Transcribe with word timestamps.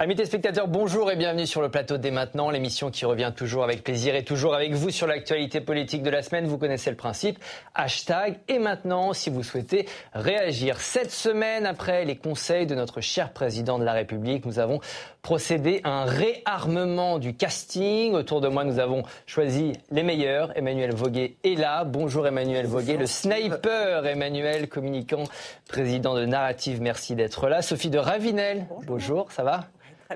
Amis 0.00 0.14
téléspectateurs, 0.14 0.68
bonjour 0.68 1.10
et 1.10 1.16
bienvenue 1.16 1.44
sur 1.44 1.60
le 1.60 1.70
plateau 1.70 1.98
dès 1.98 2.12
maintenant, 2.12 2.50
l'émission 2.50 2.92
qui 2.92 3.04
revient 3.04 3.32
toujours 3.34 3.64
avec 3.64 3.82
plaisir 3.82 4.14
et 4.14 4.22
toujours 4.22 4.54
avec 4.54 4.72
vous 4.72 4.90
sur 4.90 5.08
l'actualité 5.08 5.60
politique 5.60 6.04
de 6.04 6.10
la 6.10 6.22
semaine. 6.22 6.46
Vous 6.46 6.56
connaissez 6.56 6.90
le 6.90 6.96
principe. 6.96 7.40
Hashtag 7.74 8.38
et 8.46 8.60
maintenant 8.60 9.12
si 9.12 9.28
vous 9.28 9.42
souhaitez 9.42 9.88
réagir. 10.12 10.80
Cette 10.80 11.10
semaine, 11.10 11.66
après 11.66 12.04
les 12.04 12.14
conseils 12.14 12.64
de 12.64 12.76
notre 12.76 13.00
cher 13.00 13.32
président 13.32 13.76
de 13.76 13.82
la 13.82 13.92
République, 13.92 14.46
nous 14.46 14.60
avons 14.60 14.78
procédé 15.20 15.80
à 15.82 15.90
un 15.90 16.04
réarmement 16.04 17.18
du 17.18 17.34
casting. 17.34 18.12
Autour 18.12 18.40
de 18.40 18.46
moi, 18.46 18.62
nous 18.62 18.78
avons 18.78 19.02
choisi 19.26 19.72
les 19.90 20.04
meilleurs. 20.04 20.56
Emmanuel 20.56 20.94
Voguet 20.94 21.38
est 21.42 21.58
là. 21.58 21.82
Bonjour 21.82 22.24
Emmanuel 22.24 22.66
Voguet, 22.66 22.98
le 22.98 23.06
sniper 23.06 24.06
Emmanuel, 24.06 24.68
communicant, 24.68 25.24
président 25.68 26.14
de 26.14 26.24
Narrative. 26.24 26.80
Merci 26.80 27.16
d'être 27.16 27.48
là. 27.48 27.62
Sophie 27.62 27.90
de 27.90 27.98
Ravinel. 27.98 28.68
Bonjour 28.86 29.32
ça 29.32 29.42
va? 29.42 29.64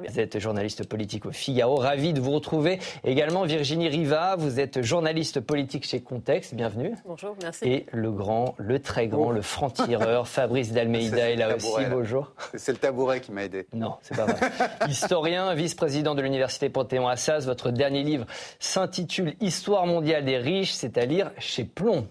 Vous 0.01 0.21
êtes 0.21 0.39
journaliste 0.39 0.89
politique 0.89 1.27
au 1.27 1.33
Figaro. 1.33 1.77
Ravi 1.77 2.15
de 2.15 2.21
vous 2.21 2.31
retrouver. 2.31 2.79
Également 3.05 3.45
Virginie 3.45 3.89
Riva, 3.89 4.37
vous 4.39 4.59
êtes 4.59 4.81
journaliste 4.81 5.41
politique 5.41 5.87
chez 5.87 6.01
Contexte. 6.01 6.55
Bienvenue. 6.55 6.95
Bonjour, 7.05 7.37
merci. 7.43 7.65
Et 7.67 7.87
le 7.93 8.11
grand, 8.11 8.55
le 8.57 8.79
très 8.79 9.07
grand, 9.07 9.31
le 9.31 9.43
franc-tireur 9.43 10.27
Fabrice 10.29 10.73
Dalmeida 10.73 11.31
est 11.31 11.37
là 11.37 11.55
aussi. 11.55 11.85
Bonjour. 11.91 12.33
C'est 12.55 12.73
le 12.73 12.79
tabouret 12.79 13.21
qui 13.21 13.33
m'a 13.33 13.45
aidé. 13.45 13.67
Non, 13.75 13.97
c'est 14.01 14.17
pas 14.17 14.25
vrai. 14.25 14.51
Historien, 14.89 15.53
vice-président 15.53 16.15
de 16.15 16.23
l'université 16.23 16.71
Panthéon-Assas, 16.71 17.45
votre 17.45 17.71
dernier 17.71 18.03
livre 18.03 18.25
s'intitule 18.61 19.35
Histoire 19.43 19.87
mondiale 19.87 20.25
des 20.25 20.39
riches, 20.39 20.73
c'est 20.73 20.97
à 20.97 21.05
lire 21.05 21.33
chez 21.39 21.65
Plomb. 21.65 22.07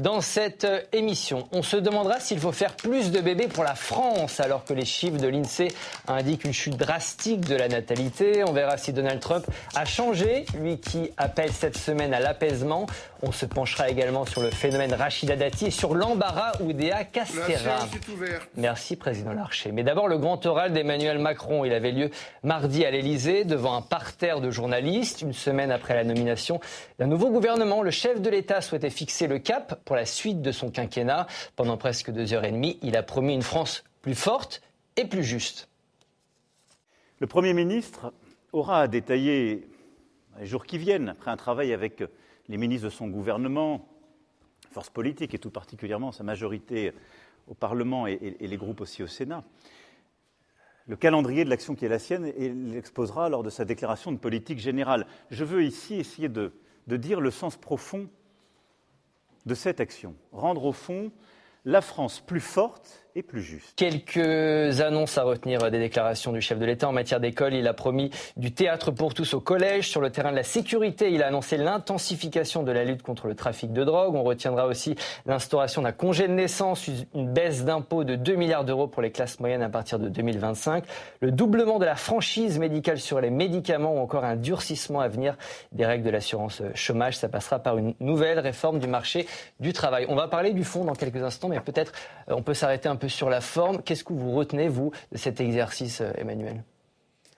Dans 0.00 0.22
cette 0.22 0.66
émission, 0.92 1.46
on 1.52 1.62
se 1.62 1.76
demandera 1.76 2.20
s'il 2.20 2.38
faut 2.38 2.52
faire 2.52 2.74
plus 2.74 3.10
de 3.10 3.20
bébés 3.20 3.48
pour 3.48 3.64
la 3.64 3.74
France, 3.74 4.40
alors 4.40 4.64
que 4.64 4.72
les 4.72 4.86
chiffres 4.86 5.18
de 5.18 5.28
l'INSEE 5.28 5.68
indiquent 6.08 6.44
une 6.44 6.54
chute 6.54 6.76
drastique 6.76 7.42
de 7.42 7.54
la 7.54 7.68
natalité. 7.68 8.42
On 8.48 8.52
verra 8.52 8.78
si 8.78 8.94
Donald 8.94 9.20
Trump 9.20 9.44
a 9.74 9.84
changé, 9.84 10.46
lui 10.58 10.78
qui 10.78 11.10
appelle 11.18 11.52
cette 11.52 11.76
semaine 11.76 12.14
à 12.14 12.20
l'apaisement. 12.20 12.86
On 13.22 13.32
se 13.32 13.44
penchera 13.44 13.90
également 13.90 14.24
sur 14.24 14.40
le 14.40 14.50
phénomène 14.50 14.94
Rachida 14.94 15.36
Dati 15.36 15.66
et 15.66 15.70
sur 15.70 15.94
l'embarras 15.94 16.52
Oudéa 16.60 17.04
Castera. 17.04 17.86
Merci, 18.56 18.96
Président 18.96 19.34
Larcher. 19.34 19.72
Mais 19.72 19.82
d'abord, 19.82 20.08
le 20.08 20.16
grand 20.16 20.44
oral 20.46 20.72
d'Emmanuel 20.72 21.18
Macron. 21.18 21.66
Il 21.66 21.72
avait 21.74 21.92
lieu 21.92 22.10
mardi 22.42 22.84
à 22.86 22.90
l'Élysée, 22.90 23.44
devant 23.44 23.74
un 23.74 23.82
parterre 23.82 24.40
de 24.40 24.50
journalistes. 24.50 25.20
Une 25.20 25.34
semaine 25.34 25.70
après 25.70 25.94
la 25.94 26.04
nomination 26.04 26.60
d'un 26.98 27.06
nouveau 27.06 27.30
gouvernement, 27.30 27.82
le 27.82 27.90
chef 27.90 28.22
de 28.22 28.30
l'État 28.30 28.62
souhaitait 28.62 28.88
fixer 28.88 29.26
le 29.26 29.38
cap 29.38 29.80
pour 29.84 29.96
la 29.96 30.06
suite 30.06 30.40
de 30.40 30.50
son 30.50 30.70
quinquennat. 30.70 31.26
Pendant 31.56 31.76
presque 31.76 32.10
deux 32.10 32.32
heures 32.32 32.44
et 32.44 32.52
demie, 32.52 32.78
il 32.82 32.96
a 32.96 33.02
promis 33.02 33.34
une 33.34 33.42
France 33.42 33.84
plus 34.00 34.14
forte 34.14 34.62
et 34.96 35.04
plus 35.04 35.24
juste. 35.24 35.68
Le 37.18 37.26
Premier 37.26 37.52
ministre 37.52 38.14
aura 38.52 38.80
à 38.80 38.88
détailler 38.88 39.68
les 40.38 40.46
jours 40.46 40.64
qui 40.64 40.78
viennent, 40.78 41.10
après 41.10 41.30
un 41.30 41.36
travail 41.36 41.74
avec 41.74 42.02
les 42.50 42.56
ministres 42.56 42.86
de 42.86 42.92
son 42.92 43.06
gouvernement, 43.06 43.86
forces 44.72 44.90
politiques 44.90 45.34
et 45.34 45.38
tout 45.38 45.50
particulièrement 45.50 46.10
sa 46.10 46.24
majorité 46.24 46.92
au 47.46 47.54
Parlement 47.54 48.08
et, 48.08 48.36
les 48.40 48.56
groupes 48.56 48.80
aussi 48.80 49.04
au 49.04 49.06
Sénat, 49.06 49.44
le 50.88 50.96
calendrier 50.96 51.44
de 51.44 51.50
l'action 51.50 51.76
qui 51.76 51.84
est 51.84 51.88
la 51.88 52.00
sienne 52.00 52.26
et 52.26 52.48
l'exposera 52.48 53.28
lors 53.28 53.44
de 53.44 53.50
sa 53.50 53.64
déclaration 53.64 54.10
de 54.10 54.18
politique 54.18 54.58
générale. 54.58 55.06
Je 55.30 55.44
veux 55.44 55.62
ici 55.62 55.94
essayer 55.94 56.28
de 56.28 56.52
dire 56.88 57.20
le 57.20 57.30
sens 57.30 57.56
profond 57.56 58.08
de 59.46 59.54
cette 59.54 59.80
action, 59.80 60.16
rendre 60.32 60.64
au 60.64 60.72
fond 60.72 61.12
la 61.64 61.80
France 61.80 62.20
plus 62.20 62.40
forte 62.40 63.06
et 63.14 63.22
plus 63.22 63.42
juste. 63.42 63.72
Quelques 63.76 64.80
annonces 64.80 65.18
à 65.18 65.22
retenir 65.22 65.70
des 65.70 65.78
déclarations 65.78 66.32
du 66.32 66.40
chef 66.40 66.58
de 66.58 66.64
l'État 66.64 66.88
en 66.88 66.92
matière 66.92 67.20
d'école. 67.20 67.54
Il 67.54 67.66
a 67.66 67.74
promis 67.74 68.10
du 68.36 68.52
théâtre 68.52 68.90
pour 68.90 69.14
tous 69.14 69.34
au 69.34 69.40
collège. 69.40 69.88
Sur 69.88 70.00
le 70.00 70.10
terrain 70.10 70.30
de 70.30 70.36
la 70.36 70.42
sécurité, 70.42 71.10
il 71.10 71.22
a 71.22 71.26
annoncé 71.26 71.56
l'intensification 71.56 72.62
de 72.62 72.72
la 72.72 72.84
lutte 72.84 73.02
contre 73.02 73.26
le 73.26 73.34
trafic 73.34 73.72
de 73.72 73.84
drogue. 73.84 74.14
On 74.14 74.22
retiendra 74.22 74.66
aussi 74.66 74.94
l'instauration 75.26 75.82
d'un 75.82 75.92
congé 75.92 76.28
de 76.28 76.32
naissance, 76.32 76.88
une 77.14 77.32
baisse 77.32 77.64
d'impôt 77.64 78.04
de 78.04 78.14
2 78.14 78.34
milliards 78.34 78.64
d'euros 78.64 78.86
pour 78.86 79.02
les 79.02 79.10
classes 79.10 79.40
moyennes 79.40 79.62
à 79.62 79.68
partir 79.68 79.98
de 79.98 80.08
2025, 80.08 80.84
le 81.20 81.32
doublement 81.32 81.78
de 81.78 81.84
la 81.84 81.96
franchise 81.96 82.58
médicale 82.58 82.98
sur 82.98 83.20
les 83.20 83.30
médicaments 83.30 83.94
ou 83.94 83.98
encore 83.98 84.24
un 84.24 84.36
durcissement 84.36 85.00
à 85.00 85.08
venir 85.08 85.36
des 85.72 85.86
règles 85.86 86.04
de 86.04 86.10
l'assurance 86.10 86.62
chômage. 86.74 87.16
Ça 87.16 87.28
passera 87.28 87.58
par 87.58 87.78
une 87.78 87.94
nouvelle 88.00 88.38
réforme 88.38 88.78
du 88.78 88.86
marché 88.86 89.26
du 89.58 89.72
travail. 89.72 90.06
On 90.08 90.14
va 90.14 90.28
parler 90.28 90.52
du 90.52 90.64
fond 90.64 90.84
dans 90.84 90.94
quelques 90.94 91.22
instants, 91.22 91.48
mais 91.48 91.60
peut-être 91.60 91.92
euh, 92.28 92.34
on 92.36 92.42
peut 92.42 92.54
s'arrêter 92.54 92.88
un 92.88 92.96
peu 92.96 92.99
sur 93.08 93.30
la 93.30 93.40
forme. 93.40 93.82
Qu'est-ce 93.82 94.04
que 94.04 94.12
vous 94.12 94.32
retenez, 94.32 94.68
vous, 94.68 94.92
de 95.12 95.18
cet 95.18 95.40
exercice, 95.40 96.00
euh, 96.00 96.12
Emmanuel? 96.16 96.62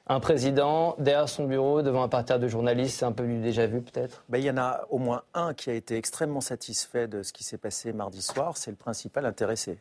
Un 0.09 0.21
président 0.21 0.97
derrière 0.99 1.29
son 1.29 1.45
bureau, 1.45 1.83
devant 1.83 2.03
un 2.03 2.09
parterre 2.09 2.41
de 2.41 2.49
journalistes, 2.49 2.99
c'est 2.99 3.05
un 3.05 3.13
peu 3.13 3.25
du 3.25 3.39
déjà 3.39 3.67
vu 3.67 3.83
peut-être? 3.83 4.25
Ben, 4.29 4.39
Il 4.39 4.45
y 4.45 4.51
en 4.51 4.59
a 4.59 4.85
au 4.91 4.99
moins 4.99 5.23
un 5.33 5.55
qui 5.55 5.71
a 5.71 5.75
été 5.75 5.97
extrêmement 5.97 6.41
satisfait 6.41 7.07
de 7.07 7.23
ce 7.23 7.33
qui 7.33 7.45
s'est 7.45 7.59
passé 7.59 7.93
mardi 7.93 8.21
soir, 8.21 8.57
c'est 8.57 8.71
le 8.71 8.77
principal 8.77 9.27
intéressé. 9.27 9.79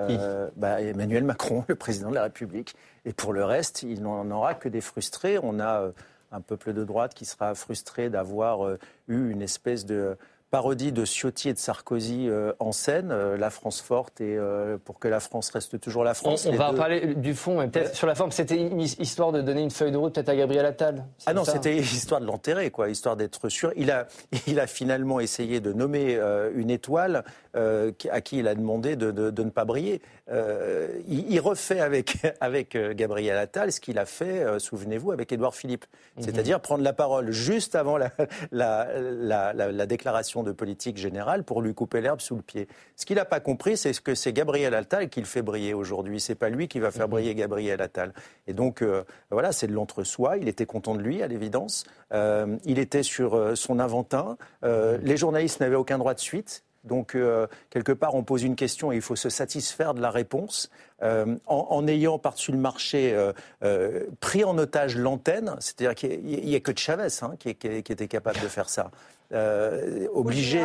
Euh, 0.00 0.48
ben, 0.56 0.78
Emmanuel 0.78 1.24
Macron, 1.24 1.64
le 1.68 1.74
président 1.74 2.10
de 2.10 2.14
la 2.14 2.22
République. 2.22 2.74
Et 3.04 3.12
pour 3.12 3.32
le 3.32 3.44
reste, 3.44 3.82
il 3.82 4.02
n'en 4.02 4.30
aura 4.30 4.54
que 4.54 4.68
des 4.68 4.80
frustrés. 4.80 5.38
On 5.42 5.60
a 5.60 5.82
euh, 5.82 5.92
un 6.32 6.40
peuple 6.40 6.72
de 6.72 6.84
droite 6.84 7.12
qui 7.14 7.24
sera 7.24 7.54
frustré 7.54 8.10
d'avoir 8.10 8.76
eu 9.06 9.30
une 9.30 9.42
espèce 9.42 9.84
de 9.84 10.16
parodie 10.52 10.92
de 10.92 11.06
Ciotti 11.06 11.48
et 11.48 11.54
de 11.54 11.58
Sarkozy 11.58 12.28
euh, 12.28 12.52
en 12.58 12.72
scène, 12.72 13.08
euh, 13.10 13.38
la 13.38 13.48
France 13.48 13.80
forte 13.80 14.20
et 14.20 14.36
euh, 14.36 14.76
pour 14.76 14.98
que 14.98 15.08
la 15.08 15.18
France 15.18 15.48
reste 15.48 15.80
toujours 15.80 16.04
la 16.04 16.12
France. 16.12 16.46
On, 16.46 16.54
va 16.54 16.74
parler 16.74 17.14
du 17.14 17.34
fond, 17.34 17.58
mais 17.58 17.68
peut-être 17.68 17.96
sur 17.96 18.06
la 18.06 18.14
forme. 18.14 18.30
C'était 18.32 18.58
une 18.58 18.78
histoire 18.82 19.32
de 19.32 19.40
donner 19.40 19.62
une 19.62 19.70
feuille 19.70 19.92
de 19.92 19.96
route 19.96 20.14
peut-être 20.14 20.28
à 20.28 20.36
Gabriel 20.36 20.66
Attal. 20.66 21.06
Ah 21.24 21.32
non, 21.32 21.44
c'était 21.44 21.76
histoire 21.78 22.20
de 22.20 22.26
l'enterrer, 22.26 22.70
quoi, 22.70 22.90
histoire 22.90 23.16
d'être 23.16 23.48
sûr. 23.48 23.72
Il 23.76 23.90
a, 23.90 24.06
il 24.46 24.60
a 24.60 24.66
finalement 24.66 25.20
essayé 25.20 25.60
de 25.60 25.72
nommer 25.72 26.20
une 26.54 26.68
étoile 26.68 27.24
à 27.54 28.20
qui 28.20 28.38
il 28.38 28.48
a 28.48 28.54
demandé 28.54 28.96
de, 28.96 29.10
de, 29.10 29.42
ne 29.42 29.50
pas 29.50 29.64
briller. 29.64 30.00
Il, 30.30 31.30
il, 31.30 31.40
refait 31.40 31.80
avec, 31.80 32.18
avec 32.40 32.76
Gabriel 32.76 33.36
Attal 33.36 33.72
ce 33.72 33.80
qu'il 33.80 33.98
a 33.98 34.06
fait, 34.06 34.58
souvenez-vous, 34.58 35.12
avec 35.12 35.32
Édouard 35.32 35.54
Philippe. 35.54 35.84
Mhm. 36.16 36.22
C'est-à-dire 36.24 36.60
prendre 36.60 36.82
la 36.82 36.92
parole 36.92 37.30
juste 37.30 37.74
avant 37.74 37.98
la, 37.98 38.10
la, 38.50 39.52
la, 39.52 39.52
la 39.52 39.86
déclaration 39.86 40.42
de 40.42 40.52
politique 40.52 40.96
générale 40.96 41.44
pour 41.44 41.62
lui 41.62 41.74
couper 41.74 42.00
l'herbe 42.00 42.20
sous 42.20 42.36
le 42.36 42.42
pied. 42.42 42.68
Ce 42.96 43.06
qu'il 43.06 43.16
n'a 43.16 43.24
pas 43.24 43.40
compris, 43.40 43.76
c'est 43.76 43.92
que 44.00 44.14
c'est 44.14 44.32
Gabriel 44.32 44.74
Attal 44.74 45.08
qui 45.08 45.20
le 45.20 45.26
fait 45.26 45.42
briller 45.42 45.74
aujourd'hui. 45.74 46.20
C'est 46.20 46.34
pas 46.34 46.48
lui 46.48 46.68
qui 46.68 46.80
va 46.80 46.90
faire 46.90 47.06
mhm. 47.06 47.12
briller 47.12 47.34
Gabriel 47.34 47.80
Attal. 47.80 48.12
Et 48.46 48.52
donc, 48.52 48.82
euh, 48.82 49.04
voilà, 49.30 49.52
c'est 49.52 49.66
de 49.66 49.72
l'entre-soi. 49.72 50.38
Il 50.38 50.48
était 50.48 50.66
content 50.66 50.94
de 50.94 51.02
lui, 51.02 51.22
à 51.22 51.26
l'évidence. 51.26 51.84
Euh, 52.12 52.56
il 52.64 52.78
était 52.78 53.02
sur 53.02 53.34
euh, 53.34 53.54
son 53.54 53.78
inventin. 53.78 54.36
Mhm. 54.62 55.00
Les 55.02 55.16
journalistes 55.16 55.60
n'avaient 55.60 55.76
aucun 55.76 55.98
droit 55.98 56.14
de 56.14 56.20
suite. 56.20 56.64
Donc, 56.84 57.16
quelque 57.70 57.92
part, 57.92 58.14
on 58.14 58.24
pose 58.24 58.42
une 58.42 58.56
question 58.56 58.90
et 58.90 58.96
il 58.96 59.02
faut 59.02 59.16
se 59.16 59.28
satisfaire 59.28 59.94
de 59.94 60.00
la 60.00 60.10
réponse. 60.10 60.70
en, 61.00 61.86
ayant 61.86 62.18
par-dessus 62.18 62.52
le 62.52 62.58
marché 62.58 63.16
pris 64.20 64.44
en 64.44 64.58
otage 64.58 64.96
l'antenne, 64.96 65.54
c'est-à-dire 65.60 65.94
qu'il 65.94 66.22
n'y 66.24 66.56
a, 66.56 66.60
que 66.60 66.72
Chavez 66.76 67.08
hein, 67.22 67.34
qui, 67.38 67.50
était 67.50 68.08
capable 68.08 68.40
de 68.40 68.48
faire 68.48 68.68
ça 68.68 68.90
euh, 69.32 70.06
obligé. 70.12 70.62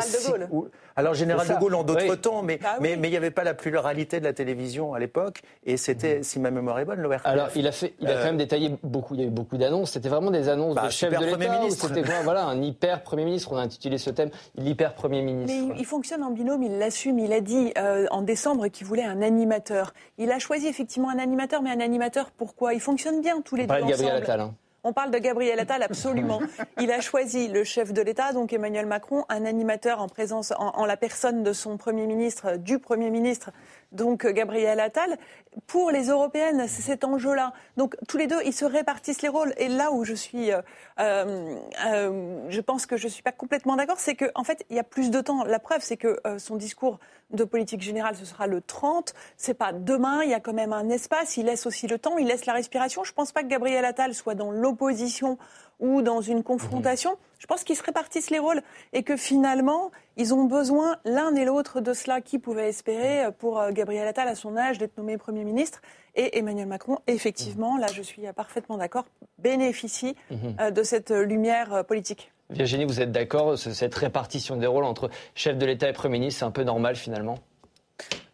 alors 0.96 1.14
général 1.14 1.48
de 1.48 1.54
Gaulle 1.54 1.76
en 1.76 1.84
d'autres 1.84 2.16
temps, 2.16 2.44
mais 2.44 2.58
bah 2.58 2.78
mais 2.82 2.98
mais 2.98 3.08
il 3.08 3.12
n'y 3.12 3.18
avait 3.18 3.32
pas 3.32 3.44
la 3.44 3.54
pluralité 3.54 4.20
de 4.20 4.26
la 4.26 4.34
télévision 4.34 4.94
à 4.94 5.00
l'époque, 5.00 5.42
et 5.66 5.78
c'était, 5.78 6.20
mm. 6.20 6.24
si 6.24 6.40
ma 6.40 6.52
mémoire 6.52 6.80
est 6.80 6.86
bonne, 6.86 7.00
l'ORTF. 7.00 7.26
Alors 7.26 7.50
il 7.56 7.68
a 7.68 7.72
fait, 7.72 7.94
il 8.00 8.08
a 8.08 8.16
quand 8.16 8.26
même 8.26 8.36
euh, 8.36 8.38
détaillé 8.38 8.72
beaucoup, 8.84 9.14
il 9.14 9.22
y 9.22 9.24
a 9.24 9.28
eu 9.28 9.32
beaucoup 9.32 9.58
d'annonces. 9.58 9.92
C'était 9.92 10.10
vraiment 10.10 10.32
des 10.32 10.50
annonces 10.50 10.76
bah, 10.76 10.86
de 10.86 10.90
chef 10.90 11.12
de 11.18 11.26
l'État. 11.26 11.70
C'était 11.70 12.02
voilà 12.24 12.46
un 12.48 12.62
hyper 12.62 13.04
premier 13.04 13.26
ministre. 13.26 13.52
On 13.52 13.58
a 13.58 13.62
intitulé 13.62 13.98
ce 13.98 14.10
thème 14.10 14.30
l'hyper 14.56 14.94
premier 14.94 15.22
ministre. 15.22 15.68
Mais 15.70 15.80
il, 15.80 15.86
fonctionne 15.86 16.24
en 16.24 16.32
binôme, 16.32 16.64
il 16.64 16.78
l'assume. 16.78 17.20
Il 17.20 17.34
a 17.34 17.42
dit 17.42 17.74
euh, 17.78 18.06
en 18.12 18.22
décembre 18.22 18.68
qu'il 18.68 18.86
voulait 18.86 19.04
un 19.04 19.22
animateur. 19.22 19.94
Il 20.18 20.32
a 20.32 20.40
choisi 20.40 20.68
effectivement 20.68 21.10
un 21.10 21.20
animateur, 21.20 21.62
mais 21.62 21.72
un 21.72 21.80
animateur 21.80 22.32
pourquoi? 22.32 22.74
Il 22.74 22.82
fonctionne 22.82 23.22
bien 23.22 23.42
tous 23.42 23.56
les 23.56 23.68
deux 23.68 23.74
ensemble. 23.74 23.92
Gabriel 23.92 24.16
Attal, 24.16 24.42
hein. 24.42 24.54
On 24.84 24.94
parle 24.94 25.12
de 25.12 25.18
Gabriel 25.18 25.60
Attal, 25.60 25.84
absolument. 25.84 26.40
Il 26.80 26.92
a 26.92 27.02
choisi 27.02 27.48
le 27.48 27.64
chef 27.64 27.94
de 27.94 28.02
l'État, 28.02 28.32
donc 28.32 28.54
Emmanuel 28.54 28.86
Macron, 28.86 29.26
un 29.30 29.46
animateur 29.46 30.02
en 30.02 30.08
présence, 30.08 30.54
en, 30.58 30.86
la 30.86 30.98
personne 30.98 31.44
de 31.44 31.52
son 31.52 31.78
Premier 31.78 32.08
ministre, 32.08 32.58
du 32.58 32.80
Premier 32.80 33.10
ministre, 33.10 33.52
donc 33.92 34.26
Gabriel 34.26 34.80
Attal. 34.80 35.18
Pour 35.66 35.90
les 35.90 36.10
européennes, 36.10 36.68
c'est 36.68 36.84
cet 36.84 37.04
enjeu-là. 37.04 37.54
Donc 37.78 37.96
tous 38.08 38.18
les 38.18 38.28
deux, 38.28 38.40
ils 38.46 38.54
se 38.54 38.66
répartissent 38.66 39.22
les 39.22 39.30
rôles. 39.30 39.54
Et 39.58 39.70
là 39.70 39.92
où 39.92 40.04
je 40.04 40.14
suis, 40.14 40.52
euh, 40.52 40.62
euh, 41.00 42.46
je 42.50 42.62
pense 42.62 42.86
que 42.86 42.96
je 42.96 43.06
ne 43.06 43.10
suis 43.10 43.24
pas 43.24 43.32
complètement 43.32 43.76
d'accord, 43.76 44.00
c'est 44.00 44.16
qu'en 44.16 44.28
en 44.36 44.44
fait, 44.44 44.66
il 44.70 44.76
y 44.76 44.80
a 44.80 44.84
plus 44.84 45.10
de 45.10 45.20
temps. 45.20 45.44
La 45.46 45.60
preuve, 45.60 45.82
c'est 45.82 45.98
que 45.98 46.20
euh, 46.28 46.38
son 46.38 46.58
discours 46.58 47.00
de 47.32 47.44
politique 47.44 47.82
générale, 47.82 48.16
ce 48.16 48.26
sera 48.26 48.46
le 48.46 48.62
30. 48.62 49.14
C'est 49.36 49.56
pas 49.56 49.74
demain. 49.74 50.22
Il 50.24 50.30
y 50.30 50.36
a 50.36 50.40
quand 50.40 50.54
même 50.54 50.74
un 50.74 50.90
espace. 50.90 51.38
Il 51.38 51.46
laisse 51.46 51.66
aussi 51.66 51.88
le 51.88 51.98
temps. 51.98 52.18
Il 52.18 52.28
laisse 52.28 52.46
la 52.46 52.54
respiration. 52.54 53.04
Je 53.04 53.12
ne 53.12 53.16
pense 53.16 53.32
pas 53.32 53.42
que 53.42 53.48
Gabriel 53.48 53.84
Attal 53.84 54.14
soit 54.14 54.36
dans 54.36 54.52
l'opposition 54.52 55.38
ou 55.80 56.02
dans 56.02 56.22
une 56.22 56.44
confrontation. 56.44 57.12
Mhm. 57.12 57.18
Je 57.40 57.46
pense 57.46 57.64
qu'ils 57.64 57.76
se 57.76 57.84
répartissent 57.84 58.30
les 58.30 58.40
rôles 58.40 58.62
et 58.94 59.04
que 59.04 59.16
finalement, 59.16 59.92
ils 60.16 60.34
ont 60.34 60.46
besoin 60.46 60.98
l'un 61.06 61.36
et 61.36 61.46
l'autre 61.46 61.82
de 61.82 61.94
cela. 61.94 62.22
Qui 62.22 62.40
pouvait 62.40 62.70
espérer 62.70 63.26
euh, 63.26 63.32
pour 63.32 63.60
euh, 63.60 63.72
Gabriel 63.72 64.08
Attal 64.08 64.28
à 64.28 64.36
son 64.36 64.58
âge 64.58 64.78
d'être 64.80 64.98
nommé 64.98 65.18
Premier 65.18 65.44
ministre 65.44 65.82
et 66.16 66.40
Emmanuel 66.40 66.68
Macron, 66.68 66.98
effectivement, 67.06 67.76
mhm. 67.76 67.82
là 67.82 67.88
je 67.94 68.02
suis 68.02 68.24
parfaitement 68.36 68.78
d'accord, 68.78 69.06
bénéficie 69.38 70.16
mhm. 70.32 70.56
euh, 70.60 70.72
de 70.72 70.82
cette 70.84 71.12
lumière 71.12 71.86
politique. 71.86 72.32
Virginie, 72.50 72.86
vous 72.86 73.02
êtes 73.02 73.12
d'accord 73.12 73.58
Cette 73.58 73.94
répartition 73.94 74.56
des 74.56 74.68
rôles 74.68 74.86
entre 74.86 75.10
chef 75.36 75.58
de 75.58 75.66
l'État 75.66 75.90
et 75.90 75.94
Premier 75.94 76.18
ministre, 76.18 76.40
c'est 76.40 76.46
un 76.46 76.52
peu 76.52 76.64
normal 76.64 76.96
finalement? 76.96 77.38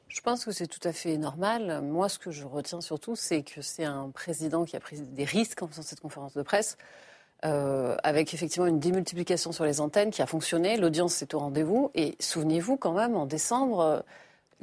Je 0.07 0.22
pense 0.22 0.45
que 0.45 0.51
c'est 0.51 0.68
tout 0.68 0.88
à 0.88 0.94
fait 0.94 1.18
normal. 1.18 1.81
Moi, 1.81 2.07
ce 2.07 2.19
que 2.19 2.30
je 2.30 2.45
retiens 2.45 2.80
surtout, 2.80 3.16
c'est 3.16 3.42
que 3.42 3.63
c'est 3.63 3.84
un 3.84 4.12
président 4.12 4.63
qui 4.63 4.75
a 4.75 4.80
pris 4.80 5.01
des 5.01 5.24
risques 5.25 5.63
en 5.63 5.68
faisant 5.68 5.81
cette 5.81 6.01
conférence 6.01 6.36
de 6.36 6.44
presse. 6.44 6.78
Euh, 7.45 7.98
avec 8.04 8.34
effectivement 8.34 8.68
une 8.68 8.80
démultiplication 8.80 9.51
sur 9.51 9.66
les 9.66 9.81
antennes 9.81 10.12
qui 10.12 10.22
a 10.22 10.25
fonctionné. 10.25 10.78
L'audience 10.78 11.22
est 11.22 11.34
au 11.34 11.40
rendez-vous. 11.40 11.92
Et 11.94 12.16
souvenez-vous 12.19 12.78
quand 12.78 12.94
même, 12.94 13.16
en 13.16 13.25
décembre, 13.25 13.81
euh, 13.81 14.00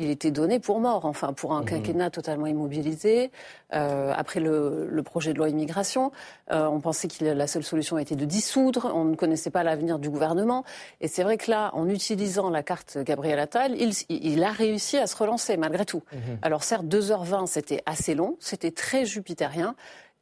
il 0.00 0.08
était 0.08 0.30
donné 0.30 0.58
pour 0.60 0.80
mort, 0.80 1.04
enfin 1.04 1.34
pour 1.34 1.52
un 1.52 1.60
mmh. 1.60 1.66
quinquennat 1.66 2.10
totalement 2.10 2.46
immobilisé. 2.46 3.30
Euh, 3.74 4.12
après 4.16 4.40
le, 4.40 4.88
le, 4.90 5.02
projet 5.02 5.34
de 5.34 5.38
loi 5.38 5.50
immigration, 5.50 6.10
euh, 6.50 6.66
on 6.66 6.80
pensait 6.80 7.06
que 7.06 7.22
la 7.22 7.46
seule 7.46 7.62
solution 7.62 7.98
était 7.98 8.16
de 8.16 8.24
dissoudre. 8.24 8.90
On 8.94 9.04
ne 9.04 9.14
connaissait 9.14 9.50
pas 9.50 9.62
l'avenir 9.62 9.98
du 9.98 10.08
gouvernement. 10.08 10.64
Et 11.02 11.08
c'est 11.08 11.22
vrai 11.22 11.36
que 11.36 11.50
là, 11.50 11.70
en 11.74 11.88
utilisant 11.88 12.48
la 12.48 12.62
carte 12.62 12.96
Gabriel 12.98 13.38
Attal, 13.38 13.76
il, 13.78 13.92
il 14.08 14.42
a 14.42 14.52
réussi 14.52 14.96
à 14.96 15.06
se 15.06 15.16
relancer 15.16 15.58
malgré 15.58 15.84
tout. 15.84 16.02
Mmh. 16.12 16.18
Alors 16.42 16.64
certes, 16.64 16.86
2h20, 16.86 17.46
c'était 17.46 17.82
assez 17.84 18.14
long, 18.14 18.36
c'était 18.40 18.72
très 18.72 19.04
jupitérien. 19.04 19.76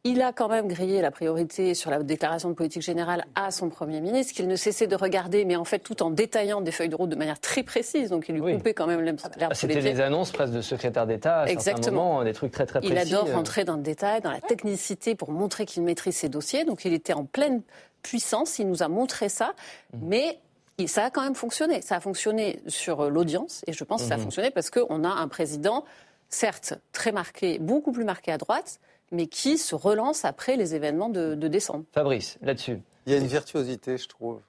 Il 0.09 0.23
a 0.23 0.33
quand 0.33 0.49
même 0.49 0.69
grillé 0.69 1.03
la 1.03 1.11
priorité 1.11 1.75
sur 1.75 1.91
la 1.91 2.03
déclaration 2.03 2.49
de 2.49 2.55
politique 2.55 2.81
générale 2.81 3.27
à 3.35 3.51
son 3.51 3.69
Premier 3.69 4.01
ministre, 4.01 4.33
qu'il 4.33 4.49
ne 4.49 4.57
cessait 4.57 4.87
de 4.87 4.97
regarder, 4.97 5.45
mais 5.45 5.55
en 5.55 5.67
fait 5.67 5.81
tout 5.81 6.03
en 6.03 6.11
détaillant 6.11 6.63
des 6.63 6.73
feuilles 6.73 6.89
de 6.89 6.97
route 6.97 7.11
de 7.11 7.15
manière 7.15 7.39
très 7.39 7.63
précise. 7.63 8.09
Donc 8.09 8.27
il 8.31 8.37
lui 8.37 8.55
coupait 8.55 8.73
quand 8.73 8.87
même 8.87 9.03
l'herbe 9.03 9.19
ah, 9.39 9.49
C'était 9.53 9.83
des 9.83 10.01
annonces 10.01 10.31
presque 10.31 10.55
de 10.55 10.63
secrétaire 10.63 11.07
d'État, 11.07 11.45
Exactement. 11.47 12.25
des 12.25 12.33
trucs 12.33 12.53
très 12.53 12.65
très 12.65 12.81
précis. 12.81 12.95
Il 12.95 12.99
adore 12.99 13.31
rentrer 13.31 13.65
dans 13.65 13.77
le 13.77 13.83
détail, 13.83 14.23
dans 14.23 14.31
la 14.31 14.41
technicité 14.41 15.15
pour 15.15 15.31
montrer 15.31 15.67
qu'il 15.67 15.83
maîtrise 15.83 16.17
ses 16.17 16.31
dossiers. 16.31 16.65
Donc 16.65 16.87
il 16.87 16.95
était 16.95 17.13
en 17.13 17.27
pleine 17.27 17.61
puissance, 18.01 18.59
il 18.59 18.67
nous 18.67 18.83
a 18.83 18.89
montré 18.89 19.29
ça, 19.29 19.53
mmh. 19.93 19.99
mais 20.05 20.39
ça 20.87 21.05
a 21.05 21.11
quand 21.11 21.23
même 21.23 21.35
fonctionné. 21.35 21.83
Ça 21.83 21.97
a 21.97 22.01
fonctionné 22.01 22.61
sur 22.67 23.11
l'audience, 23.11 23.63
et 23.67 23.75
je 23.75 23.85
pense 23.85 24.03
que 24.03 24.09
ça 24.09 24.15
a 24.15 24.17
mmh. 24.17 24.23
fonctionné 24.23 24.51
parce 24.53 24.71
qu'on 24.71 25.05
a 25.05 25.11
un 25.11 25.29
président, 25.29 25.85
certes, 26.31 26.79
très 26.93 27.13
marqué, 27.13 27.59
beaucoup 27.59 27.93
plus 27.93 28.05
marqué 28.05 28.33
à 28.33 28.39
droite, 28.39 28.81
mais 29.11 29.27
qui 29.27 29.59
se 29.59 29.75
relance 29.75 30.25
après 30.25 30.57
les 30.57 30.75
événements 30.75 31.09
de, 31.09 31.35
décembre. 31.35 31.85
Fabrice, 31.93 32.39
là-dessus. 32.43 32.81
Il 33.07 33.13
y 33.13 33.15
a 33.15 33.19
une 33.19 33.27
virtuosité, 33.27 33.97
je 33.97 34.09
trouve. 34.09 34.41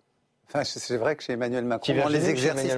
Enfin, 0.51 0.63
c'est 0.63 0.97
vrai 0.97 1.15
que 1.15 1.21
chez 1.21 1.33
Emmanuel 1.33 1.63
Macron, 1.63 1.93
dans 1.93 2.09
les 2.09 2.27
exercices, 2.27 2.75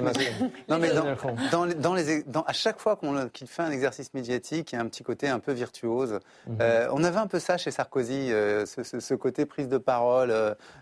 non 0.68 0.78
mais 0.78 0.90
dans, 0.90 1.94
les, 1.94 2.22
à 2.46 2.52
chaque 2.52 2.78
fois 2.78 3.00
qu'il 3.32 3.46
fait 3.46 3.62
un 3.62 3.70
exercice 3.70 4.12
médiatique, 4.12 4.72
il 4.72 4.76
y 4.76 4.78
a 4.78 4.82
un 4.82 4.86
petit 4.88 5.02
côté 5.02 5.26
un 5.26 5.38
peu 5.38 5.52
virtuose. 5.52 6.20
Mhm. 6.46 6.58
Euh, 6.60 6.88
on 6.92 7.02
avait 7.02 7.16
un 7.16 7.26
peu 7.26 7.38
ça 7.38 7.56
chez 7.56 7.70
Sarkozy, 7.70 8.30
euh, 8.30 8.66
ce, 8.66 9.14
côté 9.14 9.46
prise 9.46 9.68
de 9.68 9.78
parole, 9.78 10.34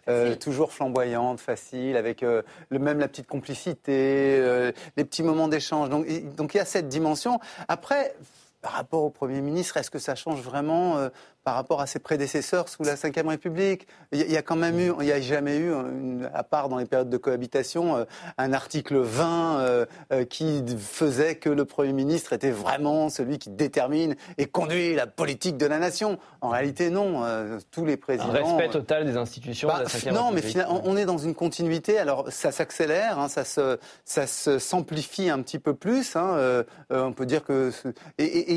euh, 0.09 0.35
toujours 0.35 0.73
flamboyante, 0.73 1.39
facile, 1.39 1.97
avec 1.97 2.23
le 2.23 2.79
même 2.79 2.99
la 2.99 3.07
petite 3.07 3.29
complicité, 3.29 4.73
les 4.97 5.05
petits 5.05 5.23
moments 5.23 5.47
d'échange. 5.47 5.91
Donc, 5.91 6.09
donc 6.35 6.55
il 6.55 6.57
y 6.57 6.61
a 6.61 6.65
cette 6.65 6.89
dimension. 6.89 7.39
Après, 7.69 8.17
par 8.61 8.73
rapport 8.73 9.03
au 9.03 9.11
Premier 9.11 9.41
ministre, 9.41 9.77
est-ce 9.77 9.91
que 9.91 9.99
ça 9.99 10.15
change 10.15 10.41
vraiment 10.43 10.99
euh, 10.99 11.09
par 11.45 11.55
rapport 11.55 11.81
à 11.81 11.87
ses 11.87 11.99
prédécesseurs 11.99 12.69
sous 12.69 12.83
la 12.83 12.95
Ve 12.95 13.27
République? 13.27 13.87
Il 14.13 14.31
y 14.31 14.37
a 14.37 14.43
quand 14.43 14.57
même 14.57 14.79
eu, 14.79 14.93
il 15.01 15.07
n'y 15.07 15.13
a 15.13 15.21
jamais 15.21 15.57
eu, 15.57 15.73
à 16.35 16.43
part 16.43 16.69
dans 16.69 16.77
les 16.77 16.85
périodes 16.85 17.09
de 17.09 17.17
cohabitation, 17.17 17.97
euh, 17.97 18.05
un 18.37 18.53
article 18.53 18.99
20 18.99 19.61
euh, 19.61 19.87
qui 20.29 20.63
faisait 20.79 21.37
que 21.37 21.49
le 21.49 21.65
Premier 21.65 21.93
ministre 21.93 22.33
était 22.35 22.51
vraiment 22.51 23.09
celui 23.09 23.39
qui 23.39 23.51
détermine 23.51 24.15
et 24.37 24.47
conduit 24.47 24.95
la 24.95 25.07
politique 25.07 25.57
de 25.57 25.67
la 25.67 25.79
nation. 25.79 26.19
En 26.43 26.51
réalité, 26.51 26.91
non. 26.91 27.23
tous 27.71 27.85
les 27.85 27.97
présidents... 27.97 28.31
Un 28.31 28.33
respect 28.33 28.69
total 28.71 29.07
des 29.07 29.17
institutions 29.17 29.69
de 29.69 29.73
la 29.73 29.85
bah, 29.85 29.91
Ve 29.93 30.13
Non, 30.13 30.31
mais 30.33 30.43
finalement, 30.43 30.83
on 30.85 30.97
est 30.97 31.05
dans 31.05 31.19
une 31.19 31.35
continuité. 31.35 31.99
Alors, 31.99 32.31
ça 32.31 32.51
s'accélère, 32.51 33.19
hein, 33.19 33.29
ça 33.29 33.45
se, 33.45 33.79
ça 34.05 34.27
se 34.27 34.59
s'amplifie 34.59 35.31
un 35.31 35.41
petit 35.43 35.59
peu 35.59 35.75
plus. 35.75 36.17
Hein, 36.17 36.65
on 36.91 37.13
peut 37.13 37.27
dire 37.27 37.45
que... 37.45 37.71
et, 38.19 38.25
et, 38.25 38.50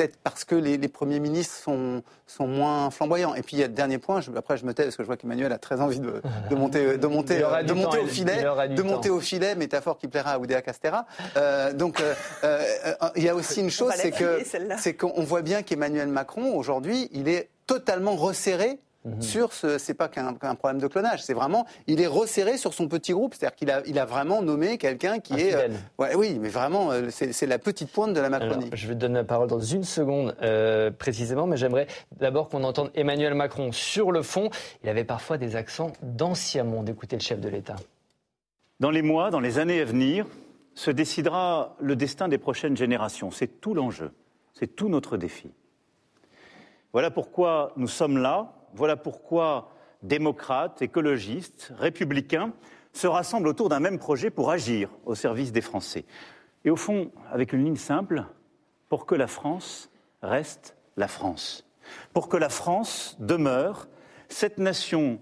peut-être 0.00 0.16
parce 0.22 0.44
que 0.44 0.54
les, 0.54 0.78
premiers 0.88 1.20
ministres 1.20 1.54
sont, 1.54 2.02
sont 2.26 2.46
moins 2.46 2.90
flamboyants. 2.90 3.34
Et 3.34 3.42
puis 3.42 3.56
il 3.56 3.60
y 3.60 3.62
a 3.62 3.66
le 3.66 3.74
dernier 3.74 3.98
point, 3.98 4.20
après 4.36 4.56
je 4.56 4.64
me 4.64 4.72
tais 4.72 4.84
parce 4.84 4.96
que 4.96 5.02
je 5.02 5.06
vois 5.06 5.16
qu'Emmanuel 5.16 5.52
a 5.52 5.58
très 5.58 5.80
envie 5.80 6.00
de, 6.00 6.22
monter, 6.54 6.96
de 6.96 7.06
monter, 7.06 7.38
de 7.38 7.72
monter 7.72 7.98
au 7.98 8.06
filet, 8.06 8.42
de 8.42 8.82
monter 8.82 9.10
au 9.10 9.20
filet, 9.20 9.54
métaphore 9.54 9.98
qui 9.98 10.08
plaira 10.08 10.32
à 10.32 10.38
Oudéa 10.38 10.62
Castera. 10.62 11.06
Euh, 11.36 11.72
donc 11.72 12.00
euh, 12.00 12.14
euh, 12.44 12.94
il 13.16 13.24
y 13.24 13.28
a 13.28 13.34
aussi 13.34 13.60
une 13.60 13.70
chose, 13.70 13.92
c'est 13.96 14.10
que 14.10 14.40
c'est 14.78 14.94
qu'on 14.94 15.22
voit 15.22 15.42
bien 15.42 15.62
qu'Emmanuel 15.62 16.08
Macron 16.08 16.54
aujourd'hui, 16.54 17.08
il 17.12 17.28
est 17.28 17.50
totalement 17.66 18.16
resserré 18.16 18.78
Mhm. 19.06 19.22
sur 19.22 19.52
ce, 19.54 19.78
c'est 19.78 19.94
pas 19.94 20.08
qu'un 20.08 20.34
problème 20.34 20.78
de 20.78 20.86
clonage, 20.86 21.22
c'est 21.22 21.32
vraiment, 21.32 21.64
il 21.86 22.02
est 22.02 22.06
resserré 22.06 22.58
sur 22.58 22.74
son 22.74 22.86
petit 22.86 23.12
groupe, 23.12 23.34
c'est-à-dire 23.34 23.56
qu'il 23.56 23.70
a, 23.70 23.82
il 23.86 23.98
a 23.98 24.04
vraiment 24.04 24.42
nommé 24.42 24.76
quelqu'un 24.76 25.20
qui 25.20 25.40
est, 25.40 25.54
euh, 25.54 25.68
ouais, 25.98 26.14
oui, 26.14 26.38
mais 26.38 26.50
vraiment, 26.50 26.92
euh, 26.92 27.08
c'est 27.10 27.46
la 27.46 27.58
petite 27.58 27.90
pointe 27.90 28.12
de 28.12 28.20
la 28.20 28.28
Macronie. 28.28 28.68
je 28.74 28.88
vais 28.88 28.94
te 28.94 28.98
donner 28.98 29.14
la 29.14 29.24
parole 29.24 29.48
dans 29.48 29.60
une 29.60 29.84
seconde 29.84 30.36
euh, 30.42 30.90
précisément, 30.90 31.46
mais 31.46 31.56
j'aimerais 31.56 31.86
d'abord 32.18 32.50
qu'on 32.50 32.62
entende 32.62 32.90
Emmanuel 32.94 33.32
Macron 33.32 33.72
sur 33.72 34.12
le 34.12 34.22
fond. 34.22 34.50
Il 34.84 34.90
avait 34.90 35.04
parfois 35.04 35.38
des 35.38 35.56
accents 35.56 35.92
d'ancien 36.02 36.64
monde. 36.64 36.90
Écoutez 36.90 37.16
le 37.16 37.22
chef 37.22 37.40
de 37.40 37.48
l'État. 37.48 37.76
Dans 38.80 38.90
les 38.90 39.02
mois, 39.02 39.30
dans 39.30 39.40
les 39.40 39.58
années 39.58 39.80
à 39.80 39.84
venir, 39.86 40.26
se 40.74 40.90
décidera 40.90 41.74
le 41.80 41.96
destin 41.96 42.28
des 42.28 42.38
prochaines 42.38 42.76
générations. 42.76 43.30
C'est 43.30 43.62
tout 43.62 43.72
l'enjeu, 43.72 44.12
c'est 44.52 44.76
tout 44.76 44.90
notre 44.90 45.16
défi. 45.16 45.50
Voilà 46.92 47.10
pourquoi 47.10 47.72
nous 47.76 47.88
sommes 47.88 48.18
là 48.18 48.52
voilà 48.74 48.96
pourquoi 48.96 49.70
démocrates, 50.02 50.82
écologistes, 50.82 51.72
républicains 51.76 52.52
se 52.92 53.06
rassemblent 53.06 53.48
autour 53.48 53.68
d'un 53.68 53.80
même 53.80 53.98
projet 53.98 54.30
pour 54.30 54.50
agir 54.50 54.90
au 55.04 55.14
service 55.14 55.52
des 55.52 55.60
Français. 55.60 56.04
Et 56.64 56.70
au 56.70 56.76
fond, 56.76 57.10
avec 57.30 57.52
une 57.52 57.64
ligne 57.64 57.76
simple, 57.76 58.24
pour 58.88 59.06
que 59.06 59.14
la 59.14 59.26
France 59.26 59.90
reste 60.22 60.76
la 60.96 61.08
France. 61.08 61.66
Pour 62.12 62.28
que 62.28 62.36
la 62.36 62.48
France 62.48 63.16
demeure 63.20 63.88
cette 64.28 64.58
nation 64.58 65.20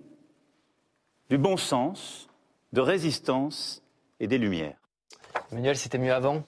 du 1.31 1.39
bon 1.39 1.57
sens, 1.57 2.29
de 2.73 2.81
résistance 2.81 3.83
et 4.21 4.27
des 4.27 4.39
Lumières. 4.39 4.77
Emmanuel, 5.53 5.77
c'était 5.77 5.99
mieux 5.99 6.13
avant? 6.13 6.45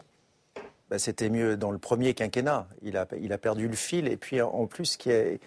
Bah, 0.88 0.98
C'était 0.98 1.30
mieux 1.30 1.56
dans 1.56 1.70
le 1.70 1.78
premier 1.78 2.14
quinquennat. 2.14 2.68
Il 2.82 2.96
a, 2.96 3.06
il 3.20 3.32
a 3.32 3.38
perdu 3.38 3.68
le 3.68 3.76
fil. 3.76 4.08
Et 4.08 4.16
puis, 4.16 4.40
en 4.42 4.66
plus, 4.66 4.86
ce 4.86 4.98
qui 4.98 5.10
est 5.10 5.40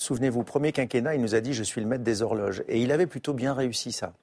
Souvenez-vous, 0.00 0.44
premier 0.44 0.72
quinquennat, 0.72 1.14
il 1.14 1.20
nous 1.20 1.34
a 1.34 1.42
dit 1.42 1.52
je 1.52 1.62
suis 1.62 1.82
le 1.82 1.86
maître 1.86 2.02
des 2.02 2.22
horloges. 2.22 2.64
Et 2.68 2.80
il 2.80 2.90
avait 2.90 3.06
plutôt 3.06 3.34
bien 3.34 3.52
réussi 3.52 3.92
ça. 3.92 4.14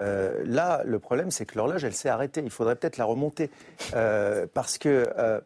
Euh, 0.00 0.40
là, 0.46 0.82
le 0.84 1.00
problème, 1.00 1.32
c'est 1.32 1.44
que 1.44 1.58
l'horloge, 1.58 1.82
elle 1.82 1.92
s'est 1.92 2.08
arrêtée. 2.08 2.40
Il 2.44 2.50
faudrait 2.50 2.76
peut-être 2.76 2.98
la 2.98 3.04
remonter. 3.04 3.50
Euh, 3.94 4.46
parce 4.54 4.78
que, 4.78 5.12
euh, 5.18 5.40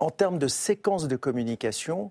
en 0.00 0.10
termes 0.10 0.38
de 0.38 0.48
séquence 0.48 1.06
de 1.06 1.14
communication, 1.14 2.10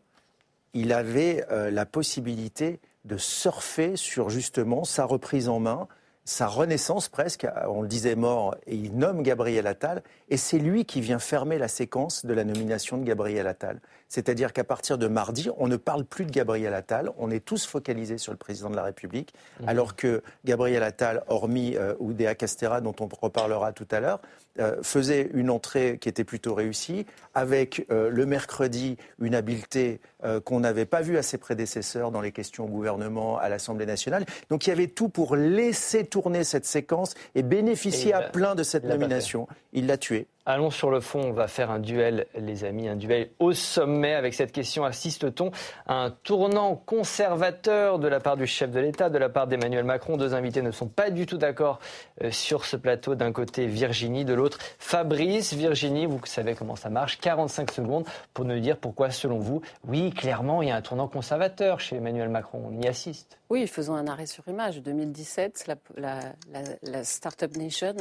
il 0.74 0.94
avait 0.94 1.46
la 1.50 1.86
possibilité 1.86 2.80
de 3.04 3.18
surfer 3.18 3.96
sur 3.96 4.30
justement 4.30 4.84
sa 4.84 5.06
reprise 5.06 5.48
en 5.48 5.60
main, 5.60 5.88
sa 6.26 6.48
renaissance 6.48 7.08
presque, 7.08 7.48
on 7.68 7.84
le 7.84 7.88
disait 7.88 8.16
mort, 8.16 8.56
et 8.66 8.76
il 8.76 8.98
nomme 8.98 9.22
Gabriel 9.22 9.68
Attal, 9.68 10.02
et 10.30 10.38
c'est 10.38 10.58
lui 10.58 10.84
qui 10.84 11.00
vient 11.00 11.20
fermer 11.20 11.60
la 11.60 11.68
séquence 11.68 12.26
de 12.26 12.34
la 12.34 12.44
nomination 12.44 12.98
de 12.98 13.04
Gabriel 13.04 13.46
Attal. 13.46 13.80
C'est-à-dire 14.10 14.52
qu'à 14.52 14.64
partir 14.64 14.98
de 14.98 15.08
mardi, 15.08 15.50
on 15.58 15.68
ne 15.68 15.78
parle 15.78 16.04
plus 16.04 16.26
de 16.26 16.32
Gabriel 16.32 16.74
Attal, 16.74 17.12
on 17.20 17.30
est 17.30 17.46
tous 17.46 17.68
focalisés 17.68 18.18
sur 18.18 18.32
le 18.32 18.40
président 18.40 18.72
de 18.72 18.76
la 18.76 18.84
République, 18.84 19.36
mhm. 19.60 19.70
alors 19.70 19.96
que 19.96 20.24
Gabriel 20.46 20.82
Attal, 20.82 21.24
hormis 21.28 21.76
euh, 21.78 21.94
Oudéa 22.00 22.34
Castera, 22.34 22.82
dont 22.82 22.96
on 23.00 23.08
reparlera 23.22 23.72
tout 23.72 23.88
à 23.92 24.00
l'heure, 24.00 24.20
euh, 24.60 24.82
faisait 24.84 25.30
une 25.34 25.50
entrée 25.50 25.98
qui 26.00 26.08
était 26.08 26.24
plutôt 26.24 26.54
réussie, 26.54 27.06
avec 27.34 27.86
euh, 27.92 28.10
le 28.10 28.26
mercredi 28.26 28.98
une 29.20 29.36
habileté 29.36 30.00
euh, 30.24 30.40
qu'on 30.40 30.62
n'avait 30.62 30.86
pas 30.86 31.02
vue 31.02 31.18
à 31.18 31.24
ses 31.24 31.38
prédécesseurs 31.38 32.12
dans 32.12 32.22
les 32.22 32.32
questions 32.32 32.66
au 32.66 32.70
gouvernement, 32.70 33.38
à 33.38 33.50
l'Assemblée 33.50 33.86
nationale. 33.86 34.26
Donc 34.50 34.66
il 34.66 34.70
y 34.70 34.74
avait 34.74 34.88
tout 34.88 35.10
pour 35.10 35.36
laisser 35.36 36.06
tourner 36.06 36.44
cette 36.44 36.66
séquence 36.66 37.16
et 37.36 37.44
bénéficier 37.44 38.14
à 38.14 38.22
plein 38.22 38.56
de 38.56 38.64
cette 38.64 38.86
nomination. 38.86 39.48
Il 39.74 39.88
l'a 39.88 39.98
tué. 39.98 40.28
Allons 40.48 40.70
sur 40.70 40.92
le 40.92 41.00
fond, 41.00 41.22
on 41.22 41.32
va 41.32 41.48
faire 41.48 41.72
un 41.72 41.80
duel, 41.80 42.28
les 42.38 42.66
amis, 42.66 42.88
un 42.88 42.96
duel 42.96 43.32
au 43.40 43.54
sommet. 43.54 44.14
Avec 44.14 44.36
cette 44.36 44.52
question, 44.52 44.86
assiste-t-on 44.86 45.50
à 45.88 46.04
un 46.04 46.12
tournant 46.12 46.76
conservateur 46.76 47.98
de 47.98 48.08
la 48.08 48.20
part 48.20 48.38
du 48.38 48.46
chef 48.46 48.70
de 48.70 48.80
l'État, 48.80 49.10
de 49.10 49.18
la 49.18 49.30
part 49.30 49.48
d'Emmanuel 49.48 49.86
Macron? 49.86 50.18
Deux 50.18 50.36
invités 50.36 50.62
ne 50.62 50.70
sont 50.70 50.88
pas 50.88 51.10
du 51.10 51.26
tout 51.26 51.38
d'accord 51.38 51.80
euh, 52.24 52.30
sur 52.30 52.66
ce 52.66 52.78
plateau. 52.78 53.16
D'un 53.16 53.32
côté, 53.32 53.66
Virginie, 53.66 54.24
de 54.24 54.36
l'autre, 54.36 54.60
Fabrice. 54.78 55.54
Virginie, 55.54 56.06
vous 56.06 56.22
savez 56.26 56.54
comment 56.54 56.76
ça 56.76 56.92
marche. 56.92 57.18
45 57.18 57.72
secondes 57.72 58.06
pour 58.36 58.46
nous 58.46 58.60
dire 58.60 58.78
pourquoi, 58.78 59.10
selon 59.10 59.40
vous, 59.40 59.64
oui, 59.88 60.12
clairement, 60.12 60.62
il 60.62 60.68
y 60.68 60.72
a 60.72 60.76
un 60.76 60.82
tournant 60.84 61.08
conservateur 61.08 61.80
chez 61.80 61.96
Emmanuel 61.96 62.30
Macron. 62.30 62.62
On 62.72 62.80
y 62.80 62.88
assiste. 62.88 63.40
Oui, 63.52 63.68
faisons 63.68 63.94
un 63.94 64.08
arrêt 64.08 64.26
sur 64.26 64.48
image. 64.48 64.82
2017, 64.82 65.70
la, 65.98 67.04
Startup 67.04 67.56
Nation, 67.56 67.94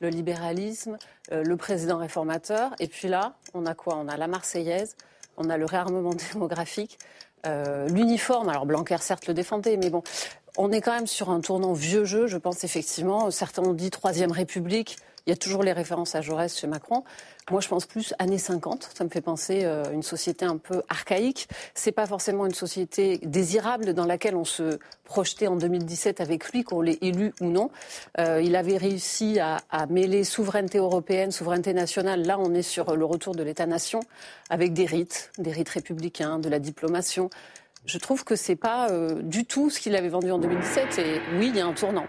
le 0.00 0.08
libéralisme, 0.08 0.98
euh, 1.32 1.42
le 1.42 1.56
président 1.56 1.98
réformateur. 1.98 2.74
Et 2.78 2.86
puis 2.86 3.08
là, 3.08 3.34
on 3.54 3.66
a 3.66 3.74
quoi? 3.74 3.96
On 3.96 4.06
a 4.06 4.16
la 4.16 4.28
Marseillaise, 4.28 4.96
on 5.36 5.50
a 5.50 5.56
le 5.56 5.64
réarmement 5.64 6.14
démographique, 6.32 6.98
euh, 7.44 7.88
l'uniforme. 7.88 8.48
Alors 8.48 8.66
Blanquer, 8.66 8.98
certes, 9.00 9.26
le 9.26 9.34
défendait, 9.34 9.76
mais 9.76 9.90
bon, 9.90 10.04
on 10.56 10.70
est 10.70 10.80
quand 10.80 10.94
même 10.94 11.08
sur 11.08 11.30
un 11.30 11.40
tournant 11.40 11.72
vieux 11.72 12.04
jeu, 12.04 12.28
je 12.28 12.38
pense 12.38 12.62
effectivement. 12.62 13.32
Certains 13.32 13.62
ont 13.62 13.74
dit 13.74 13.90
Troisième 13.90 14.30
République. 14.30 14.96
Il 15.26 15.30
y 15.30 15.32
a 15.32 15.36
toujours 15.36 15.62
les 15.62 15.72
références 15.72 16.14
à 16.14 16.20
Jaurès 16.20 16.54
chez 16.58 16.66
Macron. 16.66 17.02
Moi, 17.50 17.62
je 17.62 17.68
pense 17.68 17.86
plus 17.86 18.14
années 18.18 18.38
50. 18.38 18.90
Ça 18.94 19.04
me 19.04 19.08
fait 19.08 19.22
penser 19.22 19.64
à 19.64 19.68
euh, 19.68 19.92
une 19.92 20.02
société 20.02 20.44
un 20.44 20.58
peu 20.58 20.82
archaïque. 20.90 21.48
C'est 21.74 21.92
pas 21.92 22.06
forcément 22.06 22.44
une 22.44 22.52
société 22.54 23.18
désirable 23.22 23.94
dans 23.94 24.04
laquelle 24.04 24.36
on 24.36 24.44
se 24.44 24.78
projetait 25.04 25.46
en 25.46 25.56
2017 25.56 26.20
avec 26.20 26.52
lui, 26.52 26.62
qu'on 26.62 26.82
l'ait 26.82 26.98
élu 27.00 27.32
ou 27.40 27.46
non. 27.46 27.70
Euh, 28.18 28.42
il 28.42 28.54
avait 28.54 28.76
réussi 28.76 29.38
à, 29.40 29.62
mêler 29.88 30.24
souveraineté 30.24 30.76
européenne, 30.78 31.30
souveraineté 31.30 31.72
nationale. 31.72 32.26
Là, 32.26 32.38
on 32.38 32.52
est 32.52 32.62
sur 32.62 32.94
le 32.94 33.04
retour 33.04 33.34
de 33.34 33.42
l'État-nation 33.42 34.00
avec 34.50 34.74
des 34.74 34.84
rites, 34.84 35.32
des 35.38 35.52
rites 35.52 35.70
républicains, 35.70 36.38
de 36.38 36.50
la 36.50 36.58
diplomation. 36.58 37.30
Je 37.86 37.96
trouve 37.96 38.24
que 38.24 38.36
c'est 38.36 38.56
pas 38.56 38.90
euh, 38.90 39.22
du 39.22 39.46
tout 39.46 39.70
ce 39.70 39.80
qu'il 39.80 39.96
avait 39.96 40.08
vendu 40.08 40.30
en 40.30 40.38
2017. 40.38 40.98
Et 40.98 41.20
oui, 41.38 41.48
il 41.48 41.56
y 41.56 41.60
a 41.60 41.66
un 41.66 41.72
tournant. 41.72 42.06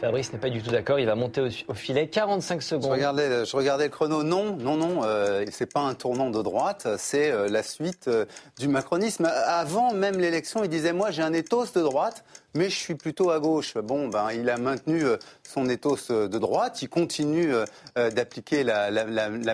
Fabrice 0.00 0.32
n'est 0.32 0.38
pas 0.38 0.50
du 0.50 0.62
tout 0.62 0.70
d'accord. 0.70 1.00
Il 1.00 1.06
va 1.06 1.16
monter 1.16 1.40
au, 1.40 1.74
filet. 1.74 2.08
45 2.08 2.62
secondes. 2.62 2.84
Je 2.84 2.88
regardais, 2.88 3.44
je 3.44 3.56
regardais 3.56 3.84
le 3.84 3.90
chrono. 3.90 4.22
Non, 4.22 4.56
non, 4.56 4.76
non. 4.76 5.00
Euh, 5.04 5.44
c'est 5.50 5.72
pas 5.72 5.80
un 5.80 5.94
tournant 5.94 6.30
de 6.30 6.40
droite. 6.40 6.86
C'est 6.98 7.32
euh, 7.32 7.48
la 7.48 7.64
suite 7.64 8.06
euh, 8.06 8.24
du 8.58 8.68
macronisme. 8.68 9.28
Avant 9.46 9.92
même 9.92 10.18
l'élection, 10.18 10.62
il 10.62 10.70
disait 10.70 10.92
moi 10.92 11.10
j'ai 11.10 11.22
un 11.22 11.32
ethos 11.32 11.72
de 11.74 11.80
droite 11.80 12.24
mais 12.54 12.70
je 12.70 12.76
suis 12.76 12.94
plutôt 12.94 13.30
à 13.30 13.40
gauche. 13.40 13.74
Bon, 13.76 14.08
ben, 14.08 14.28
il 14.32 14.48
a 14.48 14.56
maintenu 14.56 15.04
euh, 15.04 15.16
son 15.42 15.68
ethos 15.68 16.10
euh, 16.10 16.28
de 16.28 16.38
droite, 16.38 16.82
il 16.82 16.88
continue 16.88 17.52
euh, 17.54 18.10
d'appliquer 18.10 18.64
la, 18.64 18.90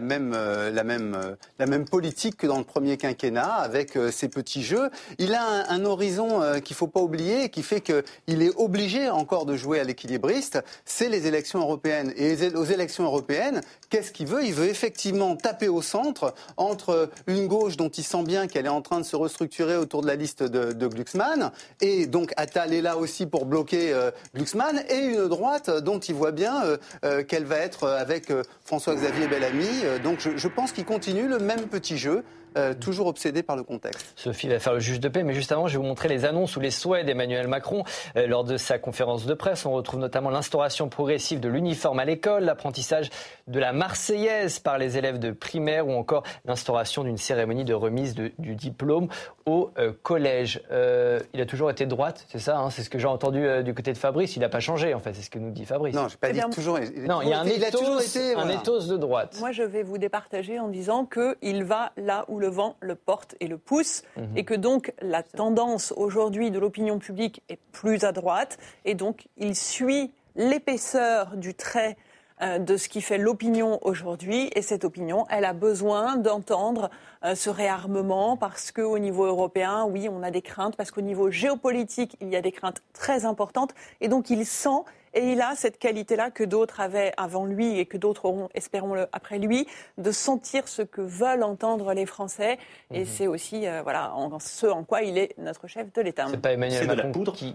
même, 0.00 1.84
politique 1.90 2.36
que 2.36 2.46
dans 2.46 2.58
le 2.58 2.64
premier 2.64 2.96
quinquennat, 2.96 3.54
avec 3.54 3.98
ses 4.10 4.28
petits 4.28 4.62
jeux. 4.62 4.90
Il 5.18 5.34
a 5.34 5.70
un, 5.70 5.84
horizon 5.84 6.40
qu'il 6.62 6.74
ne 6.74 6.76
faut 6.76 6.86
pas 6.86 7.00
oublier, 7.00 7.48
qui 7.50 7.62
fait 7.62 7.80
qu'il 7.80 8.42
est 8.42 8.54
obligé 8.56 9.10
encore 9.10 9.44
de 9.44 9.56
jouer 9.56 9.80
à 9.80 9.84
l'équilibriste, 9.84 10.62
c'est 10.84 11.08
les 11.08 11.26
élections 11.26 11.60
européennes. 11.60 12.12
Et 12.16 12.54
aux 12.54 12.64
élections 12.64 13.04
européennes, 13.04 13.60
qu'est-ce 13.90 14.12
qu'il 14.12 14.26
veut? 14.26 14.44
Il 14.44 14.54
veut 14.54 14.68
effectivement 14.68 15.36
taper 15.36 15.68
au 15.68 15.82
centre 15.82 16.34
entre 16.56 17.10
une 17.26 17.46
gauche 17.46 17.76
dont 17.76 17.90
il 17.90 18.04
sent 18.04 18.22
bien 18.22 18.46
qu'elle 18.46 18.66
est 18.66 18.70
en 18.70 18.82
train 18.82 19.00
de 19.00 19.04
se 19.04 19.16
restructurer 19.16 19.76
autour 19.76 20.02
de 20.02 20.06
la 20.06 20.16
liste 20.16 20.42
de, 20.42 20.86
Glucksmann, 20.86 21.50
et 21.80 22.06
donc 22.06 22.32
Attal 22.36 22.72
est 22.72 22.82
là 22.84 22.96
aussi 22.96 23.26
pour 23.26 23.46
bloquer 23.46 23.92
euh, 23.92 24.12
Glucksmann, 24.36 24.84
et 24.88 24.98
une 24.98 25.26
droite 25.26 25.70
dont 25.70 25.98
il 25.98 26.14
voit 26.14 26.30
bien 26.30 26.64
euh, 26.64 26.76
euh, 27.04 27.24
qu'elle 27.24 27.44
va 27.44 27.56
être 27.56 27.88
avec 27.88 28.32
François-Xavier 28.64 29.26
Bellamy. 29.26 29.66
donc 30.04 30.28
je 30.36 30.48
pense 30.48 30.70
qu'il 30.70 30.84
continue 30.84 31.26
le 31.26 31.38
même 31.38 31.66
petit 31.66 31.98
jeu. 31.98 32.22
Euh, 32.56 32.72
toujours 32.72 33.08
obsédé 33.08 33.42
par 33.42 33.56
le 33.56 33.64
contexte. 33.64 34.12
Sophie 34.14 34.46
va 34.46 34.60
faire 34.60 34.74
le 34.74 34.78
juge 34.78 35.00
de 35.00 35.08
paix, 35.08 35.24
mais 35.24 35.34
juste 35.34 35.50
avant, 35.50 35.66
je 35.66 35.72
vais 35.72 35.78
vous 35.78 35.88
montrer 35.88 36.08
les 36.08 36.24
annonces 36.24 36.56
ou 36.56 36.60
les 36.60 36.70
souhaits 36.70 37.04
d'Emmanuel 37.04 37.48
Macron 37.48 37.82
euh, 38.16 38.28
lors 38.28 38.44
de 38.44 38.56
sa 38.56 38.78
conférence 38.78 39.26
de 39.26 39.34
presse. 39.34 39.66
On 39.66 39.72
retrouve 39.72 39.98
notamment 39.98 40.30
l'instauration 40.30 40.88
progressive 40.88 41.40
de 41.40 41.48
l'uniforme 41.48 41.98
à 41.98 42.04
l'école, 42.04 42.44
l'apprentissage 42.44 43.10
de 43.48 43.58
la 43.58 43.72
Marseillaise 43.72 44.60
par 44.60 44.78
les 44.78 44.98
élèves 44.98 45.18
de 45.18 45.32
primaire 45.32 45.88
ou 45.88 45.94
encore 45.94 46.22
l'instauration 46.44 47.02
d'une 47.02 47.16
cérémonie 47.16 47.64
de 47.64 47.74
remise 47.74 48.14
du 48.14 48.54
diplôme 48.54 49.08
au 49.46 49.70
euh, 49.78 49.92
collège. 50.02 50.62
il 50.70 51.40
a 51.40 51.46
toujours 51.46 51.70
été 51.70 51.86
de 51.86 51.90
droite, 51.90 52.24
c'est 52.28 52.38
ça 52.38 52.58
hein, 52.58 52.70
C'est 52.70 52.82
ce 52.82 52.90
que 52.90 53.00
j'ai 53.00 53.08
entendu 53.08 53.46
du 53.64 53.74
côté 53.74 53.92
de 53.92 53.98
Fabrice. 53.98 54.36
Il 54.36 54.40
n'a 54.40 54.48
pas 54.48 54.60
changé, 54.60 54.94
en 54.94 55.00
fait, 55.00 55.12
c'est 55.12 55.22
ce 55.22 55.30
que 55.30 55.40
nous 55.40 55.50
dit 55.50 55.64
Fabrice. 55.64 55.94
Non, 55.94 56.08
je 56.08 56.16
pas 56.16 56.30
eh 56.30 56.34
dit 56.34 56.40
toujours. 56.52 56.78
non, 57.08 57.20
il 57.20 57.30
y 57.30 57.32
a 57.32 57.40
un 57.40 57.46
ethos, 57.46 58.00
un 58.36 58.48
ethos 58.48 58.86
de 58.86 58.96
droite. 58.96 59.38
Moi, 59.40 59.50
je 59.50 59.64
vais 59.64 59.82
vous 59.82 59.98
départager 59.98 60.60
en 60.60 60.68
disant 60.68 61.04
qu'il 61.04 61.64
va 61.64 61.92
là 61.96 62.24
où 62.28 62.38
le 62.44 62.50
vent 62.50 62.76
le 62.80 62.94
porte 62.94 63.36
et 63.40 63.46
le 63.46 63.56
pousse, 63.56 64.02
mhm. 64.16 64.36
et 64.36 64.44
que 64.44 64.54
donc 64.54 64.92
la 65.00 65.22
tendance 65.22 65.94
aujourd'hui 65.96 66.50
de 66.50 66.58
l'opinion 66.58 66.98
publique 66.98 67.42
est 67.48 67.58
plus 67.72 68.04
à 68.04 68.12
droite, 68.12 68.58
et 68.84 68.94
donc 68.94 69.28
il 69.38 69.56
suit 69.56 70.12
l'épaisseur 70.36 71.36
du 71.36 71.54
trait 71.54 71.96
euh, 72.42 72.58
de 72.58 72.76
ce 72.76 72.88
qui 72.88 73.00
fait 73.00 73.16
l'opinion 73.16 73.78
aujourd'hui. 73.82 74.50
Et 74.54 74.60
cette 74.60 74.84
opinion, 74.84 75.24
elle 75.30 75.44
a 75.44 75.52
besoin 75.54 76.16
d'entendre 76.16 76.90
euh, 77.24 77.34
ce 77.34 77.48
réarmement 77.48 78.36
parce 78.36 78.72
qu'au 78.72 78.98
niveau 78.98 79.24
européen, 79.24 79.86
oui, 79.88 80.08
on 80.10 80.22
a 80.22 80.30
des 80.30 80.42
craintes, 80.42 80.76
parce 80.76 80.90
qu'au 80.90 81.00
niveau 81.00 81.30
géopolitique, 81.30 82.16
il 82.20 82.28
y 82.28 82.36
a 82.36 82.42
des 82.42 82.52
craintes 82.52 82.82
très 82.92 83.24
importantes. 83.24 83.72
Et 84.00 84.08
donc 84.08 84.28
il 84.30 84.44
sent 84.44 84.82
et 85.14 85.32
il 85.32 85.40
a 85.40 85.54
cette 85.54 85.78
qualité-là 85.78 86.30
que 86.30 86.44
d'autres 86.44 86.80
avaient 86.80 87.12
avant 87.16 87.44
lui 87.44 87.78
et 87.78 87.86
que 87.86 87.96
d'autres 87.96 88.24
auront, 88.24 88.48
espérons-le, 88.54 89.06
après 89.12 89.38
lui, 89.38 89.66
de 89.96 90.10
sentir 90.10 90.66
ce 90.68 90.82
que 90.82 91.00
veulent 91.00 91.44
entendre 91.44 91.94
les 91.94 92.06
Français. 92.06 92.58
Et 92.92 93.00
mhm. 93.00 93.06
c'est 93.06 93.26
aussi 93.26 93.66
euh, 93.66 93.82
voilà, 93.82 94.14
en, 94.14 94.38
ce 94.40 94.66
en 94.66 94.84
quoi 94.84 95.02
il 95.02 95.16
est 95.16 95.34
notre 95.38 95.68
chef 95.68 95.92
de 95.92 96.02
l'État. 96.02 96.26
C'est 96.28 96.40
pas 96.40 96.52
Emmanuel 96.52 96.86
Macron 96.86 97.24
qui, 97.32 97.54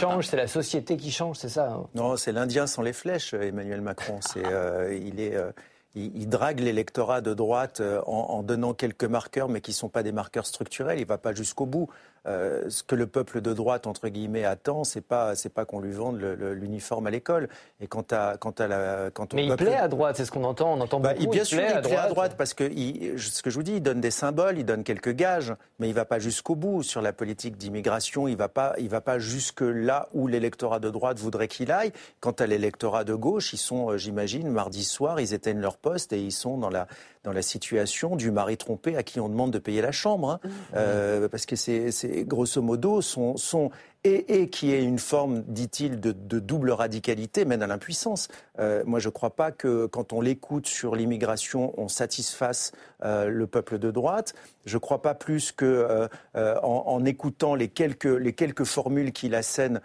change, 0.00 0.26
c'est 0.26 0.36
la 0.36 0.46
société 0.46 0.96
qui 0.96 1.10
change, 1.10 1.36
c'est 1.38 1.48
ça 1.48 1.70
hein 1.70 1.86
Non, 1.94 2.16
c'est 2.16 2.32
l'Indien 2.32 2.66
sans 2.66 2.82
les 2.82 2.92
flèches, 2.92 3.34
Emmanuel 3.34 3.80
Macron. 3.80 4.18
C'est, 4.20 4.44
euh, 4.44 4.94
il 4.94 5.20
est. 5.20 5.34
Euh, 5.34 5.50
il, 5.94 6.28
drague 6.28 6.60
l'électorat 6.60 7.22
de 7.22 7.34
droite 7.34 7.82
en, 8.06 8.12
en, 8.12 8.42
donnant 8.44 8.72
quelques 8.72 9.04
marqueurs, 9.04 9.48
mais 9.48 9.60
qui 9.60 9.72
ne 9.72 9.74
sont 9.74 9.88
pas 9.88 10.04
des 10.04 10.12
marqueurs 10.12 10.46
structurels. 10.46 10.98
Il 10.98 11.02
ne 11.02 11.08
va 11.08 11.18
pas 11.18 11.32
jusqu'au 11.32 11.66
bout. 11.66 11.88
Euh, 12.28 12.68
ce 12.68 12.82
que 12.82 12.94
le 12.94 13.06
peuple 13.06 13.40
de 13.40 13.54
droite 13.54 13.86
entre 13.86 14.08
guillemets 14.08 14.44
attend, 14.44 14.84
c'est 14.84 15.00
pas 15.00 15.34
c'est 15.34 15.48
pas 15.48 15.64
qu'on 15.64 15.80
lui 15.80 15.92
vende 15.92 16.20
l'uniforme 16.20 17.06
à 17.06 17.10
l'école. 17.10 17.48
Et 17.80 17.86
quant 17.86 18.04
à 18.10 18.36
quant 18.36 18.50
à 18.50 18.66
la 18.66 19.10
quand 19.12 19.32
Mais 19.32 19.46
il 19.46 19.56
plaît 19.56 19.76
à 19.76 19.88
droite, 19.88 20.16
c'est 20.16 20.26
ce 20.26 20.30
qu'on 20.30 20.44
entend. 20.44 20.74
On 20.74 20.80
entend 20.80 21.00
bah, 21.00 21.14
beaucoup. 21.14 21.30
bien 21.30 21.44
sûr, 21.44 21.60
il 21.60 21.80
plaît 21.80 21.96
à 21.96 22.08
droite 22.08 22.34
parce 22.36 22.52
que 22.52 22.64
ce 22.64 23.42
que 23.42 23.50
je 23.50 23.54
vous 23.54 23.62
dis, 23.62 23.76
il 23.76 23.82
donne 23.82 24.00
des 24.00 24.10
symboles, 24.10 24.58
il 24.58 24.64
donne 24.64 24.84
quelques 24.84 25.12
gages, 25.12 25.54
mais 25.78 25.88
il 25.88 25.94
va 25.94 26.04
pas 26.04 26.18
jusqu'au 26.18 26.54
bout 26.54 26.82
sur 26.82 27.00
la 27.00 27.12
politique 27.12 27.56
d'immigration. 27.56 28.28
Il 28.28 28.36
va 28.36 28.48
pas 28.48 28.74
il 28.78 28.90
va 28.90 29.00
pas 29.00 29.18
jusque 29.18 29.62
là 29.62 30.08
où 30.12 30.26
l'électorat 30.26 30.80
de 30.80 30.90
droite 30.90 31.18
voudrait 31.18 31.48
qu'il 31.48 31.72
aille. 31.72 31.92
Quant 32.20 32.32
à 32.32 32.46
l'électorat 32.46 33.04
de 33.04 33.14
gauche, 33.14 33.52
ils 33.52 33.58
sont, 33.58 33.90
euh, 33.90 33.96
j'imagine, 33.96 34.50
mardi 34.50 34.84
soir, 34.84 35.20
ils 35.20 35.32
éteignent 35.32 35.60
leur 35.60 35.78
poste 35.78 36.12
et 36.12 36.20
ils 36.20 36.32
sont 36.32 36.58
dans 36.58 36.70
la 36.70 36.86
dans 37.24 37.32
la 37.32 37.42
situation 37.42 38.16
du 38.16 38.30
mari 38.30 38.56
trompé 38.56 38.96
à 38.96 39.02
qui 39.02 39.20
on 39.20 39.28
demande 39.28 39.52
de 39.52 39.58
payer 39.58 39.82
la 39.82 39.92
chambre. 39.92 40.30
Hein. 40.30 40.40
Mmh. 40.42 40.50
Euh, 40.76 41.28
parce 41.28 41.46
que 41.46 41.56
c'est 41.56 42.24
grosso 42.24 42.60
modo 42.62 43.00
son, 43.00 43.36
son 43.36 43.70
et, 44.04 44.42
et 44.42 44.48
qui 44.48 44.72
est 44.72 44.82
une 44.82 44.98
forme, 44.98 45.42
dit-il, 45.42 46.00
de, 46.00 46.12
de, 46.12 46.38
double 46.38 46.70
radicalité, 46.70 47.44
mène 47.44 47.62
à 47.62 47.66
l'impuissance. 47.66 48.28
Euh, 48.60 48.82
moi, 48.86 49.00
je 49.00 49.08
ne 49.08 49.12
crois 49.12 49.34
pas 49.34 49.50
que 49.50 49.86
quand 49.86 50.12
on 50.12 50.20
l'écoute 50.20 50.66
sur 50.66 50.94
l'immigration, 50.94 51.74
on 51.76 51.88
satisfasse 51.88 52.72
euh, 53.04 53.28
le 53.28 53.46
peuple 53.48 53.78
de 53.78 53.90
droite. 53.90 54.34
Je 54.66 54.76
ne 54.76 54.80
crois 54.80 55.02
pas 55.02 55.14
plus 55.14 55.50
que 55.50 55.64
euh, 55.64 56.60
en, 56.62 56.84
en, 56.86 57.04
écoutant 57.04 57.56
les 57.56 57.68
quelques, 57.68 58.04
les 58.04 58.34
quelques 58.34 58.64
formules 58.64 59.12
qu'il 59.12 59.34
assène, 59.34 59.80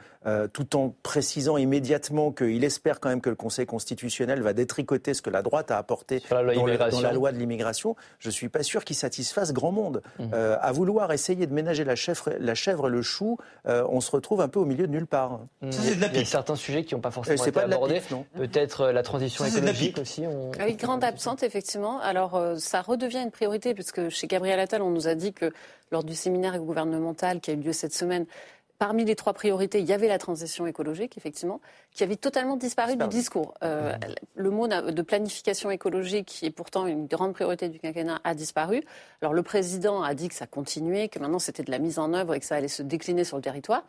tout 0.54 0.78
en 0.78 0.96
précisant 1.04 1.58
immédiatement 1.58 2.32
qu'il 2.32 2.64
espère 2.64 3.02
quand 3.02 3.10
même 3.10 3.20
que 3.20 3.30
le 3.30 3.36
Conseil 3.36 3.66
constitutionnel 3.66 4.42
va 4.42 4.54
détricoter 4.54 5.14
ce 5.14 5.22
que 5.22 5.30
la 5.30 5.42
droite 5.42 5.70
a 5.70 5.78
apporté 5.78 6.22
dans, 6.30 6.44
dans, 6.90 7.02
la 7.02 7.12
loi 7.12 7.34
de 7.34 7.38
l'immigration. 7.38 7.98
Je 8.20 8.30
ne 8.30 8.32
suis 8.32 8.48
pas 8.48 8.64
sûr 8.64 8.86
qu'il 8.86 8.96
satisfasse 8.96 9.52
grand 9.52 9.74
monde. 9.74 10.02
Mmh. 10.20 10.34
à 10.34 10.72
vouloir 10.72 11.12
essayer 11.12 11.46
de 11.46 11.54
ménager 11.54 11.84
la 11.84 11.96
chèvre, 11.96 12.32
la 12.40 12.56
chèvre 12.56 12.88
le 12.88 13.02
chou, 13.02 13.38
on 13.66 14.00
se 14.04 14.12
retrouve 14.12 14.42
un 14.42 14.48
peu 14.48 14.60
au 14.60 14.66
milieu 14.66 14.86
de 14.86 14.92
nulle 14.92 15.08
part. 15.08 15.40
Mmh. 15.62 15.70
Il 16.12 16.16
y 16.16 16.20
a 16.20 16.26
certains 16.26 16.56
sujets 16.56 16.84
qui 16.84 16.94
n'ont 16.94 17.02
pas 17.02 17.10
forcément 17.10 17.44
été 17.44 17.60
abordés. 17.60 18.02
Peut-être 18.36 18.92
la 18.92 19.02
transition 19.02 19.44
écologique 19.46 19.98
aussi. 19.98 20.28
On... 20.28 20.52
Ah 20.60 20.66
oui, 20.68 20.76
grande 20.76 21.04
absente, 21.04 21.42
effectivement. 21.42 22.00
Alors, 22.00 22.40
ça 22.58 22.82
redevient 22.82 23.24
une 23.24 23.32
priorité, 23.32 23.74
puisque 23.74 24.10
chez 24.10 24.28
Gabriel 24.28 24.60
Attal, 24.60 24.84
on 24.84 24.92
nous 24.92 25.08
a 25.08 25.16
dit 25.16 25.34
que 25.34 25.52
lors 25.92 26.04
du 26.04 26.14
séminaire 26.14 26.60
gouvernemental 26.60 27.40
qui 27.40 27.50
a 27.50 27.54
eu 27.56 27.58
lieu 27.58 27.74
cette 27.74 27.96
semaine, 27.96 28.26
Parmi 28.84 29.06
les 29.06 29.16
trois 29.16 29.32
priorités, 29.32 29.80
il 29.80 29.86
y 29.86 29.94
avait 29.94 30.10
la 30.10 30.18
transition 30.18 30.68
écologique, 30.68 31.18
effectivement, 31.18 31.62
qui 31.94 32.04
avait 32.04 32.18
totalement 32.18 32.58
disparu 32.58 32.98
du 32.98 33.08
discours. 33.08 33.54
Euh, 33.64 33.94
le 34.36 34.50
mot 34.50 34.68
de 34.68 35.02
planification 35.02 35.72
écologique, 35.72 36.26
qui 36.26 36.48
est 36.48 36.52
pourtant 36.52 36.86
une 36.86 37.08
grande 37.08 37.32
priorité 37.32 37.70
du 37.70 37.80
quinquennat, 37.80 38.20
a 38.26 38.36
disparu. 38.36 38.84
Alors 39.22 39.34
le 39.34 39.42
président 39.42 40.04
a 40.04 40.14
dit 40.14 40.28
que 40.28 40.36
ça 40.36 40.48
continuait, 40.48 41.08
que 41.08 41.18
maintenant 41.18 41.40
c'était 41.40 41.64
de 41.64 41.72
la 41.72 41.80
mise 41.80 41.98
en 41.98 42.14
œuvre 42.14 42.34
et 42.36 42.42
que 42.42 42.46
ça 42.46 42.56
allait 42.56 42.68
se 42.68 42.84
décliner 42.84 43.24
sur 43.24 43.38
le 43.38 43.42
territoire. 43.42 43.86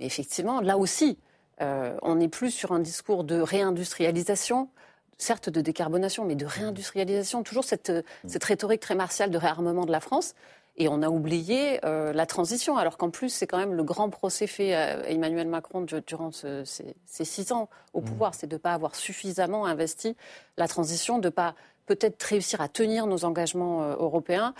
Mais 0.00 0.06
effectivement, 0.06 0.60
là 0.60 0.78
aussi, 0.78 1.16
euh, 1.60 1.96
on 2.02 2.16
n'est 2.16 2.26
plus 2.26 2.50
sur 2.50 2.72
un 2.72 2.80
discours 2.80 3.22
de 3.22 3.40
réindustrialisation, 3.40 4.68
certes 5.16 5.48
de 5.48 5.60
décarbonation, 5.60 6.24
mais 6.24 6.34
de 6.34 6.44
réindustrialisation, 6.44 7.44
toujours 7.44 7.62
cette, 7.62 7.92
cette 8.26 8.42
rhétorique 8.42 8.80
très 8.80 8.96
martiale 8.96 9.30
de 9.30 9.38
réarmement 9.38 9.86
de 9.86 9.92
la 9.92 10.00
France. 10.00 10.34
Et 10.76 10.88
on 10.88 11.02
a 11.02 11.08
oublié 11.08 11.78
euh, 11.84 12.12
la 12.12 12.26
transition, 12.26 12.76
alors 12.76 12.98
qu'en 12.98 13.10
plus, 13.10 13.28
c'est 13.28 13.46
quand 13.46 13.58
même 13.58 13.74
le 13.74 13.84
grand 13.84 14.10
procès 14.10 14.48
fait 14.48 14.74
à 14.74 15.08
Emmanuel 15.08 15.46
Macron 15.46 15.82
durant 16.06 16.32
ces, 16.32 16.64
ces, 16.64 17.24
six 17.24 17.52
ans 17.52 17.68
au 17.92 18.00
mmh. 18.00 18.04
pouvoir, 18.04 18.34
c'est 18.34 18.48
de 18.48 18.56
ne 18.56 18.58
pas 18.58 18.74
avoir 18.74 18.96
suffisamment 18.96 19.66
investi 19.66 20.16
la 20.56 20.66
transition, 20.66 21.18
de 21.18 21.28
ne 21.28 21.30
pas 21.30 21.54
peut-être 21.86 22.22
réussir 22.22 22.60
à 22.60 22.68
tenir 22.68 23.06
nos 23.06 23.24
engagements 23.24 23.82
euh, 23.82 23.96
européens. 23.98 24.54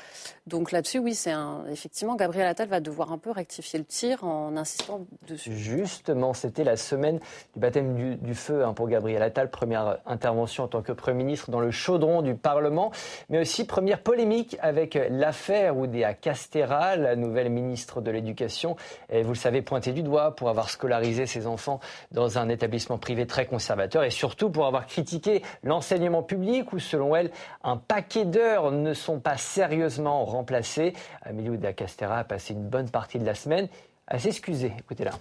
Donc 0.46 0.72
là-dessus, 0.72 0.98
oui, 0.98 1.14
c'est 1.14 1.32
effectivement, 1.70 2.16
Gabriel 2.16 2.46
Attal 2.46 2.68
va 2.68 2.80
devoir 2.80 3.12
un 3.12 3.18
peu 3.18 3.30
rectifier 3.30 3.78
le 3.78 3.84
tir 3.84 4.24
en 4.24 4.56
insistant 4.56 5.06
dessus. 5.26 5.52
Justement, 5.52 6.34
c'était 6.34 6.64
la 6.64 6.76
semaine 6.76 7.18
du 7.54 7.60
baptême 7.60 8.18
du, 8.20 8.34
feu 8.34 8.64
hein, 8.64 8.74
pour 8.74 8.88
Gabriel 8.88 9.22
Attal, 9.22 9.50
première 9.50 9.98
intervention 10.06 10.64
en 10.64 10.68
tant 10.68 10.82
que 10.82 10.92
Premier 10.92 11.24
ministre 11.24 11.50
dans 11.50 11.60
le 11.60 11.70
chaudron 11.70 12.22
du 12.22 12.34
Parlement, 12.34 12.90
mais 13.30 13.40
aussi 13.40 13.64
première 13.64 14.00
polémique 14.00 14.56
avec 14.60 14.98
l'affaire 15.10 15.76
Oudéa 15.76 16.14
Castera, 16.14 16.96
la 16.96 17.16
nouvelle 17.16 17.50
ministre 17.50 18.00
de 18.00 18.10
l'Éducation, 18.10 18.76
vous 19.10 19.28
le 19.28 19.34
savez, 19.34 19.62
pointée 19.62 19.92
du 19.92 20.02
doigt 20.02 20.34
pour 20.36 20.48
avoir 20.48 20.68
scolarisé 20.68 21.26
ses 21.26 21.46
enfants 21.46 21.80
dans 22.10 22.38
un 22.38 22.48
établissement 22.48 22.98
privé 22.98 23.26
très 23.26 23.46
conservateur 23.46 24.04
et 24.04 24.10
surtout 24.10 24.50
pour 24.50 24.66
avoir 24.66 24.86
critiqué 24.86 25.42
l'enseignement 25.62 26.22
public 26.22 26.72
où, 26.72 26.78
selon 26.78 27.13
un 27.62 27.76
paquet 27.76 28.24
d'heures 28.24 28.70
ne 28.70 28.94
sont 28.94 29.20
pas 29.20 29.36
sérieusement 29.36 30.24
remplacées. 30.24 30.92
Amélie 31.22 31.58
de 31.58 31.70
Castera 31.70 32.18
a 32.18 32.24
passé 32.24 32.54
une 32.54 32.68
bonne 32.68 32.90
partie 32.90 33.18
de 33.18 33.24
la 33.24 33.34
semaine 33.34 33.68
à 34.06 34.18
s'excuser. 34.18 34.72
Écoutez-la. 34.78 35.12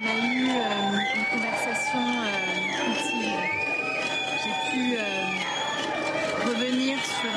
A 0.00 0.04
eu 0.04 0.48
euh, 0.48 0.98
une 1.14 1.24
conversation 1.24 1.98
euh, 1.98 2.90
utile. 2.90 3.32
J'ai 4.42 4.56
pu 4.70 4.96
euh, 4.96 5.00
revenir 6.44 6.98
sur 6.98 7.32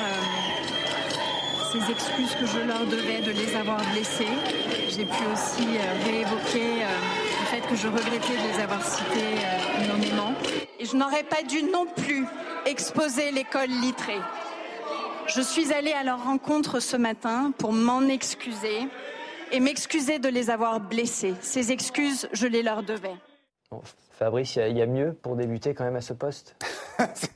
ces 1.71 1.91
excuses 1.91 2.35
que 2.35 2.45
je 2.45 2.59
leur 2.59 2.85
devais 2.85 3.21
de 3.21 3.31
les 3.31 3.55
avoir 3.55 3.79
blessés. 3.93 4.27
J'ai 4.89 5.05
pu 5.05 5.23
aussi 5.31 5.77
réévoquer 6.05 6.83
fait 7.49 7.61
que 7.61 7.75
je 7.75 7.87
regrettais 7.87 8.37
de 8.37 8.53
les 8.53 8.61
avoir 8.61 8.83
cités 8.85 9.33
énormément. 9.83 10.33
Et 10.79 10.85
je 10.85 10.95
n'aurais 10.95 11.23
pas 11.23 11.41
dû 11.41 11.63
non 11.63 11.87
plus 11.87 12.27
exposer 12.67 13.31
l'école 13.31 13.69
littrée. 13.69 14.19
Je 15.25 15.41
suis 15.41 15.73
allée 15.73 15.93
à 15.93 16.03
leur 16.03 16.23
rencontre 16.23 16.79
ce 16.79 16.95
matin 16.95 17.51
pour 17.57 17.73
m'en 17.73 18.01
excuser 18.07 18.87
et 19.51 19.59
m'excuser 19.59 20.19
de 20.19 20.29
les 20.29 20.51
avoir 20.51 20.79
blessés. 20.79 21.33
Ces 21.41 21.71
excuses, 21.71 22.29
je 22.33 22.45
les 22.45 22.61
leur 22.61 22.83
devais. 22.83 23.15
Fabrice, 24.11 24.55
il 24.55 24.77
y, 24.77 24.81
a 24.83 24.85
mieux 24.85 25.13
pour 25.13 25.35
débuter 25.35 25.73
quand 25.73 25.85
même 25.85 25.95
à 25.95 26.01
ce 26.01 26.13
poste? 26.13 26.55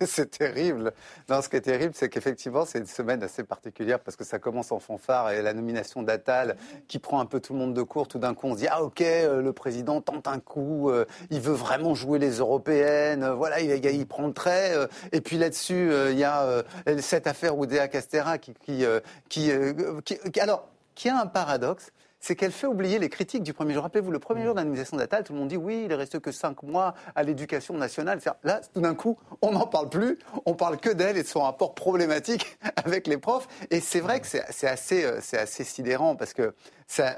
C'est 0.05 0.29
terrible. 0.29 0.93
Non, 1.29 1.41
ce 1.41 1.49
qui 1.49 1.55
est 1.55 1.61
terrible, 1.61 1.93
c'est 1.95 2.09
qu'effectivement, 2.09 2.65
c'est 2.65 2.79
une 2.79 2.85
semaine 2.85 3.23
assez 3.23 3.43
particulière 3.43 3.99
parce 3.99 4.15
que 4.15 4.23
ça 4.23 4.39
commence 4.39 4.71
en 4.71 4.79
fanfare 4.79 5.31
et 5.31 5.41
la 5.41 5.53
nomination 5.53 6.03
d'Attal 6.03 6.55
qui 6.87 6.99
prend 6.99 7.19
un 7.19 7.25
peu 7.25 7.39
tout 7.39 7.53
le 7.53 7.59
monde 7.59 7.73
de 7.73 7.81
court. 7.81 8.07
Tout 8.07 8.19
d'un 8.19 8.33
coup, 8.33 8.47
on 8.47 8.53
se 8.53 8.59
dit 8.59 8.67
Ah, 8.67 8.83
ok, 8.83 9.01
euh, 9.01 9.41
le 9.41 9.53
président 9.53 10.01
tente 10.01 10.27
un 10.27 10.39
coup, 10.39 10.89
euh, 10.89 11.05
il 11.29 11.39
veut 11.39 11.53
vraiment 11.53 11.95
jouer 11.95 12.19
les 12.19 12.37
européennes, 12.37 13.23
euh, 13.23 13.33
voilà, 13.33 13.61
il, 13.61 13.85
il, 13.85 14.07
prend 14.07 14.27
le 14.27 14.33
trait. 14.33 14.73
et 15.11 15.21
puis 15.21 15.37
là-dessus, 15.37 15.91
il 16.11 16.17
y 16.17 16.23
a 16.23 16.63
cette 16.99 17.27
affaire 17.27 17.57
Oudéa 17.57 17.87
Castera 17.87 18.37
qui, 18.37 18.53
qui, 18.53 18.85
qui, 19.29 20.39
alors, 20.39 20.67
qui 20.95 21.09
a 21.09 21.19
un 21.19 21.25
paradoxe 21.25 21.91
c'est 22.23 22.37
qu'elle 22.37 22.53
fait 22.53 22.67
oublier 22.67 22.99
les 22.99 23.09
critiques 23.09 23.43
du 23.43 23.51
premier 23.51 23.73
jour. 23.73 23.83
Rappelez-vous, 23.83 24.09
le 24.09 24.17
premier 24.17 24.45
jour 24.45 24.55
d'administration 24.55 24.95
d'Attal, 24.95 25.25
tout 25.25 25.33
le 25.33 25.39
monde 25.39 25.49
dit 25.49 25.57
oui, 25.57 25.81
il 25.83 25.89
ne 25.89 25.95
reste 25.95 26.19
que 26.19 26.31
cinq 26.31 26.63
mois 26.63 26.93
à 27.15 27.23
l'éducation 27.23 27.73
nationale. 27.73 28.21
Là, 28.45 28.61
tout 28.73 28.79
d'un 28.79 28.95
coup, 28.95 29.19
on 29.41 29.51
n'en 29.51 29.67
parle 29.67 29.89
plus, 29.89 30.17
on 30.45 30.53
parle 30.53 30.77
que 30.77 30.89
d'elle 30.89 31.17
et 31.17 31.23
de 31.23 31.27
son 31.27 31.41
rapport 31.41 31.75
problématique 31.75 32.57
avec 32.77 33.07
les 33.07 33.17
profs. 33.17 33.49
Et 33.71 33.81
c'est 33.81 33.99
vrai 33.99 34.21
que 34.21 34.27
c'est 34.27 34.67
assez, 34.67 35.03
euh, 35.03 35.19
assez 35.33 35.65
sidérant 35.65 36.15
parce 36.15 36.33
que 36.33 36.55
ça, 36.87 37.17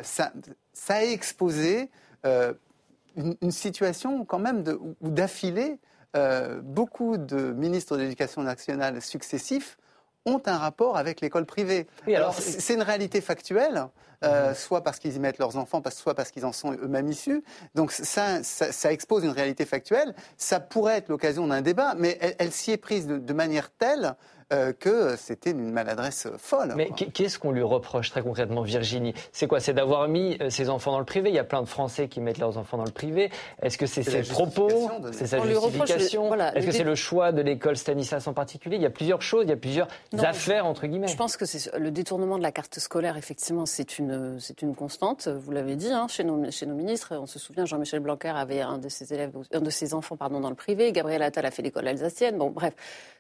a 0.90 1.04
exposé 1.04 1.92
euh, 2.26 2.54
une, 3.16 3.52
situation 3.52 4.26
quand 4.26 4.40
même 4.40 4.64
d'affilée, 5.02 5.78
euh, 6.18 6.62
beaucoup 6.64 7.18
de 7.18 7.54
ministres 7.54 7.96
de 7.96 8.02
l'Éducation 8.02 8.42
nationale 8.42 9.00
successifs 9.04 9.78
ont 10.26 10.42
un 10.46 10.58
rapport 10.58 10.98
avec 10.98 11.22
l'école 11.22 11.46
privée. 11.46 11.88
alors, 12.08 12.34
c'est 12.34 12.74
une 12.74 12.82
réalité 12.82 13.22
factuelle. 13.22 13.88
Euh, 14.24 14.50
mhm. 14.50 14.56
soit 14.56 14.82
parce 14.82 14.98
qu'ils 14.98 15.16
y 15.16 15.20
mettent 15.20 15.38
leurs 15.40 15.58
enfants, 15.58 15.84
soit 15.92 16.16
parce 16.16 16.32
qu'ils 16.32 16.46
en 16.46 16.54
sont 16.54 16.72
eux-mêmes 16.72 17.10
issus. 17.10 17.44
Donc 17.76 17.92
ça, 17.92 18.42
ça, 18.44 18.92
expose 18.92 19.24
une 19.24 19.32
réalité 19.32 19.66
factuelle. 19.66 20.16
Ça 20.38 20.60
pourrait 20.60 20.98
être 20.98 21.10
l'occasion 21.10 21.46
d'un 21.48 21.62
débat, 21.62 21.96
mais 21.98 22.18
elle, 22.40 22.52
s'y 22.52 22.72
est 22.72 22.78
prise 22.78 23.08
de 23.08 23.34
manière 23.34 23.70
telle 23.72 24.16
euh, 24.54 24.74
que 24.74 25.16
c'était 25.18 25.52
une 25.52 25.72
maladresse 25.72 26.28
folle. 26.38 26.74
Mais 26.76 26.90
qu'est-ce 26.90 27.40
qu'on 27.40 27.52
lui 27.52 27.64
reproche 27.64 28.12
très 28.12 28.22
concrètement, 28.22 28.62
Virginie? 28.62 29.14
C'est 29.32 29.48
quoi? 29.48 29.60
C'est 29.60 29.74
d'avoir 29.74 30.08
mis 30.08 30.38
euh, 30.42 30.50
ses 30.50 30.70
enfants 30.70 30.92
dans 30.92 31.00
le 31.00 31.06
privé? 31.06 31.30
Il 31.30 31.36
y 31.36 31.40
a 31.40 31.44
plein 31.44 31.62
de 31.62 31.68
Français 31.68 32.08
qui 32.08 32.22
mettent 32.22 32.38
leurs 32.38 32.58
enfants 32.58 32.78
dans 32.78 32.86
le 32.86 32.92
privé. 32.92 33.32
Est-ce 33.62 33.78
que 33.78 33.86
c'est 33.86 34.04
ses 34.04 34.22
propos? 34.22 34.70
C'est 35.12 35.28
sa 35.28 35.40
justification? 35.40 36.34
Est-ce 36.36 36.66
que 36.66 36.72
c'est 36.72 36.84
le 36.84 36.96
choix 36.96 37.32
de 37.32 37.42
l'école 37.42 37.78
Stanislas 37.78 38.28
en 38.28 38.34
particulier? 38.34 38.76
Il 38.76 38.82
y 38.82 38.86
a 38.86 38.92
plusieurs 38.92 39.22
choses, 39.22 39.46
il 39.46 39.50
y 39.50 39.54
a 39.54 39.58
plusieurs 39.58 39.88
affaires, 40.18 40.66
entre 40.66 40.88
guillemets. 40.88 41.08
Je 41.08 41.18
pense 41.18 41.38
que 41.38 41.46
c'est 41.46 41.76
le 41.78 41.92
détournement 41.92 42.38
de 42.38 42.44
la 42.44 42.52
carte 42.52 42.80
scolaire, 42.80 43.18
effectivement, 43.18 43.66
c'est 43.66 44.00
une, 44.00 44.40
c'est 44.40 44.62
une 44.62 44.76
constante. 44.76 45.28
Vous 45.28 45.52
l'avez 45.52 45.76
dit, 45.76 45.92
hein, 45.92 46.08
chez, 46.08 46.24
nos, 46.24 46.52
chez 46.52 46.66
nos 46.66 46.76
ministres. 46.76 47.16
On 47.16 47.26
se 47.26 47.40
souvient, 47.40 47.66
Jean-Michel 47.66 48.00
Blanquer 48.00 48.34
avait 48.36 48.62
un 48.62 48.78
de 48.78 48.90
ses 48.90 49.14
élèves, 49.14 49.32
un 49.52 49.62
de 49.62 49.70
ses 49.70 49.94
enfants 49.94 50.18
pardon, 50.18 50.40
dans 50.40 50.50
le 50.50 50.56
privé. 50.56 50.92
Gabriel 50.92 51.22
Attal 51.24 51.46
a 51.46 51.52
fait 51.52 51.62
l'école 51.62 51.88
alsacienne. 51.88 52.38
Bon, 52.38 52.52
bref. 52.52 52.74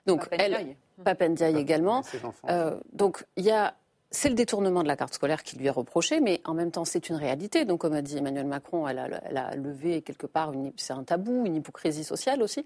Donc, 0.05 0.27
elle, 0.31 0.75
Papendiaï 1.03 1.57
également. 1.57 2.03
Euh, 2.49 2.79
donc 2.93 3.25
il 3.35 3.45
y 3.45 3.51
a 3.51 3.75
c'est 4.15 4.29
le 4.29 4.35
détournement 4.35 4.81
de 4.81 4.87
la 4.87 4.95
carte 4.95 5.13
scolaire 5.13 5.43
qui 5.43 5.57
lui 5.57 5.67
est 5.67 5.71
reproché, 5.71 6.21
mais 6.21 6.41
en 6.45 6.53
même 6.53 6.71
temps, 6.71 6.85
c'est 6.85 7.09
une 7.09 7.15
réalité. 7.15 7.65
Donc, 7.65 7.81
comme 7.81 7.93
a 7.93 8.01
dit 8.01 8.17
Emmanuel 8.17 8.45
Macron, 8.45 8.87
elle 8.87 8.99
a, 8.99 9.55
levé 9.55 10.01
quelque 10.01 10.25
part, 10.25 10.53
c'est 10.77 10.93
un 10.93 11.03
tabou, 11.03 11.45
une 11.45 11.55
hypocrisie 11.55 12.05
sociale 12.05 12.41
aussi. 12.41 12.65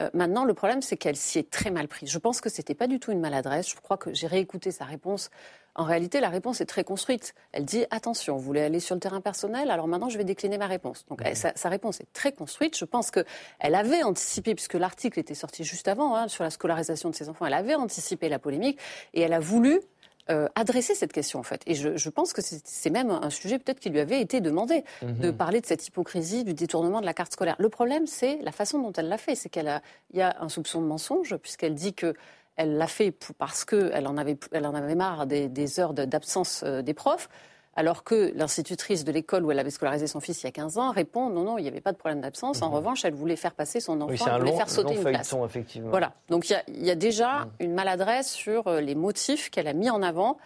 Euh, 0.00 0.08
maintenant, 0.14 0.44
le 0.44 0.54
problème, 0.54 0.80
c'est 0.80 0.96
qu'elle 0.96 1.16
s'y 1.16 1.38
est 1.38 1.50
très 1.50 1.70
mal 1.70 1.86
prise. 1.86 2.10
Je 2.10 2.18
pense 2.18 2.40
que 2.40 2.48
c'était 2.48 2.74
pas 2.74 2.86
du 2.86 2.98
tout 2.98 3.12
une 3.12 3.20
maladresse. 3.20 3.68
Je 3.68 3.76
crois 3.76 3.98
que 3.98 4.14
j'ai 4.14 4.26
réécouté 4.26 4.70
sa 4.70 4.84
réponse. 4.84 5.30
En 5.74 5.84
réalité, 5.84 6.20
la 6.20 6.30
réponse 6.30 6.62
est 6.62 6.66
très 6.66 6.84
construite. 6.84 7.34
Elle 7.52 7.66
dit 7.66 7.84
attention, 7.90 8.36
vous 8.36 8.42
voulez 8.42 8.62
aller 8.62 8.80
sur 8.80 8.94
le 8.94 9.00
terrain 9.00 9.20
personnel, 9.20 9.70
alors 9.70 9.86
maintenant 9.88 10.08
je 10.08 10.16
vais 10.16 10.24
décliner 10.24 10.56
ma 10.56 10.66
réponse. 10.66 11.04
Donc 11.10 11.20
sa, 11.34 11.68
réponse 11.68 12.00
est 12.00 12.10
très 12.14 12.32
construite. 12.32 12.78
Je 12.78 12.86
pense 12.86 13.10
qu'elle 13.10 13.74
avait 13.74 14.02
anticipé, 14.02 14.54
puisque 14.54 14.72
l'article 14.72 15.18
était 15.18 15.34
sorti 15.34 15.64
juste 15.64 15.86
avant 15.86 16.16
hein, 16.16 16.28
sur 16.28 16.44
la 16.44 16.50
scolarisation 16.50 17.10
de 17.10 17.14
ses 17.14 17.28
enfants, 17.28 17.44
elle 17.44 17.52
avait 17.52 17.74
anticipé 17.74 18.30
la 18.30 18.38
polémique 18.38 18.78
et 19.12 19.20
elle 19.20 19.34
a 19.34 19.40
voulu 19.40 19.82
euh, 20.30 20.48
adresser 20.54 20.94
cette 20.94 21.12
question 21.12 21.38
en 21.38 21.42
fait. 21.42 21.62
Et 21.66 21.74
je, 21.74 22.08
pense 22.08 22.32
que 22.32 22.42
c'est 22.42 22.90
même 22.90 23.10
un 23.10 23.30
sujet 23.30 23.58
peut-être 23.58 23.80
qui 23.80 23.90
lui 23.90 24.00
avait 24.00 24.20
été 24.20 24.40
demandé 24.40 24.84
mmh. 25.02 25.20
de 25.20 25.30
parler 25.30 25.60
de 25.60 25.66
cette 25.66 25.86
hypocrisie 25.86 26.44
du 26.44 26.54
détournement 26.54 27.00
de 27.00 27.06
la 27.06 27.14
carte 27.14 27.32
scolaire. 27.32 27.56
Le 27.58 27.68
problème, 27.68 28.06
c'est 28.06 28.38
la 28.42 28.52
façon 28.52 28.80
dont 28.80 28.92
elle 28.92 29.08
l'a 29.08 29.18
fait. 29.18 29.34
C'est 29.34 29.48
qu'il 29.48 29.80
y 30.14 30.20
a 30.20 30.36
un 30.40 30.48
soupçon 30.48 30.80
de 30.80 30.86
mensonge 30.86 31.36
puisqu'elle 31.36 31.74
dit 31.74 31.94
que 31.94 32.14
elle 32.56 32.76
l'a 32.76 32.86
fait 32.86 33.12
parce 33.38 33.64
qu'elle 33.64 34.06
en, 34.06 34.16
avait, 34.16 34.38
elle 34.50 34.66
en 34.66 34.74
avait 34.74 34.94
marre 34.94 35.26
des, 35.26 35.80
heures 35.80 35.92
d'absence 35.92 36.62
euh, 36.64 36.82
des 36.82 36.94
profs, 36.94 37.28
alors 37.76 38.04
que 38.04 38.32
l'institutrice 38.34 39.04
de 39.04 39.12
l'école 39.12 39.44
où 39.44 39.50
elle 39.50 39.58
avait 39.58 39.70
scolarisé 39.70 40.06
son 40.06 40.20
fils 40.20 40.42
il 40.42 40.46
y 40.46 40.48
a 40.48 40.52
15 40.52 40.78
ans 40.78 40.90
répond 40.90 41.28
non, 41.28 41.44
non, 41.44 41.58
il 41.58 41.62
n'y 41.62 41.68
avait 41.68 41.82
pas 41.82 41.92
de 41.92 41.98
problème 41.98 42.22
d'absence. 42.22 42.62
En 42.62 42.68
mhm. 42.68 42.74
revanche, 42.74 43.04
elle 43.04 43.14
voulait 43.14 43.36
faire 43.36 43.52
passer 43.52 43.80
son 43.80 44.00
enfant, 44.00 44.26
elle 44.26 44.40
voulait 44.40 44.56
faire 44.56 44.70
sauter 44.70 44.94
une 44.94 45.04
classe. 45.04 45.34
Effectivement. 45.44 45.90
Voilà. 45.90 46.12
Donc 46.30 46.48
il 46.48 46.84
y, 46.84 46.90
a, 46.90 46.94
déjà 46.94 47.44
mhm. 47.44 47.50
une 47.60 47.74
maladresse 47.74 48.32
sur 48.32 48.66
euh, 48.66 48.80
les 48.80 48.94
motifs 48.94 49.50
qu'elle 49.50 49.68
a 49.68 49.74
mis 49.74 49.90
en 49.90 50.02
avant 50.02 50.38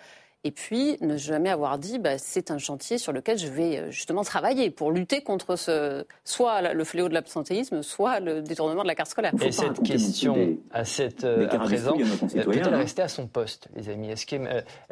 et 0.42 0.52
puis, 0.52 0.96
ne 1.02 1.18
jamais 1.18 1.50
avoir 1.50 1.78
dit, 1.78 1.98
bah, 1.98 2.16
c'est 2.16 2.50
un 2.50 2.56
chantier 2.56 2.96
sur 2.96 3.12
lequel 3.12 3.36
je 3.36 3.46
vais 3.46 3.76
euh, 3.76 3.90
justement 3.90 4.24
travailler 4.24 4.70
pour 4.70 4.90
lutter 4.90 5.20
contre 5.20 5.54
ce, 5.54 6.06
soit 6.24 6.72
le 6.72 6.84
fléau 6.84 7.10
de 7.10 7.14
l'absentéisme, 7.14 7.82
soit 7.82 8.20
le 8.20 8.40
détournement 8.40 8.82
de 8.82 8.86
la 8.86 8.94
carte 8.94 9.10
scolaire. 9.10 9.34
Et 9.42 9.52
cette 9.52 9.82
question, 9.82 10.56
à, 10.72 10.86
cette, 10.86 11.24
euh, 11.24 11.46
à 11.50 11.58
présent, 11.58 11.94
euh, 11.94 12.42
peut-elle 12.44 12.72
hein. 12.72 12.78
rester 12.78 13.02
à 13.02 13.08
son 13.08 13.26
poste, 13.26 13.68
les 13.76 13.90
amis? 13.90 14.10
Est-ce 14.10 14.24
que, 14.24 14.36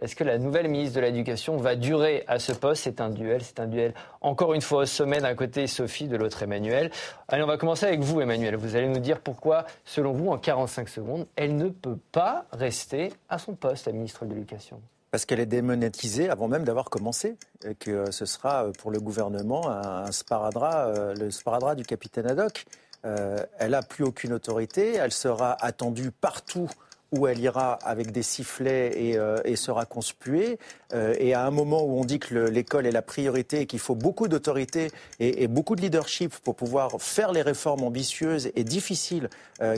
est 0.03 0.15
que 0.15 0.25
la 0.25 0.37
nouvelle 0.37 0.69
ministre 0.69 0.97
de 0.97 1.01
l'Éducation 1.01 1.57
va 1.57 1.77
durer 1.77 2.25
à 2.27 2.39
ce 2.39 2.53
poste? 2.53 2.83
C'est 2.83 3.01
un 3.01 3.09
duel, 3.09 3.41
c'est 3.43 3.59
un 3.59 3.69
duel. 3.69 3.95
Encore 4.21 4.53
une 4.53 4.61
fois, 4.61 4.83
au 4.83 4.87
sommet, 4.87 5.21
d'un 5.21 5.35
côté 5.35 5.67
Sophie, 5.67 6.09
de 6.09 6.17
l'autre 6.19 6.43
Emmanuel. 6.43 6.91
Allez, 7.29 7.43
on 7.43 7.47
va 7.47 7.57
commencer 7.57 7.87
avec 7.87 8.01
vous, 8.01 8.21
Emmanuel. 8.21 8.57
Vous 8.57 8.77
allez 8.77 8.89
nous 8.89 9.01
dire 9.01 9.21
pourquoi, 9.21 9.65
selon 9.87 10.13
vous, 10.13 10.29
en 10.29 10.37
45 10.37 10.91
secondes, 10.91 11.27
elle 11.37 11.57
ne 11.57 11.71
peut 11.71 11.99
pas 12.13 12.45
rester 12.53 13.15
à 13.31 13.39
son 13.39 13.55
poste, 13.55 13.87
la 13.87 13.93
ministre 13.93 14.27
de 14.27 14.35
l'Éducation. 14.35 14.83
Parce 15.11 15.25
qu'elle 15.25 15.41
est 15.41 15.47
démonétisée 15.47 16.29
avant 16.29 16.49
même 16.49 16.65
d'avoir 16.65 16.91
commencé, 16.91 17.37
et 17.65 17.75
que 17.75 18.11
ce 18.11 18.27
sera 18.27 18.65
euh, 18.65 18.73
pour 18.73 18.91
le 18.91 19.01
gouvernement 19.01 19.69
un, 19.71 20.13
sparadrap, 20.13 20.97
euh, 20.97 21.15
le 21.15 21.31
sparadrap 21.31 21.77
du 21.77 21.85
capitaine 21.85 22.27
Haddock. 22.27 22.67
Euh, 23.05 23.39
elle 23.59 23.71
n'a 23.71 23.83
plus 23.83 24.05
aucune 24.05 24.33
autorité, 24.33 24.95
elle 24.95 25.13
sera 25.13 25.57
attendue 25.65 26.11
partout 26.11 26.69
où 27.13 27.27
elle 27.27 27.41
ira 27.41 27.75
avec 27.85 28.13
des 28.13 28.23
sifflets 28.23 28.93
et, 28.97 29.19
et 29.45 29.57
sera 29.57 29.87
conspuée. 29.87 30.59
et 30.93 31.35
à 31.35 31.47
un 31.47 31.51
moment 31.51 31.83
où 31.83 31.99
on 31.99 32.05
dit 32.05 32.19
que 32.19 32.35
l'école 32.35 32.87
est 32.87 32.93
la 32.93 33.03
priorité 33.03 33.61
et 33.61 33.67
qu'il 33.67 33.79
faut 33.79 33.95
beaucoup 33.95 34.29
d'autorité 34.29 34.91
et, 35.21 35.49
beaucoup 35.49 35.77
de 35.77 35.81
leadership 35.81 36.35
pour 36.39 36.55
pouvoir 36.55 37.01
faire 37.01 37.33
les 37.33 37.43
réformes 37.43 37.83
ambitieuses 37.83 38.51
et 38.55 38.65
difficiles 38.65 39.29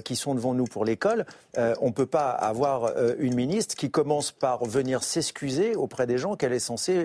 qui 0.04 0.16
sont 0.16 0.34
devant 0.34 0.54
nous 0.54 0.66
pour 0.66 0.84
l'école, 0.84 1.24
on 1.56 1.86
ne 1.86 1.92
peut 1.92 2.06
pas 2.06 2.30
avoir 2.30 2.92
une 3.18 3.34
ministre 3.34 3.74
qui 3.76 3.90
commence 3.90 4.32
par 4.32 4.64
venir 4.64 5.02
s'excuser 5.02 5.74
auprès 5.76 6.06
des 6.06 6.18
gens 6.18 6.36
qu'elle 6.36 6.52
est 6.52 6.58
censée 6.58 7.04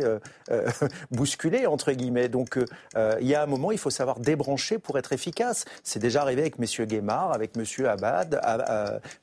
bousculer, 1.12 1.66
entre 1.66 1.92
guillemets. 1.92 2.30
Donc 2.30 2.60
il 2.96 3.28
y 3.28 3.36
a 3.36 3.44
un 3.44 3.48
moment, 3.48 3.72
il 3.72 3.78
faut 3.78 3.90
savoir 3.90 4.20
débrancher 4.20 4.78
pour 4.78 4.98
être 4.98 5.14
efficace. 5.14 5.66
C'est 5.84 6.00
déjà 6.00 6.22
arrivé 6.22 6.42
avec 6.42 6.56
M. 6.60 6.86
Guémard, 6.86 7.32
avec 7.32 7.52
M. 7.58 7.64
Abad. 7.86 8.42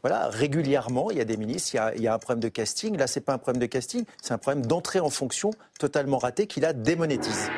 voilà, 0.03 0.29
régulièrement, 0.29 0.92
il 1.11 1.19
y 1.19 1.21
a 1.21 1.25
des 1.25 1.37
ministres, 1.37 1.77
il 1.97 2.03
y 2.03 2.09
a, 2.09 2.15
un 2.15 2.19
problème 2.19 2.43
de 2.43 2.49
casting. 2.49 2.97
Là, 2.97 3.07
ce 3.07 3.19
n'est 3.19 3.25
pas 3.25 3.35
un 3.35 3.39
problème 3.39 3.61
de 3.61 3.67
casting, 3.67 4.05
c'est 4.23 4.33
un 4.33 4.39
problème 4.39 4.67
d'entrée 4.67 5.01
en 5.01 5.11
fonction 5.11 5.51
totalement 5.79 6.19
raté 6.19 6.47
qui 6.47 6.61
la 6.61 6.73
démonétise. 6.73 7.51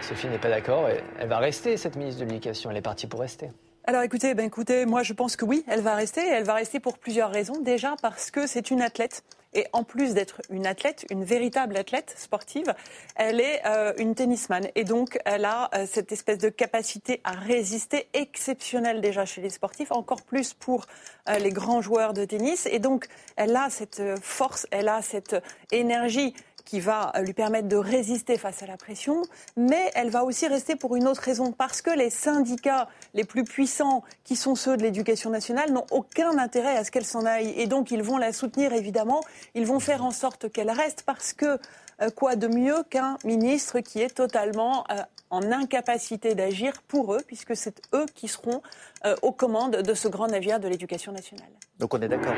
Sophie 0.00 0.28
n'est 0.28 0.38
pas 0.38 0.50
d'accord. 0.50 0.88
Elle 1.18 1.28
va 1.28 1.38
rester, 1.38 1.76
cette 1.76 1.96
ministre 1.96 2.20
de 2.20 2.26
l'Éducation. 2.26 2.70
Elle 2.70 2.76
est 2.76 2.82
partie 2.82 3.06
pour 3.06 3.20
rester. 3.20 3.50
Alors 3.84 4.02
écoutez, 4.02 4.34
ben 4.34 4.46
écoutez, 4.46 4.84
moi 4.84 5.02
je 5.02 5.12
pense 5.12 5.36
que 5.36 5.44
oui, 5.44 5.64
elle 5.68 5.80
va 5.80 5.94
rester. 5.94 6.20
Elle 6.26 6.44
va 6.44 6.54
rester 6.54 6.80
pour 6.80 6.98
plusieurs 6.98 7.30
raisons. 7.30 7.60
Déjà 7.60 7.94
parce 8.02 8.30
que 8.30 8.46
c'est 8.46 8.70
une 8.70 8.82
athlète. 8.82 9.22
Et 9.56 9.66
en 9.72 9.84
plus 9.84 10.12
d'être 10.12 10.42
une 10.50 10.66
athlète, 10.66 11.06
une 11.10 11.24
véritable 11.24 11.78
athlète 11.78 12.14
sportive, 12.18 12.74
elle 13.16 13.40
est 13.40 13.62
euh, 13.64 13.94
une 13.96 14.14
tennisman. 14.14 14.68
Et 14.74 14.84
donc, 14.84 15.18
elle 15.24 15.46
a 15.46 15.70
euh, 15.74 15.86
cette 15.90 16.12
espèce 16.12 16.36
de 16.36 16.50
capacité 16.50 17.22
à 17.24 17.32
résister 17.32 18.06
exceptionnelle 18.12 19.00
déjà 19.00 19.24
chez 19.24 19.40
les 19.40 19.48
sportifs, 19.48 19.90
encore 19.92 20.20
plus 20.20 20.52
pour 20.52 20.84
euh, 21.30 21.38
les 21.38 21.48
grands 21.50 21.80
joueurs 21.80 22.12
de 22.12 22.26
tennis. 22.26 22.68
Et 22.70 22.80
donc, 22.80 23.06
elle 23.36 23.56
a 23.56 23.70
cette 23.70 24.02
force, 24.20 24.66
elle 24.70 24.88
a 24.88 25.00
cette 25.00 25.36
énergie 25.72 26.34
qui 26.66 26.80
va 26.80 27.12
lui 27.22 27.32
permettre 27.32 27.68
de 27.68 27.76
résister 27.76 28.36
face 28.36 28.62
à 28.62 28.66
la 28.66 28.76
pression, 28.76 29.22
mais 29.56 29.90
elle 29.94 30.10
va 30.10 30.24
aussi 30.24 30.46
rester 30.46 30.76
pour 30.76 30.96
une 30.96 31.08
autre 31.08 31.22
raison, 31.22 31.52
parce 31.52 31.80
que 31.80 31.90
les 31.90 32.10
syndicats 32.10 32.88
les 33.14 33.24
plus 33.24 33.44
puissants, 33.44 34.02
qui 34.24 34.36
sont 34.36 34.54
ceux 34.54 34.76
de 34.76 34.82
l'éducation 34.82 35.30
nationale, 35.30 35.72
n'ont 35.72 35.86
aucun 35.90 36.36
intérêt 36.36 36.76
à 36.76 36.84
ce 36.84 36.90
qu'elle 36.90 37.06
s'en 37.06 37.24
aille. 37.24 37.54
Et 37.56 37.66
donc, 37.66 37.90
ils 37.90 38.02
vont 38.02 38.18
la 38.18 38.32
soutenir, 38.32 38.72
évidemment. 38.72 39.22
Ils 39.54 39.64
vont 39.64 39.80
faire 39.80 40.04
en 40.04 40.10
sorte 40.10 40.50
qu'elle 40.50 40.70
reste, 40.70 41.04
parce 41.06 41.32
que 41.32 41.58
euh, 42.02 42.10
quoi 42.10 42.36
de 42.36 42.48
mieux 42.48 42.82
qu'un 42.90 43.16
ministre 43.24 43.80
qui 43.80 44.00
est 44.00 44.14
totalement 44.14 44.84
euh, 44.90 45.02
en 45.30 45.50
incapacité 45.50 46.34
d'agir 46.34 46.82
pour 46.82 47.14
eux, 47.14 47.20
puisque 47.26 47.56
c'est 47.56 47.80
eux 47.94 48.06
qui 48.14 48.28
seront 48.28 48.60
euh, 49.04 49.14
aux 49.22 49.32
commandes 49.32 49.76
de 49.76 49.94
ce 49.94 50.08
grand 50.08 50.26
navire 50.26 50.60
de 50.60 50.68
l'éducation 50.68 51.12
nationale. 51.12 51.48
Donc 51.78 51.94
on 51.94 52.00
est 52.00 52.08
d'accord. 52.08 52.34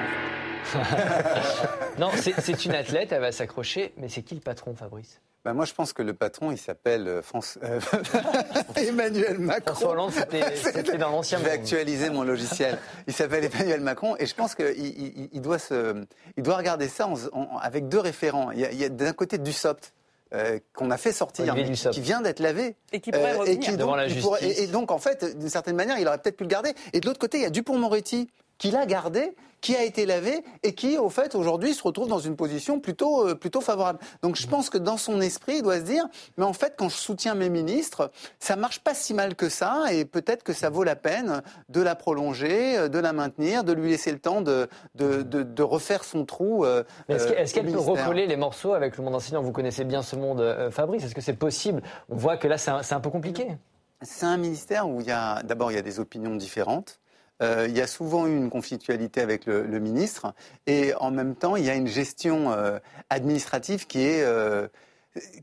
non, 1.99 2.11
c'est 2.17 2.65
une 2.65 2.75
athlète, 2.75 3.13
elle 3.13 3.21
va 3.21 3.33
s'accrocher, 3.33 3.93
mais 3.97 4.09
c'est 4.09 4.23
qui 4.23 4.35
le 4.35 4.41
patron, 4.41 4.75
Fabrice? 4.75 5.21
Bah 5.45 5.55
moi, 5.55 5.65
je 5.65 5.73
pense 5.73 5.93
que 5.93 6.03
le 6.03 6.15
patron, 6.15 6.51
il 6.51 6.59
s'appelle 6.59 7.07
euh, 7.07 7.23
euh, 7.63 7.81
Emmanuel 8.77 9.39
Macron. 9.39 9.73
François 9.73 9.91
Hollande, 9.93 10.13
c'était 10.13 10.99
dans 10.99 11.11
l'ancien 11.11 11.39
Je 11.39 11.45
vais 11.45 11.51
actualiser 11.51 12.11
mon 12.11 12.25
logiciel. 12.25 12.77
Il 13.07 13.15
s'appelle 13.15 13.45
Emmanuel 13.45 13.81
Macron 13.81 14.17
et 14.19 14.27
je 14.27 14.35
pense 14.35 14.55
qu'il 14.55 15.29
il, 15.33 15.41
doit, 15.41 15.61
se, 15.61 16.05
il 16.37 16.43
doit 16.43 16.57
regarder 16.57 16.89
ça 16.89 17.09
avec 17.63 17.89
deux 17.89 18.01
référents. 18.01 18.51
Il 18.51 18.61
y 18.61 18.85
a, 18.85 18.89
d'un 18.89 19.13
côté 19.13 19.39
du 19.39 19.53
SOPT, 19.53 19.93
euh, 20.35 20.59
qu'on 20.75 20.91
a 20.91 20.99
fait 20.99 21.13
sortir, 21.13 21.55
qui 21.93 22.01
vient 22.03 22.21
d'être 22.21 22.41
lavé. 22.41 22.77
Et 22.93 23.01
qui 23.01 23.13
pourrait 23.13 23.35
revenir. 23.35 23.55
Et, 23.55 23.59
qui, 23.59 23.77
devant 23.77 23.97
la 23.97 24.09
justice. 24.09 24.43
et, 24.43 24.67
donc, 24.67 24.91
en 24.91 24.99
fait, 24.99 25.39
d'une 25.39 25.49
certaine 25.49 25.77
manière, 25.77 25.99
il 25.99 26.07
aurait 26.07 26.19
peut-être 26.19 26.37
pu 26.37 26.45
le 26.45 26.51
garder. 26.51 26.75
Et 26.93 27.01
de 27.01 27.07
l'autre 27.07 27.19
côté, 27.19 27.39
il 27.39 27.43
y 27.45 27.47
a 27.47 27.51
Dupont-Moretti, 27.51 28.29
qui 28.59 28.71
l'a 28.71 28.87
gardé, 28.87 29.35
qui 29.61 29.77
a 29.77 29.83
été 29.83 30.07
lavé 30.07 30.45
et 30.63 30.75
qui, 30.75 30.99
au 30.99 31.09
fait, 31.09 31.35
aujourd'hui, 31.35 31.75
se 31.75 31.83
retrouve 31.83 32.09
dans 32.09 32.19
une 32.19 32.37
position 32.37 32.81
plutôt, 32.81 33.29
euh, 33.29 33.35
plutôt 33.35 33.61
favorable. 33.61 33.99
Donc 34.23 34.37
je 34.37 34.47
pense 34.47 34.71
que 34.71 34.79
dans 34.79 34.97
son 34.97 35.21
esprit, 35.21 35.57
il 35.57 35.63
doit 35.63 35.79
se 35.79 35.85
dire, 35.85 36.07
mais 36.37 36.45
en 36.45 36.53
fait, 36.53 36.75
quand 36.77 36.89
je 36.89 36.97
soutiens 36.97 37.35
mes 37.35 37.49
ministres, 37.49 38.11
ça 38.39 38.57
marche 38.57 38.81
pas 38.81 38.95
si 38.95 39.15
mal 39.15 39.35
que 39.35 39.49
ça 39.49 39.87
et 39.93 40.05
peut-être 40.05 40.43
que 40.43 40.53
ça 40.53 40.71
vaut 40.71 40.85
la 40.85 40.97
peine 40.97 41.43
de 41.69 41.81
la 41.81 41.95
prolonger, 41.95 42.79
euh, 42.79 42.89
de 42.89 42.99
la 42.99 43.13
maintenir, 43.13 43.65
de 43.65 43.73
lui 43.73 43.91
laisser 43.91 44.13
le 44.13 44.19
temps 44.19 44.41
de, 44.41 44.69
de, 44.95 45.23
de, 45.23 45.63
refaire 45.63 46.05
son 46.05 46.25
trou. 46.25 46.65
Euh, 46.65 46.85
est-ce 47.09 47.55
qu'elle 47.55 47.71
peut 47.71 47.79
recoller 47.79 48.27
les 48.27 48.37
morceaux 48.37 48.75
avec 48.75 48.97
le 48.97 49.05
monde 49.05 49.15
enseignant? 49.15 49.43
Vous 49.43 49.53
connaissez 49.53 49.85
bien 49.85 50.03
ce 50.03 50.17
monde, 50.17 50.71
Fabrice. 50.71 51.05
Est-ce 51.05 51.15
que 51.15 51.21
c'est 51.21 51.35
possible? 51.35 51.83
On 52.09 52.17
voit 52.17 52.37
que 52.37 52.49
là, 52.49 52.59
c'est 52.59 52.71
un, 52.71 52.81
un 52.91 53.01
peu 53.01 53.11
compliqué. 53.11 53.49
C'est 54.03 54.27
un 54.27 54.37
ministère 54.37 54.89
où 54.89 55.01
il 55.01 55.07
y 55.07 55.11
a 55.11 55.43
d'abord 55.43 55.73
il 55.73 55.75
y 55.75 55.79
a 55.79 55.83
des 55.83 55.99
opinions 55.99 56.37
différentes. 56.37 57.01
Euh, 57.41 57.67
il 57.69 57.77
y 57.77 57.81
a 57.81 57.87
souvent 57.87 58.27
eu 58.27 58.37
une 58.37 58.51
conflictualité 58.51 59.21
avec 59.21 59.47
le, 59.47 59.79
ministre 59.79 60.35
et 60.67 60.93
en 60.97 61.11
même 61.11 61.37
temps, 61.37 61.57
il 61.57 61.65
y 61.65 61.71
a 61.71 61.75
une 61.75 61.87
gestion 61.87 62.53
euh, 62.53 62.79
administrative 63.11 63.87
qui 63.87 64.03
est, 64.03 64.23
euh, 64.23 64.67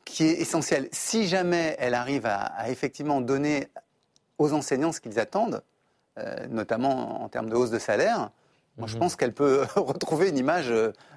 qui 0.04 0.26
est 0.26 0.42
essentielle. 0.42 0.90
Si 0.92 1.28
jamais 1.28 1.76
elle 1.80 1.94
arrive 1.94 2.26
à, 2.26 2.70
effectivement 2.70 3.22
donner 3.22 3.70
aux 4.38 4.54
enseignants 4.54 4.92
ce 4.92 5.00
qu'ils 5.00 5.20
attendent, 5.20 5.62
notamment 6.50 7.24
en 7.24 7.28
termes 7.28 7.50
de 7.50 7.56
hausse 7.56 7.72
de 7.72 7.80
salaire, 7.80 8.32
moi, 8.78 8.88
je 8.88 8.94
mhm. 8.94 9.00
pense 9.00 9.16
qu'elle 9.16 9.34
peut 9.34 9.66
retrouver 9.76 10.30
une 10.30 10.38
image 10.38 10.74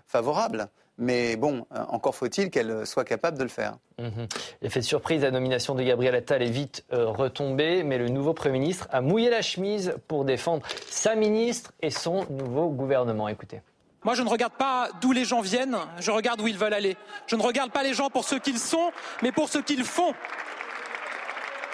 favorable. 0.07 0.69
Mais 0.99 1.37
bon, 1.37 1.65
euh, 1.73 1.85
encore 1.89 2.17
faut-il 2.17 2.51
qu'elle 2.51 2.85
soit 2.85 3.05
capable 3.05 3.39
de 3.39 3.45
le 3.45 3.49
faire. 3.49 3.77
Mmh. 3.99 4.25
L'effet 4.63 4.81
de 4.81 4.85
surprise, 4.85 5.23
la 5.23 5.31
nomination 5.31 5.77
de 5.77 5.83
Gabriel 5.85 6.15
Attal 6.17 6.43
est 6.43 6.51
vite 6.51 6.85
euh, 6.93 7.07
retombée, 7.07 7.85
mais 7.85 7.99
le 7.99 8.09
nouveau 8.09 8.35
Premier 8.35 8.59
ministre 8.59 8.89
a 8.91 9.01
mouillé 9.01 9.31
la 9.31 9.41
chemise 9.41 9.95
pour 10.09 10.25
défendre 10.25 10.67
sa 10.91 11.15
ministre 11.15 11.73
et 11.81 11.91
son 11.91 12.27
nouveau 12.31 12.69
gouvernement. 12.69 13.29
Écoutez. 13.29 13.61
Moi, 14.05 14.15
je 14.15 14.23
ne 14.23 14.29
regarde 14.29 14.55
pas 14.55 14.89
d'où 15.01 15.13
les 15.13 15.25
gens 15.25 15.41
viennent, 15.41 15.77
je 15.99 16.11
regarde 16.11 16.41
où 16.41 16.49
ils 16.49 16.59
veulent 16.59 16.75
aller. 16.75 16.97
Je 17.27 17.37
ne 17.37 17.43
regarde 17.43 17.71
pas 17.71 17.83
les 17.83 17.95
gens 17.95 18.11
pour 18.11 18.25
ce 18.25 18.35
qu'ils 18.35 18.59
sont, 18.59 18.91
mais 19.23 19.33
pour 19.33 19.49
ce 19.49 19.59
qu'ils 19.59 19.85
font. 19.85 20.15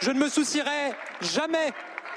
Je 0.00 0.10
ne 0.10 0.18
me 0.18 0.28
soucierai 0.28 0.92
jamais 1.20 1.72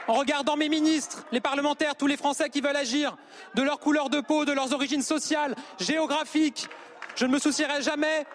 en 0.08 0.14
regardant 0.14 0.56
mes 0.56 0.70
ministres, 0.70 1.24
les 1.32 1.42
parlementaires, 1.42 1.96
tous 1.96 2.08
les 2.08 2.18
Français 2.18 2.50
qui 2.50 2.62
veulent 2.62 2.76
agir, 2.76 3.18
de 3.56 3.62
leur 3.62 3.80
couleur 3.80 4.10
de 4.10 4.22
peau, 4.22 4.46
de 4.46 4.54
leurs 4.54 4.74
origines 4.74 5.02
sociales, 5.02 5.56
géographiques, 5.80 6.70
je 7.18 7.26
ne 7.26 7.32
me 7.32 7.40
soucierai 7.40 7.82
jamais 7.82 8.26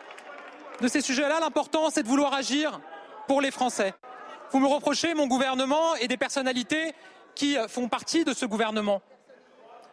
de 0.80 0.88
ces 0.88 1.00
sujets-là. 1.00 1.40
L'important, 1.40 1.88
c'est 1.88 2.02
de 2.02 2.08
vouloir 2.08 2.34
agir 2.34 2.80
pour 3.28 3.40
les 3.40 3.50
Français. 3.50 3.94
Vous 4.50 4.58
me 4.58 4.66
reprochez 4.66 5.14
mon 5.14 5.28
gouvernement 5.28 5.94
et 5.96 6.08
des 6.08 6.16
personnalités 6.18 6.92
qui 7.34 7.56
font 7.68 7.88
partie 7.88 8.24
de 8.24 8.34
ce 8.34 8.44
gouvernement. 8.44 9.00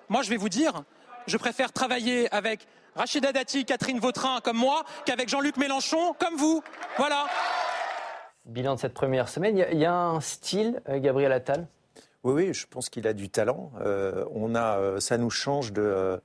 Moi, 0.10 0.24
je 0.24 0.30
vais 0.30 0.38
vous 0.38 0.50
dire, 0.50 0.84
je 1.28 1.38
préfère 1.38 1.72
travailler 1.72 2.34
avec 2.34 2.66
Rachida 2.96 3.32
Dati, 3.32 3.64
Catherine 3.64 4.00
Vautrin 4.00 4.42
comme 4.44 4.58
moi, 4.58 4.84
qu'avec 5.06 5.30
Jean-Luc 5.30 5.58
Mélenchon 5.58 6.14
comme 6.20 6.36
vous. 6.36 6.64
Voilà. 6.98 7.28
Bilan 8.46 8.76
de 8.76 8.80
cette 8.80 8.96
première 8.96 9.30
semaine, 9.30 9.56
il 9.72 9.80
y, 9.80 9.86
a 9.86 9.94
un 9.94 10.20
style, 10.20 10.82
euh, 10.90 11.00
Gabriel 11.00 11.32
Attal? 11.32 11.68
Oui, 12.24 12.34
oui, 12.34 12.54
je 12.54 12.66
pense 12.68 12.90
qu'il 12.90 13.08
a 13.08 13.14
du 13.14 13.30
talent. 13.30 13.72
Euh, 13.82 14.26
on 14.34 14.56
a, 14.56 14.80
euh, 14.80 15.00
ça 15.00 15.18
nous 15.18 15.30
change 15.30 15.72
de 15.72 15.82
euh, 15.82 16.18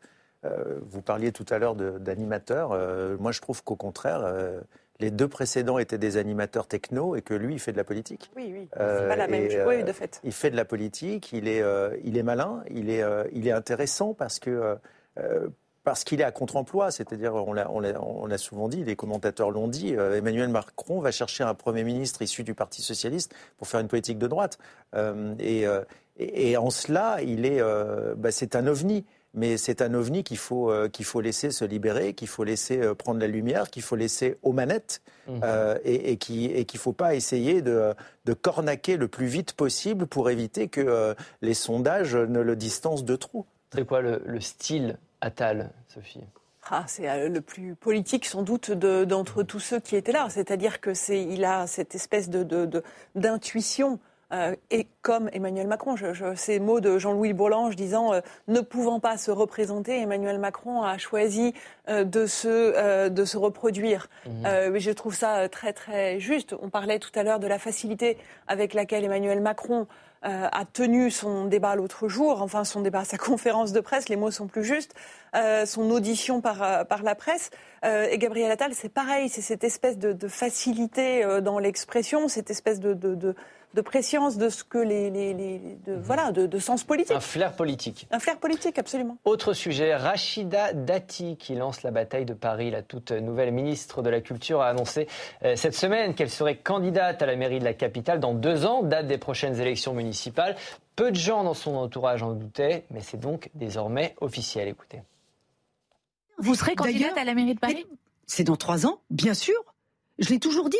vous 0.88 1.02
parliez 1.02 1.32
tout 1.32 1.46
à 1.50 1.58
l'heure 1.58 1.74
d'animateurs. 1.74 2.72
Euh, 2.72 3.16
moi, 3.18 3.32
je 3.32 3.40
trouve 3.40 3.62
qu'au 3.62 3.76
contraire, 3.76 4.22
euh, 4.24 4.60
les 5.00 5.10
deux 5.10 5.28
précédents 5.28 5.78
étaient 5.78 5.98
des 5.98 6.16
animateurs 6.16 6.66
techno 6.66 7.16
et 7.16 7.22
que 7.22 7.34
lui, 7.34 7.54
il 7.54 7.58
fait 7.58 7.72
de 7.72 7.76
la 7.76 7.84
politique. 7.84 8.30
Oui, 8.36 8.50
oui, 8.52 8.68
c'est 8.72 8.78
pas 8.78 9.16
la 9.16 9.28
même 9.28 9.50
chose. 9.50 9.64
Oui, 9.66 9.82
de 9.84 9.92
fait. 9.92 10.20
Il 10.24 10.32
fait 10.32 10.50
de 10.50 10.56
la 10.56 10.64
politique, 10.64 11.32
il 11.32 11.48
est, 11.48 11.62
il 12.04 12.16
est 12.16 12.22
malin, 12.22 12.62
il 12.70 12.90
est, 12.90 13.02
il 13.32 13.48
est 13.48 13.52
intéressant 13.52 14.14
parce 14.14 14.38
que. 14.38 14.76
parce 15.82 16.04
qu'il 16.04 16.20
est 16.20 16.24
à 16.24 16.30
contre-emploi, 16.30 16.90
c'est-à-dire, 16.90 17.34
on 17.34 18.26
l'a 18.26 18.38
souvent 18.38 18.68
dit, 18.68 18.84
les 18.84 18.96
commentateurs 18.96 19.50
l'ont 19.50 19.68
dit, 19.68 19.94
Emmanuel 19.94 20.48
Macron 20.48 21.00
va 21.00 21.10
chercher 21.10 21.44
un 21.44 21.54
Premier 21.54 21.84
ministre 21.84 22.22
issu 22.22 22.44
du 22.44 22.54
Parti 22.54 22.80
socialiste 22.80 23.34
pour 23.56 23.66
faire 23.66 23.80
une 23.80 23.88
politique 23.88 24.18
de 24.18 24.28
droite. 24.28 24.58
Et, 25.40 25.66
et, 26.18 26.56
en 26.56 26.70
cela, 26.70 27.18
il 27.22 27.46
est, 27.46 27.60
bah, 28.16 28.30
c'est 28.30 28.54
un 28.54 28.68
ovni 28.68 29.04
mais 29.34 29.56
c'est 29.56 29.82
un 29.82 29.92
ovni 29.94 30.22
qu'il 30.22 30.38
faut, 30.38 30.70
euh, 30.70 30.88
qu'il 30.88 31.04
faut 31.04 31.20
laisser 31.20 31.50
se 31.50 31.64
libérer, 31.64 32.14
qu'il 32.14 32.28
faut 32.28 32.44
laisser 32.44 32.80
euh, 32.80 32.94
prendre 32.94 33.20
la 33.20 33.26
lumière, 33.26 33.68
qu'il 33.68 33.82
faut 33.82 33.96
laisser 33.96 34.38
aux 34.42 34.52
manettes 34.52 35.02
mhm. 35.26 35.40
euh, 35.42 35.76
et, 35.84 36.12
et 36.12 36.16
qu'il 36.16 36.52
ne 36.56 36.78
faut 36.78 36.92
pas 36.92 37.14
essayer 37.14 37.60
de, 37.60 37.94
de, 38.24 38.32
cornaquer 38.32 38.96
le 38.96 39.08
plus 39.08 39.26
vite 39.26 39.52
possible 39.54 40.06
pour 40.06 40.30
éviter 40.30 40.68
que 40.68 41.14
les 41.42 41.54
sondages 41.54 42.14
ne 42.14 42.40
le 42.40 42.56
distancent 42.56 43.04
de 43.04 43.16
trop. 43.16 43.46
C'est 43.72 43.86
quoi 43.86 44.00
le, 44.00 44.40
style 44.40 44.96
Attal, 45.20 45.70
Sophie? 45.88 46.20
Ah, 46.70 46.84
c'est 46.86 47.28
le 47.28 47.40
plus 47.40 47.74
politique 47.74 48.24
sans 48.24 48.42
doute 48.42 48.70
d'entre 48.70 49.42
tous 49.42 49.60
ceux 49.60 49.80
qui 49.80 49.96
étaient 49.96 50.12
là. 50.12 50.28
C'est-à-dire 50.30 50.80
que 50.80 50.94
c'est, 50.94 51.22
il 51.22 51.44
a 51.44 51.66
cette 51.66 51.94
espèce 51.94 52.30
de, 52.30 52.82
d'intuition 53.14 53.98
euh, 54.34 54.54
et 54.70 54.86
comme 55.02 55.30
Emmanuel 55.32 55.66
Macron. 55.66 55.94
ces 56.34 56.58
mots 56.58 56.80
de 56.80 56.98
Jean-Louis 56.98 57.32
Bourlange 57.32 57.76
disant 57.76 58.12
ne 58.48 58.60
pouvant 58.60 59.00
pas 59.00 59.16
se 59.16 59.30
représenter, 59.30 60.00
Emmanuel 60.00 60.38
Macron 60.38 60.82
a 60.82 60.98
choisi 60.98 61.54
de, 61.88 62.26
se, 62.26 63.08
de 63.08 63.24
se 63.24 63.36
reproduire. 63.36 64.08
Mmh. 64.26 64.78
je 64.78 64.90
trouve 64.92 65.14
ça 65.14 65.48
très 65.50 65.74
très 65.74 66.20
juste. 66.20 66.54
On 66.62 66.70
parlait 66.70 66.98
tout 66.98 67.10
à 67.14 67.22
l'heure 67.22 67.38
de 67.38 67.46
la 67.46 67.58
facilité 67.58 68.16
avec 68.48 68.72
laquelle 68.72 69.04
Emmanuel 69.04 69.40
Macron 69.40 69.86
euh, 70.24 70.48
a 70.50 70.64
tenu 70.64 71.10
son 71.10 71.44
débat 71.44 71.74
l'autre 71.74 72.08
jour, 72.08 72.40
enfin 72.40 72.64
son 72.64 72.80
débat, 72.80 73.04
sa 73.04 73.18
conférence 73.18 73.72
de 73.72 73.80
presse, 73.80 74.08
les 74.08 74.16
mots 74.16 74.30
sont 74.30 74.46
plus 74.46 74.64
justes, 74.64 74.94
euh, 75.36 75.66
son 75.66 75.90
audition 75.90 76.40
par, 76.40 76.62
euh, 76.62 76.84
par 76.84 77.02
la 77.02 77.14
presse. 77.14 77.50
et 77.82 78.16
Gabriel 78.16 78.50
Attal, 78.50 78.72
c'est 78.74 78.88
pareil, 78.88 79.28
c'est 79.28 79.42
cette 79.42 79.62
espèce 79.62 79.98
de, 79.98 80.14
de 80.14 80.28
facilité 80.28 81.22
dans 81.42 81.58
l'expression, 81.58 82.28
cette 82.28 82.50
espèce 82.50 82.80
de, 82.80 82.94
de, 82.94 83.14
de 83.14 83.34
préscience 83.80 84.36
de 84.36 84.48
ce 84.48 84.64
que 84.64 84.78
les, 84.78 85.10
les, 85.10 85.34
de, 85.86 85.94
mhm. 85.94 86.00
voilà 86.00 86.32
de, 86.32 86.58
sens 86.58 86.84
politique. 86.84 87.16
Un 87.16 87.20
flair 87.20 87.54
politique. 87.54 88.06
Un 88.10 88.18
flair 88.18 88.38
politique, 88.38 88.78
absolument. 88.78 89.18
Autre 89.24 89.52
sujet, 89.52 89.94
Rachida 89.94 90.72
Dati 90.72 91.36
qui 91.36 91.54
lance 91.54 91.82
la 91.82 91.90
bataille 91.90 92.24
de 92.24 92.34
Paris. 92.34 92.70
La 92.70 92.82
toute 92.82 93.10
nouvelle 93.10 93.52
ministre 93.52 94.02
de 94.02 94.10
la 94.10 94.20
Culture 94.20 94.60
a 94.60 94.68
annoncé 94.68 95.08
euh, 95.44 95.56
cette 95.56 95.74
semaine 95.74 96.14
qu'elle 96.14 96.30
serait 96.30 96.56
candidate 96.56 97.20
à 97.22 97.26
la 97.26 97.36
mairie 97.36 97.58
de 97.58 97.64
la 97.64 97.74
capitale 97.74 98.20
dans 98.20 98.34
deux 98.34 98.66
ans, 98.66 98.82
date 98.82 99.06
des 99.06 99.18
prochaines 99.18 99.60
élections 99.60 99.94
municipales. 99.94 100.56
Peu 100.96 101.10
de 101.10 101.16
gens 101.16 101.42
dans 101.42 101.54
son 101.54 101.74
entourage 101.74 102.22
en 102.22 102.32
doutaient, 102.32 102.84
mais 102.90 103.00
c'est 103.00 103.18
donc 103.18 103.50
désormais 103.54 104.14
officiel. 104.20 104.68
Écoutez. 104.68 105.02
Vous 106.38 106.54
serez 106.54 106.74
candidate 106.74 107.16
à 107.16 107.24
la 107.24 107.34
mairie 107.34 107.54
de 107.54 107.60
Paris 107.60 107.86
C'est 108.26 108.44
dans 108.44 108.56
trois 108.56 108.86
ans, 108.86 109.00
bien 109.10 109.34
sûr. 109.34 109.56
Je 110.18 110.28
l'ai 110.30 110.38
toujours 110.38 110.68
dit. 110.68 110.76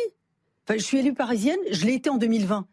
Enfin, 0.67 0.77
je 0.77 0.83
suis 0.83 0.99
élue 0.99 1.13
parisienne, 1.13 1.59
je 1.69 1.85
l'ai 1.85 1.93
été 1.93 2.09
en 2.09 2.17
2020. 2.17 2.65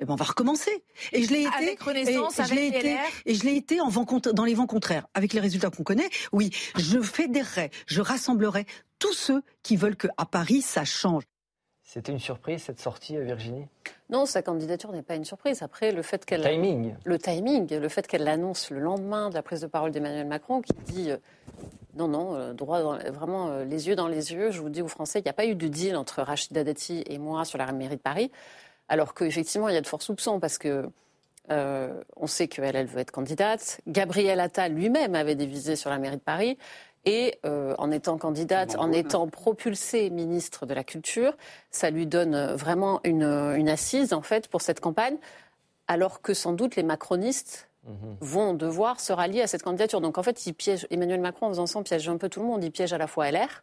Eh 0.00 0.04
ben 0.04 0.14
on 0.14 0.16
va 0.16 0.24
recommencer. 0.24 0.84
Et 1.12 1.22
je 1.22 1.32
l'ai 1.32 1.42
été. 1.42 1.54
Avec 1.54 1.80
Renaissance, 1.80 2.40
avec 2.40 2.74
je 2.74 2.78
été, 2.78 2.96
Et 3.26 3.34
je 3.34 3.44
l'ai 3.44 3.56
été 3.56 3.80
en 3.80 3.88
vent, 3.88 4.04
dans 4.32 4.44
les 4.44 4.54
vents 4.54 4.66
contraires. 4.66 5.06
Avec 5.14 5.32
les 5.32 5.40
résultats 5.40 5.70
qu'on 5.70 5.84
connaît, 5.84 6.08
oui, 6.32 6.50
je 6.76 7.00
fédérerai, 7.00 7.70
je 7.86 8.00
rassemblerai 8.00 8.66
tous 8.98 9.12
ceux 9.12 9.42
qui 9.62 9.76
veulent 9.76 9.96
qu'à 9.96 10.24
Paris, 10.30 10.62
ça 10.62 10.84
change. 10.84 11.24
C'était 11.82 12.10
une 12.10 12.18
surprise, 12.18 12.62
cette 12.62 12.80
sortie, 12.80 13.16
euh, 13.16 13.22
Virginie? 13.22 13.66
Non, 14.10 14.26
sa 14.26 14.42
candidature 14.42 14.90
n'est 14.90 15.02
pas 15.02 15.14
une 15.14 15.24
surprise. 15.24 15.62
Après, 15.62 15.92
le 15.92 16.02
fait 16.02 16.24
qu'elle... 16.24 16.40
Le 16.40 16.50
timing. 16.50 16.94
Le 17.04 17.18
timing, 17.18 17.72
le 17.72 17.88
fait 17.88 18.06
qu'elle 18.08 18.24
l'annonce 18.24 18.70
le 18.70 18.80
lendemain 18.80 19.28
de 19.28 19.34
la 19.34 19.42
prise 19.42 19.60
de 19.60 19.68
parole 19.68 19.92
d'Emmanuel 19.92 20.26
Macron, 20.26 20.60
qui 20.60 20.72
dit... 20.92 21.10
Euh, 21.12 21.18
non, 21.94 22.08
non, 22.08 22.34
euh, 22.34 22.52
droit 22.52 22.98
vraiment 23.10 23.58
les 23.58 23.86
yeux 23.86 23.94
dans 23.94 24.08
les 24.08 24.32
yeux. 24.32 24.50
Je 24.50 24.60
vous 24.60 24.70
dis 24.70 24.82
aux 24.82 24.88
Français, 24.88 25.20
il 25.20 25.22
n'y 25.22 25.28
a 25.28 25.34
pas 25.34 25.46
eu 25.46 25.54
de 25.54 25.68
deal 25.68 25.94
entre 25.94 26.22
Rachida 26.22 26.64
Dati 26.64 27.04
et 27.06 27.18
moi 27.18 27.44
sur 27.44 27.56
la 27.58 27.70
mairie 27.70 27.94
de 27.94 28.00
Paris. 28.00 28.32
Alors 28.88 29.14
qu'effectivement, 29.14 29.68
il 29.68 29.74
y 29.74 29.78
a 29.78 29.80
de 29.80 29.86
forts 29.86 30.02
soupçons 30.02 30.40
parce 30.40 30.58
que 30.58 30.88
euh, 31.50 32.02
on 32.16 32.26
sait 32.26 32.48
qu'elle, 32.48 32.76
elle 32.76 32.86
veut 32.86 33.00
être 33.00 33.10
candidate. 33.10 33.80
Gabriel 33.86 34.40
Attal 34.40 34.72
lui-même 34.72 35.14
avait 35.14 35.34
des 35.34 35.46
visées 35.46 35.76
sur 35.76 35.90
la 35.90 35.98
mairie 35.98 36.16
de 36.16 36.22
Paris. 36.22 36.58
Et 37.06 37.38
euh, 37.44 37.74
en 37.76 37.90
étant 37.90 38.16
candidate, 38.16 38.76
en 38.78 38.90
étant 38.90 39.28
propulsée 39.28 40.08
ministre 40.08 40.64
de 40.64 40.72
la 40.72 40.84
Culture, 40.84 41.36
ça 41.70 41.90
lui 41.90 42.06
donne 42.06 42.54
vraiment 42.54 43.00
une, 43.04 43.68
assise, 43.68 44.14
en 44.14 44.22
fait, 44.22 44.48
pour 44.48 44.62
cette 44.62 44.80
campagne, 44.80 45.16
alors 45.86 46.22
que 46.22 46.32
sans 46.32 46.54
doute 46.54 46.76
les 46.76 46.82
macronistes 46.82 47.68
mhm. 47.86 48.16
vont 48.20 48.54
devoir 48.54 49.00
se 49.00 49.12
rallier 49.12 49.42
à 49.42 49.46
cette 49.46 49.62
candidature. 49.62 50.00
Donc 50.00 50.16
en 50.16 50.22
fait, 50.22 50.46
il 50.46 50.54
piège, 50.54 50.86
Emmanuel 50.90 51.20
Macron, 51.20 51.46
en 51.46 51.50
faisant 51.50 51.66
ça, 51.66 51.82
piège 51.82 52.08
un 52.08 52.16
peu 52.16 52.30
tout 52.30 52.40
le 52.40 52.46
monde. 52.46 52.64
Il 52.64 52.72
piège 52.72 52.94
à 52.94 52.98
la 52.98 53.06
fois 53.06 53.30
LR, 53.30 53.62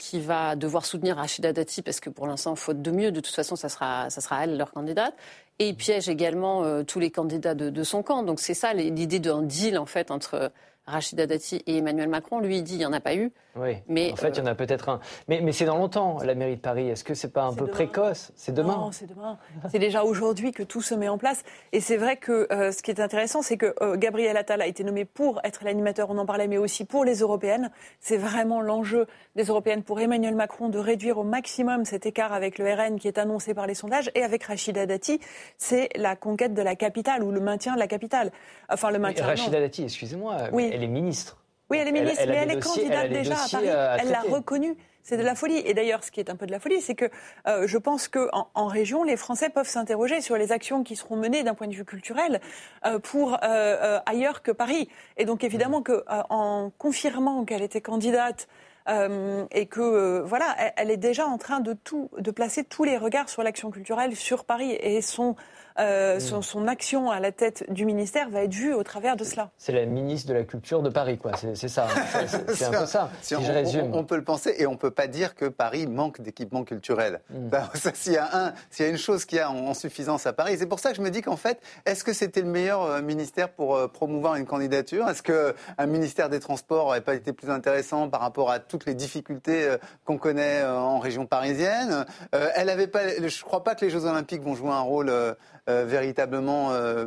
qui 0.00 0.18
va 0.18 0.56
devoir 0.56 0.86
soutenir 0.86 1.16
Rachida 1.16 1.52
Dati 1.52 1.82
parce 1.82 2.00
que 2.00 2.08
pour 2.08 2.26
l'instant, 2.26 2.56
faute 2.56 2.80
de 2.80 2.90
mieux, 2.90 3.12
de 3.12 3.20
toute 3.20 3.34
façon, 3.34 3.54
ça 3.54 3.68
sera, 3.68 4.08
ça 4.08 4.22
sera 4.22 4.42
elle 4.42 4.56
leur 4.56 4.72
candidate. 4.72 5.14
Et 5.58 5.68
il 5.68 5.76
piège 5.76 6.08
également 6.08 6.64
euh, 6.64 6.82
tous 6.82 7.00
les 7.00 7.10
candidats 7.10 7.54
de, 7.54 7.68
de 7.68 7.82
son 7.84 8.02
camp. 8.02 8.22
Donc 8.22 8.40
c'est 8.40 8.54
ça 8.54 8.72
l'idée 8.72 9.20
d'un 9.20 9.42
deal 9.42 9.76
en 9.76 9.84
fait 9.84 10.10
entre 10.10 10.50
Rachida 10.86 11.26
Dati 11.26 11.62
et 11.66 11.78
Emmanuel 11.78 12.08
Macron. 12.08 12.40
Lui, 12.40 12.58
il 12.58 12.64
dit 12.64 12.74
il 12.74 12.78
n'y 12.78 12.86
en 12.86 12.92
a 12.92 13.00
pas 13.00 13.14
eu. 13.14 13.32
Oui, 13.56 13.76
mais, 13.88 14.12
en 14.12 14.16
fait, 14.16 14.30
il 14.30 14.38
y 14.38 14.40
en 14.40 14.46
a 14.46 14.52
euh, 14.52 14.54
peut-être 14.54 14.88
un. 14.88 15.00
Mais, 15.28 15.40
mais 15.40 15.52
c'est 15.52 15.64
dans 15.64 15.76
longtemps, 15.76 16.18
la 16.22 16.34
mairie 16.34 16.56
de 16.56 16.60
Paris. 16.60 16.88
Est-ce 16.88 17.02
que 17.02 17.14
c'est 17.14 17.32
pas 17.32 17.42
un 17.42 17.52
peu 17.52 17.66
précoce? 17.66 18.32
C'est 18.36 18.52
demain 18.52 18.76
Non, 18.76 18.92
c'est 18.92 19.06
demain. 19.06 19.38
c'est 19.70 19.80
déjà 19.80 20.04
aujourd'hui 20.04 20.52
que 20.52 20.62
tout 20.62 20.82
se 20.82 20.94
met 20.94 21.08
en 21.08 21.18
place. 21.18 21.42
Et 21.72 21.80
c'est 21.80 21.96
vrai 21.96 22.16
que 22.16 22.46
euh, 22.52 22.70
ce 22.70 22.82
qui 22.82 22.92
est 22.92 23.00
intéressant, 23.00 23.42
c'est 23.42 23.56
que 23.56 23.74
euh, 23.82 23.96
Gabriel 23.96 24.36
Attal 24.36 24.62
a 24.62 24.66
été 24.66 24.84
nommé 24.84 25.04
pour 25.04 25.40
être 25.42 25.64
l'animateur, 25.64 26.10
on 26.10 26.18
en 26.18 26.26
parlait, 26.26 26.46
mais 26.46 26.58
aussi 26.58 26.84
pour 26.84 27.04
les 27.04 27.18
européennes. 27.18 27.70
C'est 27.98 28.16
vraiment 28.16 28.60
l'enjeu 28.60 29.06
des 29.34 29.44
européennes 29.44 29.82
pour 29.82 30.00
Emmanuel 30.00 30.36
Macron 30.36 30.68
de 30.68 30.78
réduire 30.78 31.18
au 31.18 31.24
maximum 31.24 31.84
cet 31.84 32.06
écart 32.06 32.32
avec 32.32 32.58
le 32.58 32.72
RN 32.72 33.00
qui 33.00 33.08
est 33.08 33.18
annoncé 33.18 33.52
par 33.52 33.66
les 33.66 33.74
sondages. 33.74 34.10
Et 34.14 34.22
avec 34.22 34.44
Rachida 34.44 34.86
Dati, 34.86 35.20
c'est 35.58 35.88
la 35.96 36.14
conquête 36.14 36.54
de 36.54 36.62
la 36.62 36.76
capitale 36.76 37.24
ou 37.24 37.32
le 37.32 37.40
maintien 37.40 37.74
de 37.74 37.80
la 37.80 37.88
capitale. 37.88 38.30
Enfin, 38.68 38.92
le 38.92 39.00
maintien. 39.00 39.26
Rachida 39.26 39.58
Dati, 39.60 39.82
excusez-moi, 39.82 40.36
oui. 40.52 40.69
Elle 40.72 40.84
est 40.84 40.88
ministre. 40.88 41.36
Oui, 41.70 41.78
elle 41.78 41.88
est 41.88 41.92
ministre, 41.92 42.24
mais 42.26 42.36
elle 42.36 42.50
est 42.50 42.60
candidate 42.60 43.10
déjà 43.10 43.34
à 43.34 43.48
Paris. 43.48 43.66
elle 43.66 44.10
l'a 44.10 44.20
reconnue. 44.22 44.76
C'est 45.02 45.16
de 45.16 45.22
la 45.22 45.34
folie. 45.34 45.62
Et 45.64 45.74
d'ailleurs, 45.74 46.04
ce 46.04 46.10
qui 46.10 46.20
est 46.20 46.30
un 46.30 46.36
peu 46.36 46.46
de 46.46 46.52
la 46.52 46.60
folie, 46.60 46.80
c'est 46.80 46.94
que 46.94 47.06
euh, 47.46 47.66
je 47.66 47.78
pense 47.78 48.08
qu'en 48.08 48.50
en, 48.54 48.66
région, 48.66 49.02
les 49.02 49.16
Français 49.16 49.48
peuvent 49.48 49.68
s'interroger 49.68 50.20
sur 50.20 50.36
les 50.36 50.52
actions 50.52 50.82
qui 50.82 50.94
seront 50.94 51.16
menées 51.16 51.42
d'un 51.42 51.54
point 51.54 51.68
de 51.68 51.74
vue 51.74 51.84
culturel 51.84 52.40
euh, 52.86 52.98
pour 52.98 53.38
euh, 53.42 53.98
ailleurs 54.06 54.42
que 54.42 54.50
Paris. 54.50 54.88
Et 55.16 55.24
donc, 55.24 55.42
évidemment, 55.42 55.82
que 55.82 56.04
en 56.08 56.70
confirmant 56.76 57.44
qu'elle 57.44 57.62
était 57.62 57.80
candidate 57.80 58.48
et 59.52 59.66
que 59.66 60.20
voilà, 60.26 60.56
elle, 60.76 60.90
est 60.90 60.96
déjà 60.96 61.24
en 61.24 61.38
train 61.38 61.60
de 61.60 61.74
tout, 61.74 62.10
de 62.18 62.32
placer 62.32 62.64
tous 62.64 62.82
les 62.82 62.96
regards 62.96 63.28
sur 63.28 63.44
l'action 63.44 63.70
culturelle 63.70 64.16
sur 64.16 64.44
Paris 64.44 64.76
et 64.80 65.00
son 65.00 65.36
euh, 65.80 66.16
mm. 66.16 66.42
son, 66.42 66.68
action 66.68 67.10
à 67.10 67.20
la 67.20 67.32
tête 67.32 67.64
du 67.70 67.84
ministère 67.84 68.28
va 68.28 68.42
être 68.42 68.52
vue 68.52 68.74
au 68.74 68.82
travers 68.82 69.16
de 69.16 69.24
cela. 69.24 69.50
C'est 69.56 69.72
la 69.72 69.86
ministre 69.86 70.28
de 70.28 70.34
la 70.34 70.44
Culture 70.44 70.82
de 70.82 70.90
Paris, 70.90 71.18
quoi. 71.18 71.32
C'est 71.54 71.68
ça. 71.68 71.88
Hein. 72.00 72.26
C'est 72.54 72.64
un 72.64 72.70
peu 72.70 72.86
ça. 72.86 73.10
Si, 73.22 73.34
on, 73.34 73.40
je 73.40 73.52
résume. 73.52 73.90
On, 73.94 74.04
peut 74.04 74.16
le 74.16 74.24
penser 74.24 74.54
et 74.58 74.66
on 74.66 74.72
ne 74.72 74.76
peut 74.76 74.90
pas 74.90 75.06
dire 75.06 75.34
que 75.34 75.46
Paris 75.46 75.86
manque 75.86 76.20
d'équipements 76.20 76.64
culturels. 76.64 77.20
Mm. 77.30 77.48
Bah, 77.50 77.68
s'il 77.94 78.12
y, 78.12 78.16
a 78.16 78.54
y 78.78 78.82
a 78.82 78.88
une 78.88 78.96
chose 78.96 79.24
qui 79.24 79.38
a 79.38 79.50
en, 79.50 79.74
suffisance 79.74 80.26
à 80.26 80.32
Paris, 80.32 80.56
c'est 80.58 80.66
pour 80.66 80.78
ça 80.78 80.90
que 80.90 80.96
je 80.96 81.02
me 81.02 81.10
dis 81.10 81.20
qu'en 81.20 81.36
fait, 81.36 81.60
est-ce 81.84 82.04
que 82.04 82.12
c'était 82.12 82.42
le 82.42 82.48
meilleur 82.48 82.82
euh, 82.82 83.02
ministère 83.02 83.48
pour 83.48 83.74
euh, 83.74 83.88
promouvoir 83.88 84.36
une 84.36 84.46
candidature? 84.46 85.08
Est-ce 85.08 85.22
qu'un 85.22 85.86
ministère 85.86 86.28
des 86.28 86.38
Transports 86.38 86.84
n'aurait 86.84 87.00
pas 87.00 87.14
été 87.14 87.32
plus 87.32 87.50
intéressant 87.50 88.08
par 88.08 88.20
rapport 88.20 88.50
à 88.50 88.60
toutes 88.60 88.86
les 88.86 88.94
difficultés 88.94 89.76
qu'on 90.04 90.18
connaît 90.18 90.62
en 90.64 90.98
région 90.98 91.26
parisienne? 91.26 92.04
Elle 92.32 92.68
avait 92.68 92.86
pas, 92.86 93.08
je 93.08 93.22
ne 93.22 93.42
crois 93.42 93.64
pas 93.64 93.74
que 93.74 93.84
les 93.84 93.90
Jeux 93.90 94.04
Olympiques 94.04 94.42
vont 94.42 94.54
jouer 94.54 94.70
un 94.70 94.80
rôle 94.80 95.10
euh, 95.10 95.34
véritablement 95.84 96.72
euh, 96.72 97.06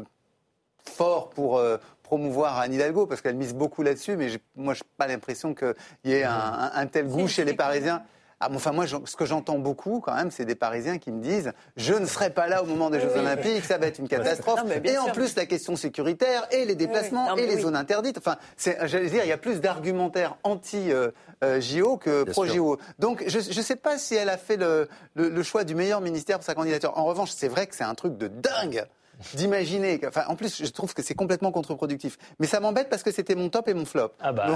fort 0.85 1.29
pour 1.29 1.57
euh, 1.57 1.77
promouvoir 2.03 2.59
Anne 2.59 2.73
Hidalgo, 2.73 3.05
parce 3.05 3.21
qu'elle 3.21 3.35
mise 3.35 3.53
beaucoup 3.53 3.81
là-dessus, 3.81 4.15
mais 4.15 4.29
moi, 4.55 4.73
je 4.73 4.81
n'ai 4.81 4.89
pas 4.97 5.07
l'impression 5.07 5.53
qu'il 5.55 5.73
y 6.05 6.13
ait 6.13 6.23
un, 6.23 6.87
tel 6.87 7.07
goût 7.07 7.27
chez 7.27 7.45
les 7.45 7.53
Parisiens. 7.53 8.03
Ah, 8.43 8.49
enfin, 8.53 8.73
moi, 8.73 8.85
ce 8.87 9.15
que 9.15 9.25
j'entends 9.25 9.57
beaucoup, 9.57 10.01
quand 10.01 10.13
même, 10.13 10.29
c'est 10.29 10.43
des 10.43 10.55
Parisiens 10.55 10.97
qui 10.97 11.11
me 11.11 11.21
disent 11.21 11.53
Je 11.77 11.93
ne 11.93 12.05
serai 12.05 12.29
pas 12.29 12.47
là 12.47 12.61
au 12.61 12.65
moment 12.65 12.89
des 12.89 12.99
Jeux 12.99 13.15
Olympiques, 13.15 13.63
ça 13.63 13.77
va 13.77 13.87
être 13.87 13.99
une 13.99 14.07
catastrophe. 14.09 14.59
et 14.83 14.97
en 14.97 15.09
plus, 15.09 15.35
la 15.35 15.45
question 15.45 15.75
sécuritaire, 15.77 16.45
et 16.51 16.65
les 16.65 16.75
déplacements, 16.75 17.37
et 17.37 17.47
les 17.47 17.59
zones 17.59 17.75
interdites. 17.75 18.17
Enfin, 18.17 18.37
j'allais 18.57 19.09
dire, 19.09 19.23
il 19.23 19.29
y 19.29 19.33
a 19.33 19.37
plus 19.37 19.61
d'argumentaires 19.61 20.35
anti-JO 20.43 21.97
que 21.97 22.23
pro-JO. 22.23 22.77
Donc, 22.99 23.23
je 23.27 23.37
ne 23.37 23.63
sais 23.63 23.77
pas 23.77 23.97
si 23.97 24.15
elle 24.15 24.29
a 24.29 24.37
fait 24.37 24.57
le, 24.57 24.89
le 25.15 25.43
choix 25.43 25.63
du 25.63 25.75
meilleur 25.75 26.01
ministère 26.01 26.37
pour 26.37 26.45
sa 26.45 26.55
candidature. 26.55 26.97
En 26.97 27.05
revanche, 27.05 27.31
c'est 27.31 27.47
vrai 27.47 27.67
que 27.67 27.75
c'est 27.75 27.83
un 27.83 27.95
truc 27.95 28.17
de 28.17 28.27
dingue 28.27 28.85
d'imaginer. 29.33 29.99
Enfin, 30.07 30.23
en 30.27 30.35
plus, 30.35 30.63
je 30.63 30.69
trouve 30.71 30.93
que 30.93 31.01
c'est 31.01 31.15
complètement 31.15 31.51
contre-productif. 31.51 32.17
Mais 32.39 32.47
ça 32.47 32.59
m'embête 32.59 32.89
parce 32.89 33.03
que 33.03 33.11
c'était 33.11 33.35
mon 33.35 33.49
top 33.49 33.67
et 33.67 33.73
mon 33.73 33.85
flop. 33.85 34.11
Ah 34.19 34.31
bah, 34.31 34.47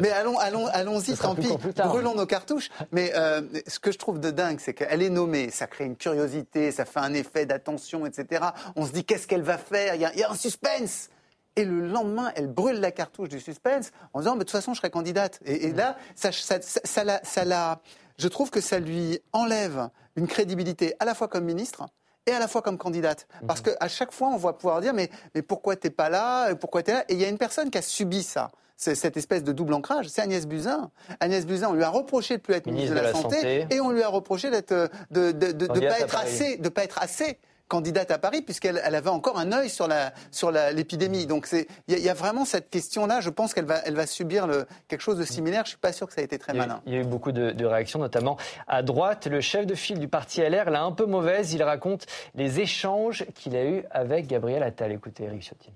mais 0.00 0.10
allons, 0.10 0.38
allons, 0.38 0.66
allons-y, 0.66 1.16
tant 1.16 1.34
pis. 1.34 1.48
Brûlons 1.76 2.14
nos 2.14 2.26
cartouches. 2.26 2.70
Mais 2.92 3.12
euh, 3.14 3.42
ce 3.66 3.78
que 3.78 3.92
je 3.92 3.98
trouve 3.98 4.20
de 4.20 4.30
dingue, 4.30 4.58
c'est 4.60 4.74
qu'elle 4.74 5.02
est 5.02 5.10
nommée, 5.10 5.50
ça 5.50 5.66
crée 5.66 5.84
une 5.84 5.96
curiosité, 5.96 6.72
ça 6.72 6.84
fait 6.84 7.00
un 7.00 7.14
effet 7.14 7.46
d'attention, 7.46 8.06
etc. 8.06 8.46
On 8.76 8.86
se 8.86 8.92
dit 8.92 9.04
qu'est-ce 9.04 9.26
qu'elle 9.26 9.42
va 9.42 9.58
faire? 9.58 9.94
Il 9.94 10.00
y, 10.00 10.04
a, 10.04 10.30
un 10.30 10.36
suspense. 10.36 11.10
Et 11.56 11.64
le 11.64 11.88
lendemain, 11.88 12.30
elle 12.36 12.46
brûle 12.46 12.78
la 12.78 12.92
cartouche 12.92 13.28
du 13.28 13.40
suspense 13.40 13.90
en 14.12 14.20
disant, 14.20 14.34
mais 14.34 14.40
de 14.40 14.44
toute 14.44 14.52
façon, 14.52 14.74
je 14.74 14.78
serai 14.78 14.90
candidate. 14.90 15.40
Et, 15.44 15.72
là, 15.72 15.96
ça, 16.14 16.30
ça, 16.30 16.60
ça, 16.60 17.20
ça, 17.24 17.80
je 18.16 18.28
trouve 18.28 18.50
que 18.50 18.60
ça 18.60 18.78
lui 18.78 19.18
enlève 19.32 19.88
une 20.14 20.28
crédibilité 20.28 20.94
à 21.00 21.04
la 21.04 21.14
fois 21.14 21.28
comme 21.28 21.44
ministre, 21.44 21.88
et 22.28 22.32
à 22.32 22.38
la 22.38 22.48
fois 22.48 22.62
comme 22.62 22.78
candidate. 22.78 23.26
Parce 23.46 23.60
mhm. 23.60 23.74
qu'à 23.74 23.88
chaque 23.88 24.12
fois, 24.12 24.28
on 24.28 24.36
va 24.36 24.52
pouvoir 24.52 24.80
dire 24.80 24.94
mais, 24.94 25.10
mais 25.34 25.42
pourquoi 25.42 25.76
t'es 25.76 25.90
pas 25.90 26.08
là 26.08 26.54
Pourquoi 26.54 26.82
t'es 26.82 26.92
là? 26.92 27.04
Et 27.08 27.14
il 27.14 27.20
y 27.20 27.24
a 27.24 27.28
une 27.28 27.38
personne 27.38 27.70
qui 27.70 27.78
a 27.78 27.82
subi 27.82 28.22
ça. 28.22 28.50
C'est 28.76 28.94
cette 28.94 29.16
espèce 29.16 29.42
de 29.42 29.50
double 29.50 29.74
ancrage, 29.74 30.08
c'est 30.08 30.22
Agnès 30.22 30.46
Buzyn. 30.46 30.90
Agnès 31.18 31.44
Buzyn, 31.44 31.68
on 31.70 31.72
lui 31.72 31.82
a 31.82 31.88
reproché 31.88 32.36
de 32.36 32.42
plus 32.42 32.54
être 32.54 32.66
ministre, 32.66 32.94
de, 32.94 33.00
la, 33.00 33.12
santé, 33.12 33.66
et 33.70 33.80
on 33.80 33.90
lui 33.90 34.04
a 34.04 34.08
reproché 34.08 34.50
d'être 34.50 34.72
de 35.10 35.32
de, 35.32 35.50
de, 35.50 35.66
pas 35.66 35.98
être 35.98 36.16
assez, 36.16 36.58
de 36.58 36.68
pas 36.68 36.84
être 36.84 37.02
assez 37.02 37.40
candidate 37.68 38.10
à 38.10 38.18
Paris, 38.18 38.42
puisqu'elle 38.42 38.80
elle 38.82 38.94
avait 38.94 39.10
encore 39.10 39.38
un 39.38 39.52
œil 39.52 39.70
sur 39.70 39.86
la 39.86 40.12
sur 40.30 40.50
l'épidémie. 40.50 41.26
Donc 41.26 41.48
il 41.86 41.98
y, 41.98 42.08
a 42.08 42.14
vraiment 42.14 42.44
cette 42.44 42.70
question-là. 42.70 43.20
Je 43.20 43.30
pense 43.30 43.54
qu'elle 43.54 43.66
va 43.66 43.80
elle 43.84 43.94
va 43.94 44.06
subir 44.06 44.46
le, 44.46 44.66
quelque 44.88 45.02
chose 45.02 45.18
de 45.18 45.24
similaire. 45.24 45.64
Je 45.64 45.70
suis 45.70 45.78
pas 45.78 45.92
sûr 45.92 46.06
que 46.06 46.14
ça 46.14 46.20
a 46.20 46.24
été 46.24 46.38
très 46.38 46.54
malin. 46.54 46.80
Il 46.86 46.94
y 46.94 46.96
a 46.96 47.00
eu 47.00 47.04
beaucoup 47.04 47.32
de, 47.32 47.64
réactions, 47.64 47.98
notamment 47.98 48.36
à 48.66 48.82
droite. 48.82 49.26
Le 49.26 49.40
chef 49.40 49.66
de 49.66 49.74
file 49.74 49.98
du 49.98 50.08
parti 50.08 50.40
LR 50.40 50.70
l'a 50.70 50.82
un 50.82 50.92
peu 50.92 51.04
mauvaise. 51.06 51.52
Il 51.52 51.62
raconte 51.62 52.06
les 52.34 52.60
échanges 52.60 53.24
qu'il 53.34 53.54
a 53.54 53.64
eus 53.64 53.84
avec 53.90 54.26
Gabriel 54.26 54.62
Attal. 54.62 54.92
Écoutez, 54.92 55.24
Eric 55.24 55.42
Ciotti. 55.42 55.70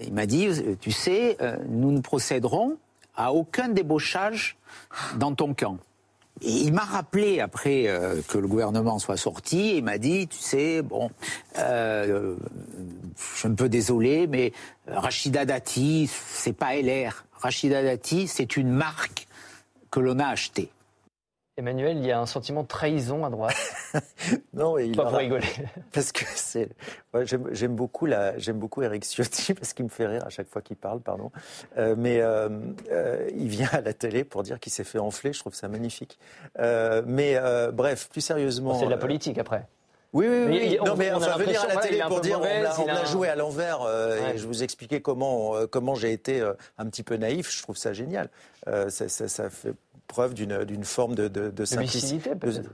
Il 0.00 0.14
m'a 0.14 0.24
dit, 0.26 0.48
tu 0.80 0.90
sais, 0.90 1.36
euh, 1.42 1.56
nous 1.68 1.92
ne 1.92 2.00
procéderons 2.00 2.78
à 3.14 3.32
aucun 3.32 3.68
débauchage 3.68 4.56
dans 5.16 5.34
ton 5.34 5.52
camp. 5.52 5.76
Et 6.44 6.50
il 6.50 6.72
m'a 6.72 6.84
rappelé 6.84 7.40
après 7.40 7.84
euh, 7.86 8.20
que 8.26 8.36
le 8.36 8.48
gouvernement 8.48 8.98
soit 8.98 9.16
sorti, 9.16 9.76
il 9.76 9.84
m'a 9.84 9.98
dit, 9.98 10.26
tu 10.26 10.38
sais, 10.38 10.82
bon, 10.82 11.10
euh, 11.58 12.34
je 13.16 13.38
suis 13.38 13.48
un 13.48 13.54
peu 13.54 13.68
désolé, 13.68 14.26
mais 14.26 14.52
Rachida 14.88 15.44
Dati, 15.44 16.10
c'est 16.10 16.52
pas 16.52 16.74
LR. 16.74 17.24
Rachida 17.40 17.82
Dati, 17.82 18.26
c'est 18.26 18.56
une 18.56 18.70
marque 18.70 19.28
que 19.90 20.00
l'on 20.00 20.18
a 20.18 20.26
achetée. 20.26 20.70
Emmanuel, 21.58 21.98
il 21.98 22.06
y 22.06 22.10
a 22.10 22.18
un 22.18 22.24
sentiment 22.24 22.62
de 22.62 22.66
trahison 22.66 23.26
à 23.26 23.30
droite. 23.30 23.54
non, 24.54 24.78
il 24.78 24.96
pas 24.96 25.04
pour 25.04 25.18
rigoler. 25.18 25.46
Parce 25.92 26.10
que 26.10 26.24
c'est, 26.34 26.70
j'aime 27.24 27.76
beaucoup 27.76 28.06
la, 28.06 28.38
j'aime 28.38 28.58
beaucoup 28.58 28.82
Eric 28.82 29.04
Ciotti 29.04 29.52
parce 29.54 29.74
qu'il 29.74 29.84
me 29.84 29.90
fait 29.90 30.06
rire 30.06 30.24
à 30.24 30.30
chaque 30.30 30.48
fois 30.48 30.62
qu'il 30.62 30.76
parle, 30.76 31.00
pardon. 31.00 31.30
Euh, 31.76 31.94
mais 31.98 32.22
euh, 32.22 32.48
euh, 32.90 33.28
il 33.36 33.48
vient 33.48 33.68
à 33.72 33.82
la 33.82 33.92
télé 33.92 34.24
pour 34.24 34.42
dire 34.42 34.58
qu'il 34.60 34.72
s'est 34.72 34.84
fait 34.84 34.98
enfler. 34.98 35.34
Je 35.34 35.40
trouve 35.40 35.54
ça 35.54 35.68
magnifique. 35.68 36.18
mais 36.58 37.38
bref, 37.72 38.08
plus 38.08 38.22
sérieusement. 38.22 38.78
C'est 38.78 38.86
de 38.86 38.90
la 38.90 38.96
politique 38.96 39.36
après. 39.36 39.66
Oui, 40.14 40.26
oui, 40.28 40.44
oui. 40.46 40.78
non, 40.84 40.94
mais 40.94 41.10
enfin, 41.10 41.38
venir 41.38 41.62
à 41.62 41.68
la 41.68 41.76
télé 41.76 42.02
pour 42.06 42.20
dire 42.20 42.38
on 42.40 42.88
a, 42.88 43.04
joué 43.06 43.28
à 43.28 43.36
l'envers 43.36 43.80
et 44.32 44.38
je 44.38 44.46
vous 44.46 44.62
expliquais 44.62 45.02
comment, 45.02 45.54
comment 45.70 45.94
j'ai 45.94 46.12
été 46.12 46.42
un 46.78 46.86
petit 46.86 47.02
peu 47.02 47.16
naïf, 47.16 47.54
je 47.54 47.62
trouve 47.62 47.76
ça 47.76 47.92
génial. 47.92 48.30
ça, 48.66 49.08
ça, 49.08 49.28
ça, 49.28 49.50
fait 49.50 49.74
preuve 50.06 50.34
d'une 50.34 50.84
forme 50.84 51.14
de, 51.14 51.28
de, 51.28 51.64
simplicité. 51.64 52.30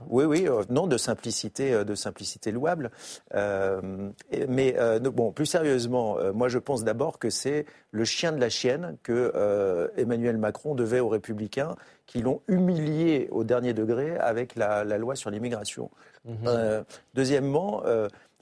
oui, 0.09 0.25
oui, 0.25 0.47
euh, 0.47 0.63
non, 0.69 0.87
de 0.87 0.97
simplicité, 0.97 1.73
euh, 1.73 1.83
de 1.83 1.95
simplicité 1.95 2.51
louable. 2.51 2.91
Euh, 3.33 4.09
mais 4.47 4.75
bon, 4.99 5.31
plus 5.31 5.45
sérieusement, 5.45 6.17
moi 6.33 6.49
je 6.49 6.57
pense 6.59 6.83
d'abord 6.83 7.19
que 7.19 7.29
c'est 7.29 7.65
le 7.91 8.05
chien 8.05 8.31
de 8.31 8.39
la 8.39 8.49
chienne 8.49 8.97
que 9.03 9.89
Emmanuel 9.97 10.37
Macron 10.37 10.75
devait 10.75 10.99
aux 10.99 11.09
Républicains 11.09 11.75
qui 12.05 12.21
l'ont 12.21 12.41
humilié 12.47 13.27
au 13.31 13.43
dernier 13.43 13.73
degré 13.73 14.17
avec 14.17 14.55
la, 14.55 14.83
loi 14.97 15.15
sur 15.15 15.29
l'immigration. 15.29 15.89
Mhm. 16.25 16.83
deuxièmement, 17.13 17.83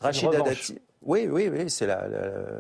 Rachida 0.02 0.42
Dati. 0.42 0.80
Oui, 1.08 1.26
oui, 1.32 1.50
oui, 1.50 1.70
c'est 1.70 1.88
la, 1.88 2.06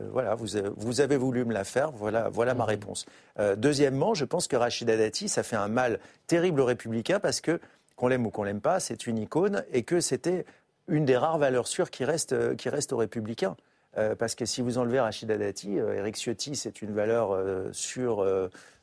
voilà, 0.09 0.33
vous, 0.35 0.47
vous, 0.77 1.01
avez 1.01 1.17
voulu 1.17 1.43
me 1.43 1.53
la 1.53 1.65
faire, 1.65 1.91
voilà, 1.91 2.29
voilà 2.29 2.53
ma 2.53 2.63
réponse. 2.63 3.05
Euh, 3.39 3.57
deuxièmement, 3.57 4.13
je 4.13 4.23
pense 4.23 4.47
que 4.47 4.55
Rachida 4.55 4.95
Dati, 4.95 5.27
ça 5.27 5.43
fait 5.43 5.57
un 5.57 5.67
mal 5.67 5.99
terrible 6.27 6.61
aux 6.61 6.65
républicains 6.65 7.19
parce 7.19 7.41
que, 7.41 7.59
qu'on 7.97 8.07
l'aime 8.07 8.25
ou 8.25 8.29
qu'on 8.29 8.43
l'aime 8.43 8.61
pas, 8.61 8.79
c'est 8.79 9.05
une 9.05 9.17
icône 9.17 9.65
et 9.73 9.83
que 9.83 9.99
c'était 9.99 10.45
une 10.87 11.03
des 11.03 11.17
rares 11.17 11.39
valeurs 11.39 11.67
sûres 11.67 11.91
qui 11.91 12.05
restent, 12.05 12.55
qui 12.55 12.69
reste 12.69 12.93
aux 12.93 12.97
républicains. 12.97 13.57
Euh, 13.97 14.15
parce 14.15 14.33
que 14.33 14.45
si 14.45 14.61
vous 14.61 14.77
enlevez 14.77 15.01
Rachida 15.01 15.37
Dati, 15.37 15.77
euh, 15.77 15.95
Eric 15.95 16.15
Ciotti, 16.15 16.55
c'est 16.55 16.81
une 16.81 16.93
valeur 16.93 17.37
sûre, 17.73 18.25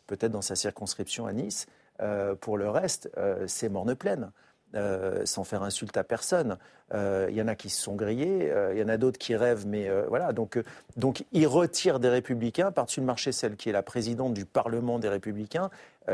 peut-être 0.07 0.33
dans 0.33 0.43
sa 0.43 0.57
circonscription 0.57 1.25
à 1.25 1.33
Nice. 1.33 1.65
pour 2.43 2.59
le 2.59 2.69
reste, 2.69 3.11
c'est 3.47 3.71
morne 3.71 3.95
pleine. 3.95 4.31
Euh, 4.75 5.25
sans 5.25 5.45
faire 5.45 5.63
insulte 5.63 5.97
à 5.97 6.03
personne. 6.03 6.57
Euh, 6.95 7.29
il 7.31 7.37
y 7.37 7.43
en 7.43 7.47
a 7.47 7.55
qui 7.55 7.71
se 7.71 7.81
sont 7.81 7.95
grillés, 7.95 8.51
euh, 8.51 8.73
il 8.75 8.81
y 8.81 8.83
en 8.83 8.89
a 8.89 8.97
d'autres 8.97 9.19
qui 9.19 9.37
rêvent, 9.37 9.67
mais 9.69 9.89
voilà. 10.09 10.33
Donc, 10.33 10.61
donc, 10.97 11.25
il 11.31 11.47
retire 11.47 12.01
des 12.01 12.09
Républicains 12.09 12.73
par-dessus 12.73 12.99
le 12.99 13.07
marché, 13.07 13.31
celle 13.31 13.55
qui 13.55 13.69
est 13.69 13.73
la 13.73 13.83
présidente 13.83 14.35
du 14.35 14.47
Parlement 14.47 14.99
des 14.99 15.09
Républicains. 15.09 15.71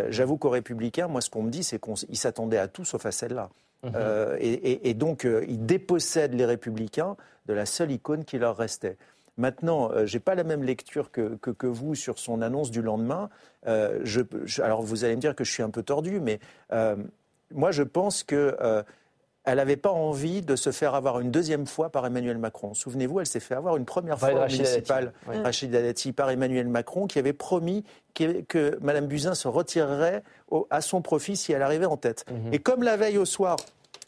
J'avoue 0.08 0.36
qu'aux 0.36 0.50
Républicains, 0.50 1.08
moi, 1.08 1.22
ce 1.22 1.30
qu'on 1.30 1.42
me 1.42 1.50
dit, 1.50 1.64
c'est 1.64 1.80
qu'ils 1.80 2.18
s'attendaient 2.18 2.58
à 2.58 2.68
tout 2.68 2.84
sauf 2.84 3.06
à 3.06 3.12
celle-là. 3.12 3.48
Mhm. 3.82 3.92
et, 4.40 4.94
donc, 4.94 5.26
ils 5.48 5.64
dépossèdent 5.64 6.34
les 6.34 6.44
Républicains 6.44 7.16
de 7.46 7.54
la 7.54 7.64
seule 7.64 7.90
icône 7.92 8.24
qui 8.24 8.38
leur 8.38 8.58
restait. 8.58 8.98
Maintenant, 9.38 9.90
je 10.04 10.16
n'ai 10.16 10.20
pas 10.20 10.34
la 10.34 10.44
même 10.44 10.62
lecture 10.62 11.10
que, 11.10 11.36
que, 11.36 11.66
vous 11.66 11.94
sur 11.94 12.18
son 12.18 12.42
annonce 12.42 12.70
du 12.70 12.82
lendemain. 12.82 13.30
je, 13.64 14.20
alors, 14.62 14.82
vous 14.82 15.04
allez 15.04 15.16
me 15.16 15.20
dire 15.20 15.34
que 15.34 15.44
je 15.44 15.50
suis 15.50 15.62
un 15.62 15.70
peu 15.70 15.82
tordu, 15.82 16.20
mais 16.20 16.40
moi, 17.52 17.70
je 17.70 17.82
pense 17.82 18.22
que. 18.22 18.56
Euh, 18.60 18.82
elle 19.44 19.56
n'avait 19.56 19.76
pas 19.76 19.90
envie 19.90 20.42
de 20.42 20.54
se 20.54 20.70
faire 20.70 20.94
avoir 20.94 21.18
une 21.18 21.30
deuxième 21.30 21.66
fois 21.66 21.88
par 21.88 22.04
Emmanuel 22.04 22.36
Macron. 22.36 22.74
Souvenez-vous, 22.74 23.20
elle 23.20 23.26
s'est 23.26 23.40
fait 23.40 23.54
avoir 23.54 23.76
une 23.76 23.86
première 23.86 24.18
fois 24.18 24.32
au 24.32 24.46
municipal, 24.46 25.12
Rachida 25.26 25.80
Dati, 25.80 26.12
par 26.12 26.30
Emmanuel 26.30 26.68
Macron, 26.68 27.06
qui 27.06 27.18
avait 27.18 27.32
promis 27.32 27.84
que, 28.14 28.42
que 28.42 28.78
Mme 28.82 29.06
Buzyn 29.06 29.34
se 29.34 29.48
retirerait 29.48 30.22
à 30.68 30.80
son 30.82 31.00
profit 31.00 31.36
si 31.36 31.52
elle 31.52 31.62
arrivait 31.62 31.86
en 31.86 31.96
tête. 31.96 32.26
Mhm. 32.30 32.52
Et 32.52 32.58
comme 32.58 32.82
la 32.82 32.98
veille 32.98 33.16
au 33.16 33.24
soir, 33.24 33.56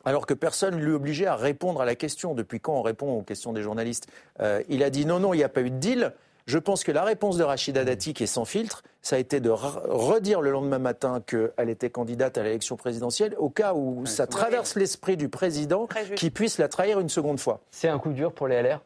alors 0.05 0.27
que 0.27 0.35
personne 0.35 0.77
ne 0.77 0.85
lui 0.85 0.93
obligeait 0.93 1.27
à 1.27 1.37
répondre 1.37 1.81
à 1.81 1.85
la 1.85 1.95
question, 1.95 2.35
depuis 2.35 2.61
quand 2.61 2.75
on 2.75 2.83
répond 2.83 3.13
aux 3.13 3.23
questions 3.23 3.53
des 3.53 3.63
journalistes, 3.63 4.09
euh, 4.41 4.63
il 4.69 4.83
a 4.83 4.91
dit 4.91 5.07
non, 5.07 5.19
non, 5.19 5.33
il 5.33 5.39
n'y 5.39 5.45
a 5.45 5.49
pas 5.49 5.63
eu 5.63 5.71
de 5.71 5.77
deal. 5.77 6.13
Je 6.47 6.59
pense 6.59 6.85
que 6.85 6.93
la 6.93 7.05
réponse 7.05 7.37
de 7.37 7.45
Rachida 7.45 7.85
Dati, 7.85 8.15
qui 8.15 8.25
est 8.25 8.27
sans 8.27 8.45
filtre, 8.45 8.83
ça 9.01 9.17
a 9.17 9.19
été 9.19 9.41
de 9.41 9.51
redire 9.51 10.41
le 10.41 10.51
lendemain 10.51 10.79
matin 10.79 11.23
qu'elle 11.27 11.69
était 11.69 11.91
candidate 11.91 12.39
à 12.39 12.43
l'élection 12.43 12.77
présidentielle, 12.77 13.35
au 13.39 13.51
cas 13.51 13.75
où 13.75 14.07
ça 14.07 14.27
traverse 14.27 14.77
l'esprit 14.77 15.17
du 15.17 15.29
président 15.29 15.89
qui 16.17 16.31
puisse 16.31 16.59
la 16.59 16.69
trahir 16.69 17.01
une 17.01 17.09
seconde 17.09 17.41
fois. 17.41 17.61
C'est 17.71 17.89
un 17.89 17.99
coup 17.99 18.13
dur 18.13 18.33
pour 18.33 18.49
les 18.49 18.63
LR, 18.63 18.81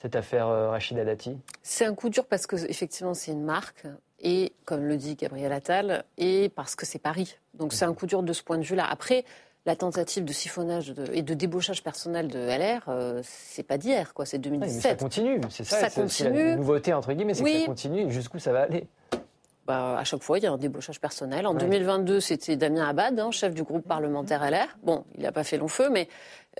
cette 0.00 0.16
affaire 0.16 0.48
euh, 0.48 0.70
Rachida 0.70 1.04
Dati? 1.04 1.36
C'est 1.62 1.84
un 1.84 1.94
coup 1.94 2.08
dur 2.08 2.24
parce 2.24 2.46
que 2.46 2.56
effectivement 2.68 3.14
c'est 3.14 3.32
une 3.32 3.44
marque 3.44 3.84
et, 4.20 4.52
comme 4.64 4.84
le 4.84 4.96
dit 4.96 5.14
Gabriel 5.14 5.52
Attal, 5.52 6.04
et 6.16 6.48
parce 6.48 6.74
que 6.74 6.84
c'est 6.84 6.98
Paris. 6.98 7.38
Donc 7.54 7.72
c'est 7.72 7.84
un 7.84 7.94
coup 7.94 8.06
dur 8.06 8.22
de 8.22 8.32
ce 8.32 8.42
point 8.42 8.58
de 8.58 8.64
vue-là. 8.64 8.86
Après, 8.88 9.24
la 9.68 9.76
tentative 9.76 10.24
de 10.24 10.32
siphonnage 10.32 10.94
et 11.12 11.20
de 11.20 11.34
débauchage 11.34 11.82
personnel 11.82 12.28
de 12.28 12.38
LR, 12.38 12.88
euh, 12.88 13.20
c'est 13.22 13.62
pas 13.62 13.76
d'hier, 13.76 14.14
quoi. 14.14 14.24
C'est 14.24 14.38
2017. 14.38 14.80
ça 14.80 14.94
continue, 14.94 15.40
c'est 15.50 15.64
ça. 15.64 15.88
Ça 15.88 15.90
continue. 15.90 16.48
La 16.50 16.56
nouveauté 16.56 16.94
entre 16.94 17.12
guillemets, 17.12 17.34
c'est 17.34 17.44
que 17.44 17.60
ça 17.60 17.66
continue. 17.66 18.10
Jusqu'où 18.10 18.38
ça 18.38 18.50
va 18.50 18.62
aller? 18.62 18.86
Bah, 19.66 19.98
à 19.98 20.04
chaque 20.04 20.22
fois, 20.22 20.38
il 20.38 20.44
y 20.44 20.46
a 20.46 20.52
un 20.52 20.56
débauchage 20.56 20.98
personnel. 20.98 21.46
En 21.46 21.52
2022, 21.52 22.18
c'était 22.20 22.56
Damien 22.56 22.88
Abad, 22.88 23.20
hein, 23.20 23.30
chef 23.30 23.52
du 23.52 23.62
groupe 23.62 23.86
parlementaire 23.86 24.42
LR. 24.50 24.78
Bon, 24.82 25.04
il 25.16 25.24
n'a 25.24 25.32
pas 25.32 25.44
fait 25.44 25.58
long 25.58 25.68
feu, 25.68 25.90
mais 25.90 26.08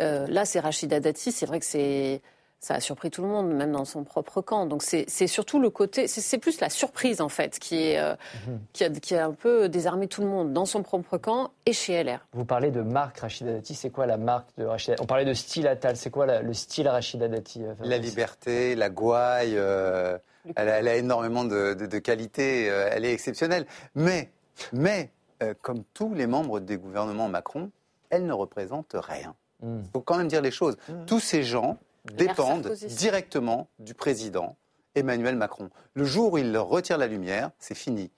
euh, 0.01 0.27
là, 0.27 0.44
c'est 0.44 0.61
Rachida 0.61 1.01
Dati. 1.01 1.33
C'est 1.33 1.47
vrai 1.47 1.61
que 1.61 1.66
c'est 1.66 2.21
ça 2.61 2.75
a 2.75 2.81
surpris 2.81 3.11
tout 3.11 3.23
le 3.23 3.29
monde, 3.29 3.53
même 3.53 3.73
dans 3.73 3.85
son 3.85 4.05
propre 4.05 4.40
camp. 4.40 4.66
Donc 4.66 4.83
c'est 4.83 5.27
surtout 5.27 5.61
le 5.61 5.71
côté, 5.71 6.09
c'est 6.09 6.38
plus 6.38 6.61
la 6.61 6.71
surprise 6.71 7.21
en 7.21 7.29
fait 7.29 7.59
qui, 7.59 7.77
est, 7.77 7.99
euh, 7.99 8.14
mhm. 8.47 8.61
qui, 8.73 8.85
a, 8.85 8.90
qui, 8.90 9.14
a, 9.14 9.27
un 9.27 9.33
peu 9.33 9.68
désarmé 9.68 10.09
tout 10.09 10.23
le 10.23 10.29
monde 10.29 10.53
dans 10.53 10.66
son 10.66 10.83
propre 10.83 11.18
camp 11.18 11.53
et 11.66 11.73
chez 11.73 12.03
LR. 12.03 12.27
Vous 12.33 12.44
parlez 12.44 12.71
de 12.71 12.83
marque 12.83 13.18
Rachida 13.18 13.53
Dati, 13.53 13.75
c'est 13.75 13.90
quoi 13.90 14.07
la 14.07 14.16
marque 14.16 14.49
de 14.59 14.64
Rachida 14.64 14.97
On 15.01 15.07
parlait 15.07 15.25
de 15.25 15.35
style 15.35 15.68
Attal, 15.68 15.97
c'est 15.97 16.11
quoi 16.11 16.40
le 16.40 16.55
style 16.55 16.88
Rachida 16.88 17.29
Dati 17.29 17.64
euh, 17.64 17.75
La 17.81 17.99
liberté, 17.99 18.75
la 18.75 18.90
gouaille, 18.90 19.57
euh, 19.57 20.18
elle, 20.57 20.68
a, 20.68 20.97
énormément 20.97 21.44
de, 21.44 21.75
de, 21.75 21.99
qualités, 21.99 22.64
elle 22.64 23.05
est 23.05 23.12
exceptionnelle. 23.12 23.66
Mais, 23.94 24.31
mais 24.73 25.11
comme 25.62 25.85
tous 25.94 26.14
les 26.14 26.27
membres 26.27 26.59
des 26.59 26.79
gouvernements 26.79 27.29
Macron, 27.29 27.71
elle 28.11 28.27
ne 28.27 28.33
représente 28.33 28.94
rien. 28.94 29.35
Il 29.62 29.68
hmm. 29.68 29.85
faut 29.92 30.01
quand 30.01 30.16
même 30.16 30.29
dire 30.29 30.42
les 30.42 30.51
choses. 30.51 30.77
Hmm. 30.88 31.05
Tous 31.07 31.21
ces 31.21 31.42
gens 31.42 31.79
dépendent 32.14 32.73
directement 32.73 33.68
du 33.79 33.94
président 33.94 34.57
Emmanuel 34.94 35.37
Macron. 35.37 35.71
Le 35.94 36.05
jour 36.05 36.35
où 36.35 36.38
il 36.38 36.53
leur 36.53 36.68
retire 36.68 36.99
la 36.99 37.07
lumière, 37.07 37.51
c'est 37.59 37.77
fini. 37.77 38.11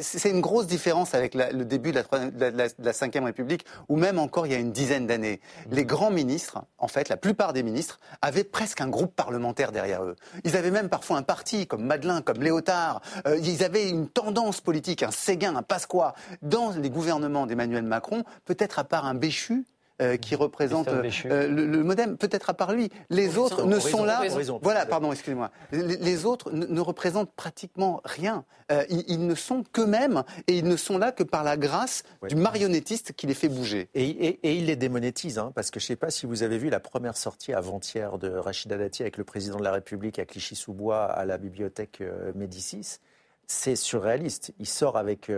C'est 0.00 0.30
une 0.30 0.40
grosse 0.40 0.66
différence 0.66 1.14
avec 1.14 1.34
le 1.34 1.64
début 1.64 1.92
de 1.92 2.00
la, 2.00 2.92
Ve 2.92 3.24
République, 3.24 3.64
où 3.88 3.96
même 3.96 4.18
encore 4.18 4.46
il 4.46 4.52
y 4.52 4.56
a 4.56 4.58
une 4.58 4.72
dizaine 4.72 5.06
d'années. 5.06 5.40
Mmh. 5.40 5.74
Les 5.74 5.84
grands 5.84 6.10
ministres, 6.10 6.64
en 6.78 6.88
fait, 6.88 7.08
la 7.08 7.16
plupart 7.16 7.52
des 7.52 7.62
ministres, 7.62 8.00
avaient 8.20 8.44
presque 8.44 8.80
un 8.80 8.88
groupe 8.88 9.14
parlementaire 9.14 9.70
derrière 9.70 10.02
eux. 10.02 10.16
Ils 10.44 10.56
avaient 10.56 10.72
même 10.72 10.88
parfois 10.88 11.18
un 11.18 11.22
parti, 11.22 11.66
comme 11.66 11.84
Madeleine, 11.84 12.22
comme 12.22 12.42
Léotard. 12.42 13.00
Euh, 13.26 13.38
ils 13.38 13.62
avaient 13.62 13.88
une 13.88 14.08
tendance 14.08 14.60
politique, 14.60 15.02
un 15.02 15.12
Séguin, 15.12 15.54
un 15.54 15.62
Pasqua. 15.62 16.14
Dans 16.42 16.72
les 16.72 16.90
gouvernements 16.90 17.46
d'Emmanuel 17.46 17.84
Macron, 17.84 18.24
peut-être 18.44 18.78
à 18.78 18.84
part 18.84 19.06
un 19.06 19.14
Béchu, 19.14 19.64
euh, 20.00 20.16
qui 20.16 20.34
représente 20.34 20.88
euh, 20.88 21.46
le, 21.46 21.84
modem, 21.84 22.16
peut-être 22.16 22.48
à 22.48 22.54
part 22.54 22.72
lui. 22.72 22.88
Les 23.10 23.36
autres 23.36 23.66
ne 23.66 23.78
sont 23.78 24.02
là. 24.02 24.22
voilà, 24.62 24.86
pardon, 24.86 25.12
excusez-moi. 25.12 25.50
Les, 25.72 26.24
autres 26.24 26.50
ne, 26.52 26.80
représentent 26.80 27.32
pratiquement 27.32 28.00
rien. 28.04 28.46
Euh, 28.72 28.82
ils, 28.88 29.26
ne 29.26 29.34
sont 29.34 29.62
qu'eux-mêmes 29.72 30.22
et 30.46 30.56
ils 30.56 30.66
ne 30.66 30.76
sont 30.76 30.96
là 30.96 31.12
que 31.12 31.22
par 31.22 31.44
la 31.44 31.58
grâce 31.58 32.02
du 32.28 32.34
marionnettiste 32.34 33.12
qui 33.12 33.26
les 33.26 33.34
fait 33.34 33.50
bouger. 33.50 33.90
Et, 33.94 34.38
il 34.42 34.66
les 34.66 34.76
démonétise, 34.76 35.38
hein, 35.38 35.52
parce 35.54 35.70
que 35.70 35.80
je 35.80 35.84
ne 35.84 35.88
sais 35.88 35.96
pas 35.96 36.10
si 36.10 36.24
vous 36.24 36.42
avez 36.42 36.56
vu 36.56 36.70
la 36.70 36.80
première 36.80 37.18
sortie 37.18 37.52
avant-hier 37.52 38.16
de 38.16 38.30
Rachida 38.30 38.78
Dati 38.78 39.02
avec 39.02 39.18
le 39.18 39.24
président 39.24 39.58
de 39.58 39.64
la 39.64 39.72
République 39.72 40.18
à 40.18 40.24
Clichy-sous-Bois 40.24 41.04
à 41.04 41.26
la 41.26 41.36
bibliothèque 41.36 42.02
Médicis. 42.34 43.00
C'est 43.46 43.76
surréaliste. 43.76 44.54
Il 44.58 44.66
sort 44.66 44.96
avec, 44.96 45.30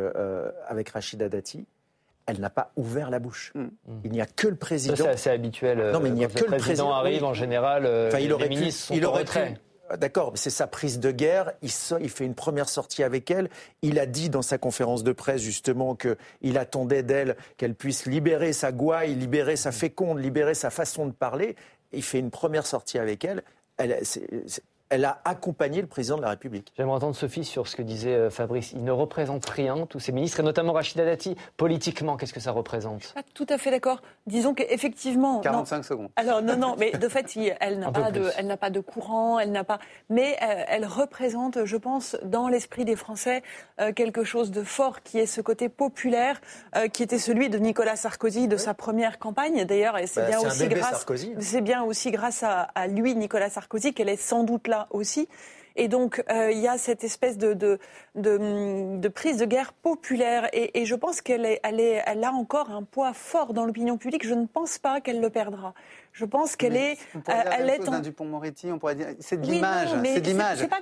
avec 0.69 0.91
Rachida 0.91 1.29
Dati 1.29 1.67
elle 2.27 2.41
n'a 2.41 2.51
pas 2.51 2.73
ouvert 2.77 3.11
la 3.11 3.19
bouche. 3.19 3.53
Mm. 3.55 3.67
Il 4.05 4.13
n'y 4.13 4.21
a 4.21 4.27
que 4.27 4.49
le 4.49 4.57
président. 4.57 4.97
C'est 4.97 5.09
assez 5.09 5.31
habituel. 5.31 5.91
Non, 5.93 6.01
mais 6.01 6.09
il 6.09 6.15
n'y 6.15 6.25
a 6.25 6.29
que 6.29 6.45
le 6.45 6.57
président 6.57 6.93
arrive 6.93 7.25
en 7.25 7.35
général. 7.35 7.87
Enfin, 8.09 8.19
il 8.19 8.33
aurait 8.33 8.49
les 8.49 8.57
ministres 8.57 8.93
pu, 8.93 8.99
il 8.99 9.07
aurait 9.07 9.25
ah, 9.91 9.97
D'accord, 9.97 10.33
c'est 10.37 10.51
sa 10.51 10.67
prise 10.67 11.01
de 11.01 11.11
guerre. 11.11 11.53
Il, 11.61 11.71
il, 12.01 12.09
fait 12.09 12.25
une 12.25 12.35
première 12.35 12.69
sortie 12.69 13.03
avec 13.03 13.31
elle. 13.31 13.51
Il 13.83 13.99
a 13.99 14.07
dit 14.07 14.31
dans 14.31 14.43
sa 14.43 14.57
conférence 14.57 15.05
de 15.05 15.13
presse 15.13 15.43
justement 15.43 15.97
qu'il 15.97 16.59
attendait 16.59 17.03
d'elle 17.03 17.37
qu'elle 17.57 17.75
puisse 17.75 18.07
libérer 18.07 18.53
sa 18.53 18.73
gouaille, 18.73 19.15
libérer 19.15 19.57
sa 19.57 19.73
féconde, 19.73 20.19
libérer 20.19 20.55
sa 20.55 20.71
façon 20.71 21.07
de 21.07 21.13
parler. 21.13 21.57
Il 21.93 22.03
fait 22.03 22.19
une 22.19 22.31
première 22.31 22.67
sortie 22.67 22.99
avec 22.99 23.25
elle. 23.25 23.43
elle 23.77 24.03
elle 24.93 25.07
a 25.07 25.23
accompagné 25.25 25.81
le 25.81 25.87
président 25.87 26.19
de 26.19 26.23
la 26.23 26.29
République. 26.29 26.71
J'aimerais 26.77 26.97
entendre 26.97 27.17
Sophie 27.17 27.47
sur 27.47 27.67
ce 27.67 27.77
que 27.77 27.83
disait 27.83 28.15
euh, 28.15 28.31
Fabrice. 28.31 28.73
Il 28.73 28.85
ne 28.85 28.91
représente 28.91 29.49
rien, 29.49 29.87
tous 29.87 30.01
ces 30.01 30.13
ministres, 30.13 30.41
et 30.41 30.43
notamment 30.43 30.75
Rachida 30.75 31.07
Dati. 31.07 31.35
Politiquement, 31.57 32.19
qu'est-ce 32.19 32.35
que 32.35 32.41
ça 32.41 32.53
représente? 32.53 33.01
Je 33.01 33.07
suis 33.07 33.15
pas 33.15 33.23
tout 33.33 33.47
à 33.49 33.57
fait 33.57 33.71
d'accord. 33.71 34.03
Disons 34.27 34.53
qu'effectivement. 34.53 35.41
45 35.41 35.85
secondes. 35.87 36.11
Alors, 36.17 36.43
non, 36.43 36.59
non, 36.59 36.77
mais 36.79 36.91
de 36.91 37.09
fait, 37.09 37.35
elle 37.61 37.79
n'a 37.79 37.91
pas, 37.91 38.11
de, 38.11 38.29
elle 38.37 38.55
pas 38.59 38.69
de 38.69 38.81
courant, 38.81 39.39
elle 39.39 39.51
n'a 39.51 39.65
pas. 39.65 39.79
Mais 40.11 40.37
euh, 40.43 40.65
elle 40.69 40.85
représente, 40.85 41.65
je 41.65 41.77
pense, 41.79 42.19
dans 42.23 42.49
l'esprit 42.49 42.85
des 42.85 42.97
Français, 42.97 43.43
euh, 43.81 43.95
quelque 43.95 44.25
chose 44.25 44.51
de 44.51 44.63
fort 44.63 45.01
qui 45.01 45.19
est 45.19 45.27
ce 45.27 45.41
côté 45.41 45.71
populaire, 45.71 46.43
qui 46.93 47.03
était 47.03 47.19
celui 47.19 47.49
de 47.49 47.59
Nicolas 47.59 47.97
Sarkozy, 47.97 48.47
de 48.47 48.59
sa 48.59 48.75
première 48.75 49.19
campagne. 49.19 49.65
D'ailleurs, 49.65 49.97
et 49.97 50.07
c'est 50.07 50.21
bah, 50.21 50.29
bien, 50.29 50.41
aussi 50.41 50.69
grâce, 50.69 51.07
c'est 51.39 51.61
bien 51.63 51.83
aussi 51.83 52.11
grâce 52.11 52.43
à, 52.43 52.61
à 52.75 52.87
lui, 52.89 53.15
Nicolas 53.15 53.49
Sarkozy, 53.49 53.95
qu'elle 53.95 54.11
est 54.11 54.17
sans 54.17 54.45
doute 54.45 54.69
là 54.69 54.82
aussi. 54.91 55.29
Et 55.77 55.89
donc, 55.89 56.23
euh, 56.31 56.51
il 56.51 56.59
y 56.59 56.69
a 56.69 56.79
cette 56.79 57.05
espèce 57.05 57.39
de, 57.39 57.55
de, 57.55 57.79
de, 58.15 59.09
prise 59.09 59.39
de 59.39 59.45
guerre 59.45 59.73
populaire. 59.73 60.49
Et, 60.53 60.85
je 60.85 60.95
pense 60.95 61.21
qu'elle 61.21 61.45
est, 61.45 61.61
elle 61.63 61.81
est, 61.81 62.03
elle 62.07 62.25
a 62.25 62.33
encore 62.33 62.71
un 62.71 62.83
poids 62.83 63.13
fort 63.13 63.53
dans 63.53 63.65
l'opinion 63.65 63.97
publique. 63.97 64.27
Je 64.27 64.35
ne 64.35 64.47
pense 64.47 64.79
pas 64.79 65.01
qu'elle 65.01 65.21
le 65.21 65.31
perdra. 65.31 65.75
Je 66.13 66.27
pense 66.27 66.57
qu'elle 66.57 66.77
est. 66.77 66.99
On 67.15 67.21
pourrait 67.21 67.43
dire 67.43 67.53
elle 67.59 67.71
est 67.71 67.89
en... 67.89 68.01
Dupont-Moretti, 68.01 68.71
on 68.71 68.79
pourrait 68.79 68.95
dire. 68.95 69.09
C'est 69.19 69.41
de 69.41 69.47
l'image. 69.47 69.89
c'est 70.05 70.21
de 70.21 70.27
l'image. 70.27 70.59
C'est 70.59 70.69
pas, 70.69 70.81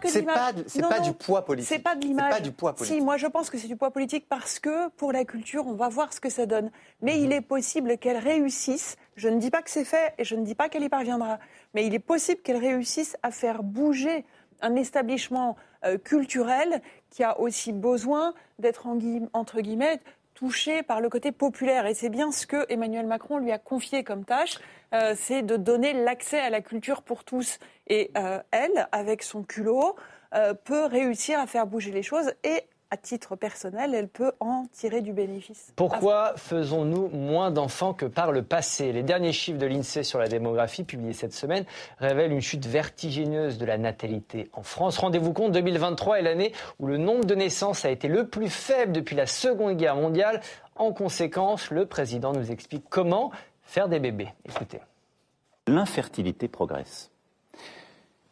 c'est 0.66 0.82
pas, 0.82 1.00
du 1.00 1.12
poids 1.12 1.44
politique. 1.44 1.68
C'est 1.68 1.78
pas 1.78 1.94
de 1.94 2.04
l'image. 2.04 2.30
pas 2.30 2.40
du 2.40 2.50
poids 2.50 2.74
politique. 2.74 2.98
Si, 2.98 3.04
moi 3.04 3.16
je 3.16 3.28
pense 3.28 3.48
que 3.48 3.56
c'est 3.56 3.68
du 3.68 3.76
poids 3.76 3.92
politique 3.92 4.26
parce 4.28 4.58
que 4.58 4.88
pour 4.90 5.12
la 5.12 5.24
culture, 5.24 5.66
on 5.68 5.74
va 5.74 5.88
voir 5.88 6.12
ce 6.12 6.20
que 6.20 6.30
ça 6.30 6.46
donne. 6.46 6.70
Mais 7.00 7.20
il 7.20 7.32
est 7.32 7.40
possible 7.40 7.96
qu'elle 7.98 8.16
réussisse. 8.16 8.96
Je 9.14 9.28
ne 9.28 9.38
dis 9.38 9.50
pas 9.50 9.62
que 9.62 9.70
c'est 9.70 9.84
fait 9.84 10.14
et 10.18 10.24
je 10.24 10.34
ne 10.34 10.44
dis 10.44 10.56
pas 10.56 10.68
qu'elle 10.68 10.82
y 10.82 10.88
parviendra. 10.88 11.38
Mais 11.74 11.86
il 11.86 11.94
est 11.94 12.00
possible 12.00 12.40
qu'elle 12.42 12.56
réussisse 12.56 13.16
à 13.22 13.30
faire 13.30 13.62
bouger 13.62 14.24
un 14.62 14.76
établissement 14.76 15.56
euh, 15.84 15.98
culturel 15.98 16.82
qui 17.10 17.24
a 17.24 17.38
aussi 17.40 17.72
besoin 17.72 18.34
d'être 18.58 18.86
entre 19.32 19.60
guillemets 19.60 20.00
touché 20.34 20.82
par 20.82 21.00
le 21.00 21.08
côté 21.08 21.32
populaire. 21.32 21.86
Et 21.86 21.94
c'est 21.94 22.08
bien 22.08 22.32
ce 22.32 22.46
que 22.46 22.64
Emmanuel 22.72 23.06
Macron 23.06 23.38
lui 23.38 23.52
a 23.52 23.58
confié 23.58 24.04
comme 24.04 24.24
tâche, 24.24 24.58
euh, 24.94 25.14
c'est 25.16 25.42
de 25.42 25.56
donner 25.56 25.92
l'accès 25.92 26.38
à 26.38 26.50
la 26.50 26.60
culture 26.60 27.02
pour 27.02 27.24
tous. 27.24 27.58
Et 27.88 28.10
euh, 28.16 28.40
elle, 28.50 28.88
avec 28.92 29.22
son 29.22 29.42
culot, 29.42 29.96
peut 30.64 30.84
réussir 30.84 31.40
à 31.40 31.48
faire 31.48 31.66
bouger 31.66 31.90
les 31.90 32.04
choses 32.04 32.32
et 32.44 32.62
à 32.90 32.96
titre 32.96 33.36
personnel, 33.36 33.94
elle 33.94 34.08
peut 34.08 34.32
en 34.40 34.66
tirer 34.72 35.00
du 35.00 35.12
bénéfice. 35.12 35.72
Pourquoi 35.76 36.34
faisons-nous 36.36 37.08
moins 37.08 37.52
d'enfants 37.52 37.94
que 37.94 38.06
par 38.06 38.32
le 38.32 38.42
passé? 38.42 38.92
Les 38.92 39.04
derniers 39.04 39.32
chiffres 39.32 39.58
de 39.58 39.66
l'INSEE 39.66 40.02
sur 40.02 40.18
la 40.18 40.26
démographie 40.26 40.82
publiés 40.82 41.12
cette 41.12 41.32
semaine 41.32 41.64
révèlent 41.98 42.32
une 42.32 42.40
chute 42.40 42.66
vertigineuse 42.66 43.58
de 43.58 43.64
la 43.64 43.78
natalité 43.78 44.50
en 44.52 44.64
France. 44.64 44.98
Rendez-vous 44.98 45.32
compte, 45.32 45.52
2023 45.52 46.18
est 46.18 46.22
l'année 46.22 46.52
où 46.80 46.88
le 46.88 46.96
nombre 46.96 47.24
de 47.24 47.34
naissances 47.36 47.84
a 47.84 47.90
été 47.90 48.08
le 48.08 48.26
plus 48.26 48.50
faible 48.50 48.92
depuis 48.92 49.14
la 49.14 49.26
Seconde 49.26 49.76
Guerre 49.76 49.96
mondiale. 49.96 50.40
En 50.74 50.92
conséquence, 50.92 51.70
le 51.70 51.86
président 51.86 52.32
nous 52.32 52.50
explique 52.50 52.84
comment 52.88 53.30
faire 53.62 53.88
des 53.88 54.00
bébés. 54.00 54.34
Écoutez. 54.48 54.80
L'infertilité 55.68 56.48
progresse. 56.48 57.12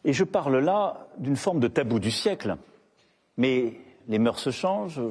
Et 0.03 0.11
je 0.11 0.25
parle 0.25 0.59
là 0.59 1.07
d'une 1.17 1.37
forme 1.37 1.61
de 1.61 1.69
tabou 1.69 1.99
du 1.99 2.11
siècle. 2.11 2.57
Mais 3.37 3.79
les 4.09 4.19
mœurs 4.19 4.39
se 4.39 4.49
changent, 4.49 5.01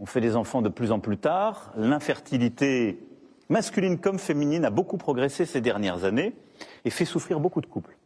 on 0.00 0.06
fait 0.06 0.20
des 0.20 0.36
enfants 0.36 0.62
de 0.62 0.68
plus 0.70 0.92
en 0.92 1.00
plus 1.00 1.18
tard, 1.18 1.72
l'infertilité 1.76 2.98
masculine 3.48 3.98
comme 3.98 4.18
féminine 4.18 4.64
a 4.64 4.70
beaucoup 4.70 4.96
progressé 4.96 5.44
ces 5.44 5.60
dernières 5.60 6.04
années 6.04 6.34
et 6.84 6.90
fait 6.90 7.04
souffrir 7.04 7.40
beaucoup 7.40 7.60
de 7.60 7.66
couples. 7.66 7.96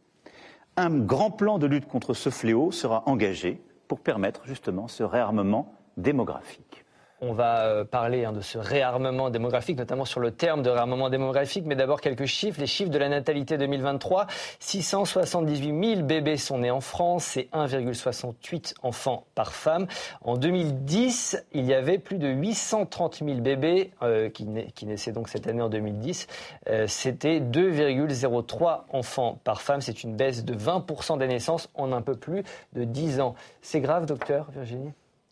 Un 0.75 0.89
grand 0.89 1.31
plan 1.31 1.57
de 1.57 1.67
lutte 1.67 1.87
contre 1.87 2.13
ce 2.13 2.29
fléau 2.29 2.71
sera 2.71 3.03
engagé 3.07 3.61
pour 3.87 3.99
permettre 3.99 4.41
justement 4.45 4.87
ce 4.87 5.03
réarmement 5.03 5.73
démographique. 5.95 6.83
On 7.19 7.33
va 7.33 7.65
euh, 7.65 7.83
parler 7.83 8.25
hein, 8.25 8.31
de 8.31 8.41
ce 8.41 8.59
réarmement 8.59 9.31
démographique, 9.31 9.77
notamment 9.77 10.05
sur 10.05 10.19
le 10.19 10.29
terme 10.29 10.61
de 10.61 10.69
réarmement 10.69 11.09
démographique. 11.09 11.65
Mais 11.65 11.75
d'abord, 11.75 11.99
quelques 11.99 12.25
chiffres. 12.25 12.59
Les 12.59 12.67
chiffres 12.67 12.91
de 12.91 12.97
la 12.99 13.09
natalité 13.09 13.57
2023. 13.57 14.27
678 14.59 15.95
000 15.95 16.01
bébés 16.03 16.37
sont 16.37 16.59
nés 16.59 16.69
en 16.69 16.79
France. 16.79 17.23
C'est 17.25 17.49
1,68 17.53 18.75
enfants 18.83 19.25
par 19.33 19.53
femme. 19.53 19.87
En 20.21 20.37
2010, 20.37 21.43
il 21.53 21.65
y 21.65 21.73
avait 21.73 21.97
plus 21.97 22.19
de 22.19 22.27
830 22.27 23.23
000 23.25 23.41
bébés 23.41 23.91
euh, 24.03 24.29
qui, 24.29 24.45
naissaient 24.85 25.11
donc 25.11 25.29
cette 25.29 25.47
année 25.47 25.61
en 25.61 25.69
2010. 25.69 26.27
Euh, 26.69 26.85
c'était 26.87 27.39
2,03 27.39 28.83
enfants 28.91 29.39
par 29.43 29.63
femme. 29.63 29.81
C'est 29.81 30.03
une 30.03 30.15
baisse 30.15 30.45
de 30.45 30.53
20% 30.53 31.17
des 31.17 31.27
naissances 31.27 31.69
en 31.73 31.91
un 31.93 32.03
peu 32.03 32.15
plus 32.15 32.43
de 32.73 32.83
10 32.83 33.21
ans. 33.21 33.33
C'est 33.63 33.81
grave, 33.81 34.05
docteur 34.05 34.51
Virginie? 34.51 34.91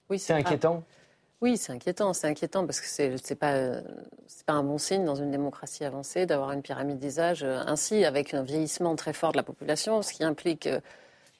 Oui, 0.09 0.17
c'est 0.17 0.33
inquiétant? 0.33 0.83
Oui, 1.45 1.57
c'est 1.57 1.73
inquiétant. 1.73 2.11
C'est 2.13 2.25
inquiétant 2.25 2.65
parce 2.65 2.81
que 2.81 2.87
c'est 2.87 3.09
n'est 3.29 3.35
pas 3.35 3.83
pas 4.47 4.53
un 4.53 4.63
bon 4.63 4.79
signe 4.79 5.05
dans 5.05 5.13
une 5.13 5.29
démocratie 5.29 5.83
avancée 5.85 6.25
d'avoir 6.25 6.51
une 6.53 6.63
pyramide 6.63 6.97
des 6.97 7.19
âges 7.19 7.43
euh, 7.43 7.61
ainsi 7.67 8.03
avec 8.03 8.33
un 8.33 8.41
vieillissement 8.41 8.95
très 8.95 9.13
fort 9.13 9.31
de 9.31 9.37
la 9.37 9.43
population, 9.43 10.01
ce 10.01 10.11
qui 10.11 10.23
implique 10.23 10.65
euh, 10.65 10.79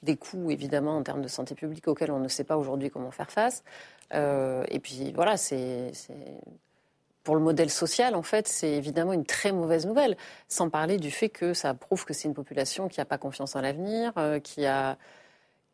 des 0.04 0.16
coûts 0.16 0.52
évidemment 0.52 0.96
en 0.98 1.02
termes 1.02 1.24
de 1.24 1.28
santé 1.28 1.56
publique 1.56 1.88
auxquels 1.88 2.12
on 2.12 2.20
ne 2.20 2.28
sait 2.28 2.44
pas 2.44 2.56
aujourd'hui 2.56 2.92
comment 2.92 3.10
faire 3.10 3.32
face. 3.32 3.64
Euh, 4.14 4.64
et 4.68 4.80
puis 4.80 5.12
voilà, 5.14 5.38
c'est 5.38 5.92
pour 7.24 7.34
le 7.34 7.42
modèle 7.42 7.72
social, 7.72 8.14
en 8.14 8.22
fait, 8.22 8.48
c'est 8.48 8.74
évidemment 8.74 9.14
une 9.14 9.26
très 9.26 9.52
mauvaise 9.52 9.88
nouvelle, 9.88 10.18
sans 10.48 10.70
parler 10.70 10.98
du 10.98 11.10
fait 11.10 11.30
que 11.30 11.56
ça 11.56 11.74
prouve 11.74 12.06
que 12.06 12.14
c'est 12.14 12.28
une 12.28 12.36
population 12.36 12.90
qui 12.90 13.00
n'a 13.00 13.06
pas 13.06 13.18
confiance 13.18 13.56
en 13.56 13.62
l'avenir, 13.62 14.14
qui 14.44 14.68
a 14.68 15.00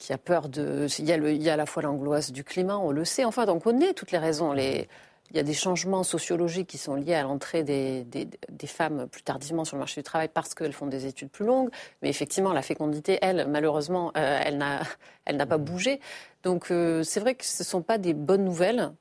qui 0.02 0.14
a 0.14 0.18
peur 0.18 0.50
de. 0.50 0.88
Il 0.98 1.06
y 1.06 1.12
a, 1.14 1.18
il 1.18 1.44
y 1.44 1.50
a 1.50 1.54
à 1.54 1.58
la 1.58 1.68
fois 1.68 1.84
l'angoisse 1.84 2.32
du 2.32 2.44
climat, 2.44 2.78
on 2.78 2.92
le 2.92 3.06
sait. 3.06 3.24
Enfin, 3.24 3.46
on 3.48 3.60
connaît 3.60 3.94
toutes 3.94 4.12
les 4.12 4.18
raisons. 4.18 4.52
Les, 4.52 4.90
il 5.30 5.38
y 5.38 5.40
a 5.40 5.44
des 5.44 5.54
changements 5.54 6.04
sociologiques 6.04 6.68
qui 6.68 6.80
sont 6.80 6.96
liés 6.96 7.14
à 7.14 7.22
l'entrée 7.22 7.64
des, 7.64 8.04
des, 8.04 8.68
femmes 8.68 9.08
plus 9.08 9.22
tardivement 9.22 9.64
sur 9.64 9.78
le 9.78 9.80
marché 9.80 10.02
du 10.02 10.04
travail 10.04 10.28
parce 10.28 10.56
qu'elles 10.56 10.74
font 10.74 10.88
des 10.88 11.06
études 11.06 11.30
plus 11.30 11.46
longues. 11.46 11.70
Mais 12.02 12.10
effectivement, 12.10 12.52
la 12.52 12.64
fécondité, 12.64 13.20
elle, 13.22 13.48
malheureusement, 13.48 14.12
euh, 14.18 14.40
elle 14.44 14.58
n'a 14.58 14.82
elle 15.26 15.38
n'a 15.38 15.46
pas 15.46 15.60
bougé. 15.60 16.02
Donc, 16.44 16.72
euh, 16.72 17.04
c'est 17.04 17.20
vrai 17.20 17.36
que 17.36 17.46
ce 17.46 17.62
ne 17.62 17.66
sont 17.66 17.82
pas 17.84 18.00
des 18.00 18.16
bonnes 18.16 18.44
nouvelles. 18.44 18.92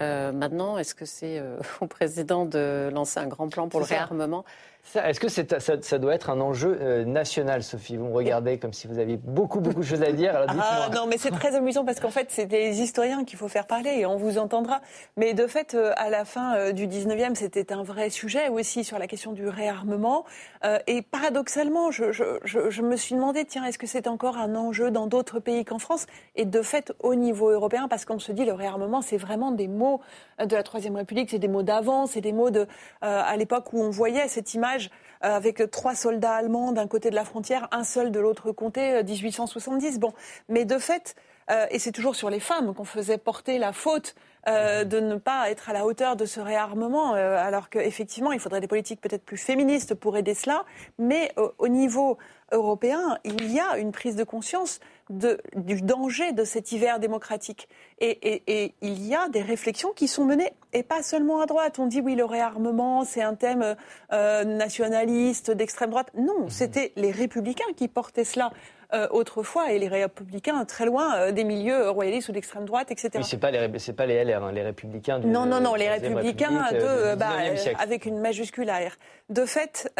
Euh, 0.00 0.30
maintenant, 0.30 0.78
est-ce 0.78 0.94
que 0.94 1.04
c'est 1.04 1.42
au 1.80 1.88
président 1.88 2.46
de 2.46 2.88
lancer 2.92 3.18
un 3.18 3.26
grand 3.26 3.48
plan 3.48 3.68
pour 3.68 3.80
le 3.80 3.86
réarmement? 3.86 4.44
Est-ce 4.94 5.20
que 5.20 5.28
ça, 5.28 5.98
doit 5.98 6.14
être 6.14 6.30
un 6.30 6.40
enjeu 6.40 6.78
euh, 6.80 7.04
national, 7.04 7.62
Sophie? 7.62 7.96
Vous 7.96 8.06
me 8.06 8.14
regardez 8.14 8.58
comme 8.58 8.72
si 8.72 8.86
vous 8.86 8.98
aviez 8.98 9.16
beaucoup, 9.16 9.60
beaucoup 9.60 9.80
de 9.80 9.84
choses 9.84 10.02
à 10.02 10.12
dire. 10.12 10.46
ah, 10.48 10.88
non, 10.94 11.06
mais 11.06 11.18
c'est 11.18 11.30
très 11.30 11.54
amusant 11.54 11.84
parce 11.84 12.00
qu'en 12.00 12.10
fait, 12.10 12.28
c'est 12.30 12.46
des 12.46 12.80
historiens 12.80 13.24
qu'il 13.24 13.38
faut 13.38 13.48
faire 13.48 13.66
parler 13.66 13.90
et 13.98 14.06
on 14.06 14.16
vous 14.16 14.38
entendra. 14.38 14.80
Mais 15.16 15.34
de 15.34 15.46
fait, 15.46 15.74
euh, 15.74 15.92
à 15.96 16.10
la 16.10 16.24
fin 16.24 16.54
euh, 16.56 16.72
du 16.72 16.86
19e, 16.86 17.34
c'était 17.34 17.72
un 17.72 17.82
vrai 17.82 18.10
sujet 18.10 18.48
aussi 18.48 18.84
sur 18.84 18.98
la 18.98 19.06
question 19.06 19.32
du 19.32 19.48
réarmement. 19.48 20.24
et 20.86 21.02
paradoxalement, 21.02 21.90
je, 21.90 22.12
je, 22.12 22.82
me 22.82 22.96
suis 22.96 23.14
demandé, 23.14 23.44
tiens, 23.44 23.64
est-ce 23.64 23.78
que 23.78 23.86
c'est 23.86 24.06
encore 24.06 24.36
un 24.36 24.54
enjeu 24.54 24.90
dans 24.90 25.06
d'autres 25.06 25.40
pays 25.40 25.64
qu'en 25.64 25.78
France? 25.78 26.06
Et 26.34 26.44
de 26.44 26.62
fait, 26.62 26.92
au 27.00 27.14
niveau 27.14 27.50
européen, 27.50 27.88
parce 27.88 28.04
qu'on 28.04 28.18
se 28.18 28.32
dit, 28.32 28.44
le 28.44 28.52
réarmement, 28.52 29.00
c'est 29.00 29.16
vraiment 29.16 29.52
des 29.52 29.68
mots 29.68 30.00
de 30.44 30.54
la 30.54 30.62
Troisième 30.62 30.96
République, 30.96 31.30
c'est 31.30 31.38
des 31.38 31.48
mots 31.48 31.62
d'avant, 31.62 32.06
c'est 32.06 32.20
des 32.20 32.32
mots 32.32 32.50
de, 32.50 32.66
à 33.00 33.36
l'époque 33.36 33.72
où 33.72 33.80
on 33.80 33.90
voyait 33.90 34.28
cette 34.28 34.54
image 34.54 34.75
euh, 35.24 35.36
avec 35.36 35.70
trois 35.70 35.94
soldats 35.94 36.34
allemands 36.34 36.72
d'un 36.72 36.86
côté 36.86 37.10
de 37.10 37.14
la 37.14 37.24
frontière, 37.24 37.68
un 37.72 37.84
seul 37.84 38.10
de 38.10 38.20
l'autre 38.20 38.52
côté, 38.52 39.02
1870. 39.02 39.96
Euh, 39.96 39.98
bon, 39.98 40.12
mais 40.48 40.64
de 40.64 40.78
fait, 40.78 41.14
euh, 41.50 41.66
et 41.70 41.78
c'est 41.78 41.92
toujours 41.92 42.16
sur 42.16 42.30
les 42.30 42.40
femmes 42.40 42.74
qu'on 42.74 42.84
faisait 42.84 43.18
porter 43.18 43.58
la 43.58 43.72
faute 43.72 44.14
de 44.46 45.00
ne 45.00 45.16
pas 45.16 45.50
être 45.50 45.70
à 45.70 45.72
la 45.72 45.84
hauteur 45.84 46.14
de 46.14 46.24
ce 46.24 46.38
réarmement, 46.38 47.14
alors 47.14 47.68
qu'effectivement, 47.68 48.30
il 48.30 48.38
faudrait 48.38 48.60
des 48.60 48.68
politiques 48.68 49.00
peut-être 49.00 49.24
plus 49.24 49.38
féministes 49.38 49.94
pour 49.96 50.16
aider 50.16 50.34
cela. 50.34 50.64
Mais 51.00 51.34
au 51.58 51.66
niveau 51.66 52.16
européen, 52.52 53.18
il 53.24 53.52
y 53.52 53.58
a 53.58 53.76
une 53.76 53.90
prise 53.90 54.14
de 54.14 54.22
conscience 54.22 54.78
du 55.10 55.82
danger 55.82 56.32
de 56.32 56.44
cet 56.44 56.72
hiver 56.72 56.98
démocratique. 56.98 57.68
Et, 58.00 58.74
il 58.82 59.06
y 59.06 59.14
a 59.14 59.28
des 59.28 59.42
réflexions 59.42 59.92
qui 59.94 60.08
sont 60.08 60.24
menées, 60.24 60.52
et 60.72 60.82
pas 60.82 61.02
seulement 61.02 61.40
à 61.40 61.46
droite. 61.46 61.78
On 61.78 61.86
dit 61.86 62.00
oui, 62.00 62.14
le 62.14 62.24
réarmement, 62.24 63.04
c'est 63.04 63.22
un 63.22 63.34
thème 63.34 63.76
euh, 64.12 64.44
nationaliste, 64.44 65.50
d'extrême 65.50 65.90
droite. 65.90 66.10
Non, 66.16 66.42
mhm. 66.42 66.50
c'était 66.50 66.92
les 66.96 67.10
républicains 67.10 67.72
qui 67.76 67.88
portaient 67.88 68.24
cela 68.24 68.50
autrefois, 69.10 69.72
et 69.72 69.80
les 69.80 69.88
républicains 69.88 70.64
très 70.64 70.86
loin 70.86 71.32
des 71.32 71.42
milieux 71.42 71.90
royalistes 71.90 72.28
ou 72.28 72.32
d'extrême 72.32 72.64
droite, 72.66 72.92
etc. 72.92 73.10
Oui, 73.16 73.24
c'est 73.24 73.36
pas 73.36 73.50
les 73.50 73.92
pas 73.92 74.06
les 74.06 74.24
LR, 74.24 74.44
hein, 74.44 74.52
les 74.52 74.62
républicains. 74.62 75.18
Du, 75.18 75.26
non, 75.26 75.44
non, 75.44 75.60
non, 75.60 75.74
les 75.74 75.88
républicains 75.88 76.70
de, 76.70 77.16
bah, 77.16 77.30
avec 77.80 78.06
une 78.06 78.20
majuscule 78.20 78.70
à 78.70 78.78
R. 78.78 78.92
De 79.28 79.44
fait 79.44 79.90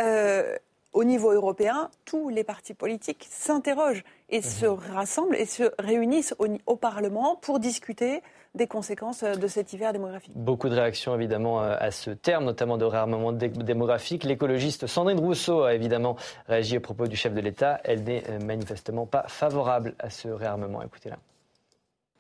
au 0.97 1.05
niveau 1.05 1.31
européen, 1.31 1.91
tous 2.07 2.31
les 2.31 2.43
partis 2.43 2.73
politiques 2.73 3.29
s'interrogent 3.31 4.03
et 4.29 4.39
mhm. 4.39 4.43
se 4.43 4.67
rassemblent 4.67 5.37
et 5.37 5.47
se 5.47 5.65
réunissent 5.79 6.35
au, 6.39 6.77
Parlement 6.77 7.37
pour 7.37 7.59
discuter 7.59 8.23
des 8.55 8.67
conséquences 8.67 9.25
de 9.25 9.47
cet 9.47 9.73
hiver 9.73 9.93
démographique. 9.93 10.33
Beaucoup 10.35 10.69
de 10.69 10.75
réactions 10.75 11.15
évidemment 11.15 11.63
euh, 11.63 11.77
à 11.79 11.91
ce 11.91 12.11
terme, 12.11 12.45
notamment 12.45 12.77
de 12.77 12.85
réarmement 12.85 13.33
démographique. 13.33 14.25
L'écologiste 14.25 14.87
Sandrine 14.87 15.19
Rousseau 15.19 15.63
a 15.63 15.75
évidemment 15.75 16.17
réagi 16.49 16.77
au 16.77 16.81
propos 16.81 17.07
du 17.07 17.17
chef 17.17 17.35
de 17.35 17.41
l'État. 17.41 17.81
Elle 17.85 18.05
n'est 18.05 18.25
euh, 18.29 18.39
manifestement 18.41 19.07
pas 19.07 19.25
favorable 19.29 19.95
à 19.99 20.11
ce 20.11 20.29
réarmement. 20.29 20.83
Écoutez-la. 20.83 21.17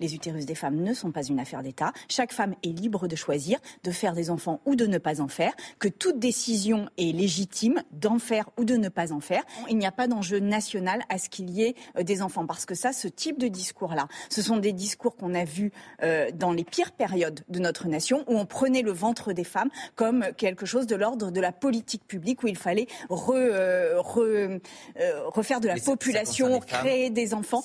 Les 0.00 0.14
utérus 0.14 0.46
des 0.46 0.54
femmes 0.54 0.76
ne 0.76 0.94
sont 0.94 1.10
pas 1.10 1.24
une 1.24 1.40
affaire 1.40 1.62
d'État. 1.62 1.92
Chaque 2.08 2.32
femme 2.32 2.54
est 2.62 2.68
libre 2.78 3.08
de 3.08 3.16
choisir 3.16 3.58
de 3.82 3.90
faire 3.90 4.12
des 4.12 4.30
enfants 4.30 4.60
ou 4.66 4.76
de 4.76 4.86
ne 4.86 4.98
pas 4.98 5.20
en 5.20 5.28
faire, 5.28 5.52
que 5.78 5.88
toute 5.88 6.18
décision 6.18 6.88
est 6.98 7.14
légitime 7.14 7.82
d'en 7.92 8.18
faire 8.18 8.48
ou 8.58 8.64
de 8.64 8.76
ne 8.76 8.88
pas 8.88 9.12
en 9.12 9.20
faire. 9.20 9.42
Il 9.68 9.78
n'y 9.78 9.86
a 9.86 9.92
pas 9.92 10.08
d'enjeu 10.08 10.38
national 10.38 11.02
à 11.08 11.18
ce 11.18 11.28
qu'il 11.28 11.50
y 11.50 11.62
ait 11.62 11.74
euh, 11.96 12.02
des 12.02 12.22
enfants, 12.22 12.46
parce 12.46 12.66
que 12.66 12.74
ça, 12.74 12.92
ce 12.92 13.08
type 13.08 13.38
de 13.38 13.48
discours-là, 13.48 14.08
ce 14.28 14.42
sont 14.42 14.56
des 14.56 14.72
discours 14.72 15.16
qu'on 15.16 15.34
a 15.34 15.44
vus 15.44 15.72
euh, 16.02 16.30
dans 16.34 16.52
les 16.52 16.64
pires 16.64 16.92
périodes 16.92 17.44
de 17.48 17.58
notre 17.58 17.88
nation, 17.88 18.24
où 18.26 18.36
on 18.36 18.46
prenait 18.46 18.82
le 18.82 18.92
ventre 18.92 19.32
des 19.32 19.44
femmes 19.44 19.70
comme 19.94 20.26
quelque 20.36 20.66
chose 20.66 20.86
de 20.86 20.96
l'ordre 20.96 21.30
de 21.30 21.40
la 21.40 21.52
politique 21.52 22.06
publique, 22.06 22.42
où 22.42 22.48
il 22.48 22.56
fallait 22.56 22.86
euh, 23.10 24.00
refaire 24.00 25.60
de 25.60 25.68
la 25.68 25.76
population, 25.76 26.60
créer 26.60 27.10
des 27.10 27.34
enfants. 27.34 27.62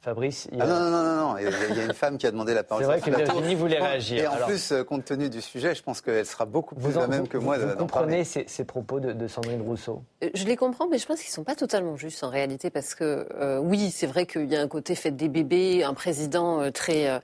Fabrice 0.00 0.48
il 0.50 0.58
y 0.58 0.60
a... 0.62 0.64
ah 0.64 0.66
non, 0.66 0.80
non, 0.80 0.90
non, 0.90 1.14
non, 1.14 1.38
il 1.38 1.76
y 1.76 1.80
a 1.80 1.84
une 1.84 1.92
femme 1.92 2.16
qui 2.16 2.26
a 2.26 2.30
demandé 2.30 2.54
la 2.54 2.64
parole. 2.64 2.84
C'est 2.84 2.88
vrai 2.88 3.00
que 3.00 3.14
Virginie 3.14 3.54
voulait 3.54 3.78
réagir. 3.78 4.24
Et 4.24 4.26
en 4.26 4.46
plus, 4.46 4.72
euh, 4.72 4.82
compte 4.82 5.04
tenu 5.04 5.28
du 5.28 5.42
sujet, 5.42 5.74
je 5.74 5.82
pense 5.82 6.00
qu'elle 6.00 6.24
sera 6.24 6.46
beaucoup 6.46 6.74
plus 6.74 6.94
la 6.94 7.06
même 7.06 7.28
que 7.28 7.36
moi. 7.36 7.58
Vous, 7.58 7.76
comprenez 7.76 8.24
ces, 8.24 8.44
ces, 8.48 8.64
propos 8.64 8.98
de, 8.98 9.12
de, 9.12 9.28
Sandrine 9.28 9.60
Rousseau? 9.60 10.02
Euh, 10.24 10.30
Je 10.32 10.44
les 10.46 10.56
comprends, 10.56 10.88
mais 10.88 10.96
je 10.96 11.06
pense 11.06 11.20
qu'ils 11.20 11.28
ne 11.28 11.34
sont 11.34 11.44
pas 11.44 11.54
totalement 11.54 11.96
justes 11.96 12.24
en 12.24 12.30
réalité, 12.30 12.70
parce 12.70 12.94
que 12.94 13.28
euh, 13.34 13.58
oui, 13.58 13.90
c'est 13.90 14.06
vrai 14.06 14.24
qu'il 14.24 14.46
y 14.46 14.56
a 14.56 14.62
un 14.62 14.68
côté 14.68 14.94
fait 14.94 15.10
des 15.10 15.28
bébés, 15.28 15.84
un 15.84 15.94
président 15.94 16.70
très... 16.72 17.20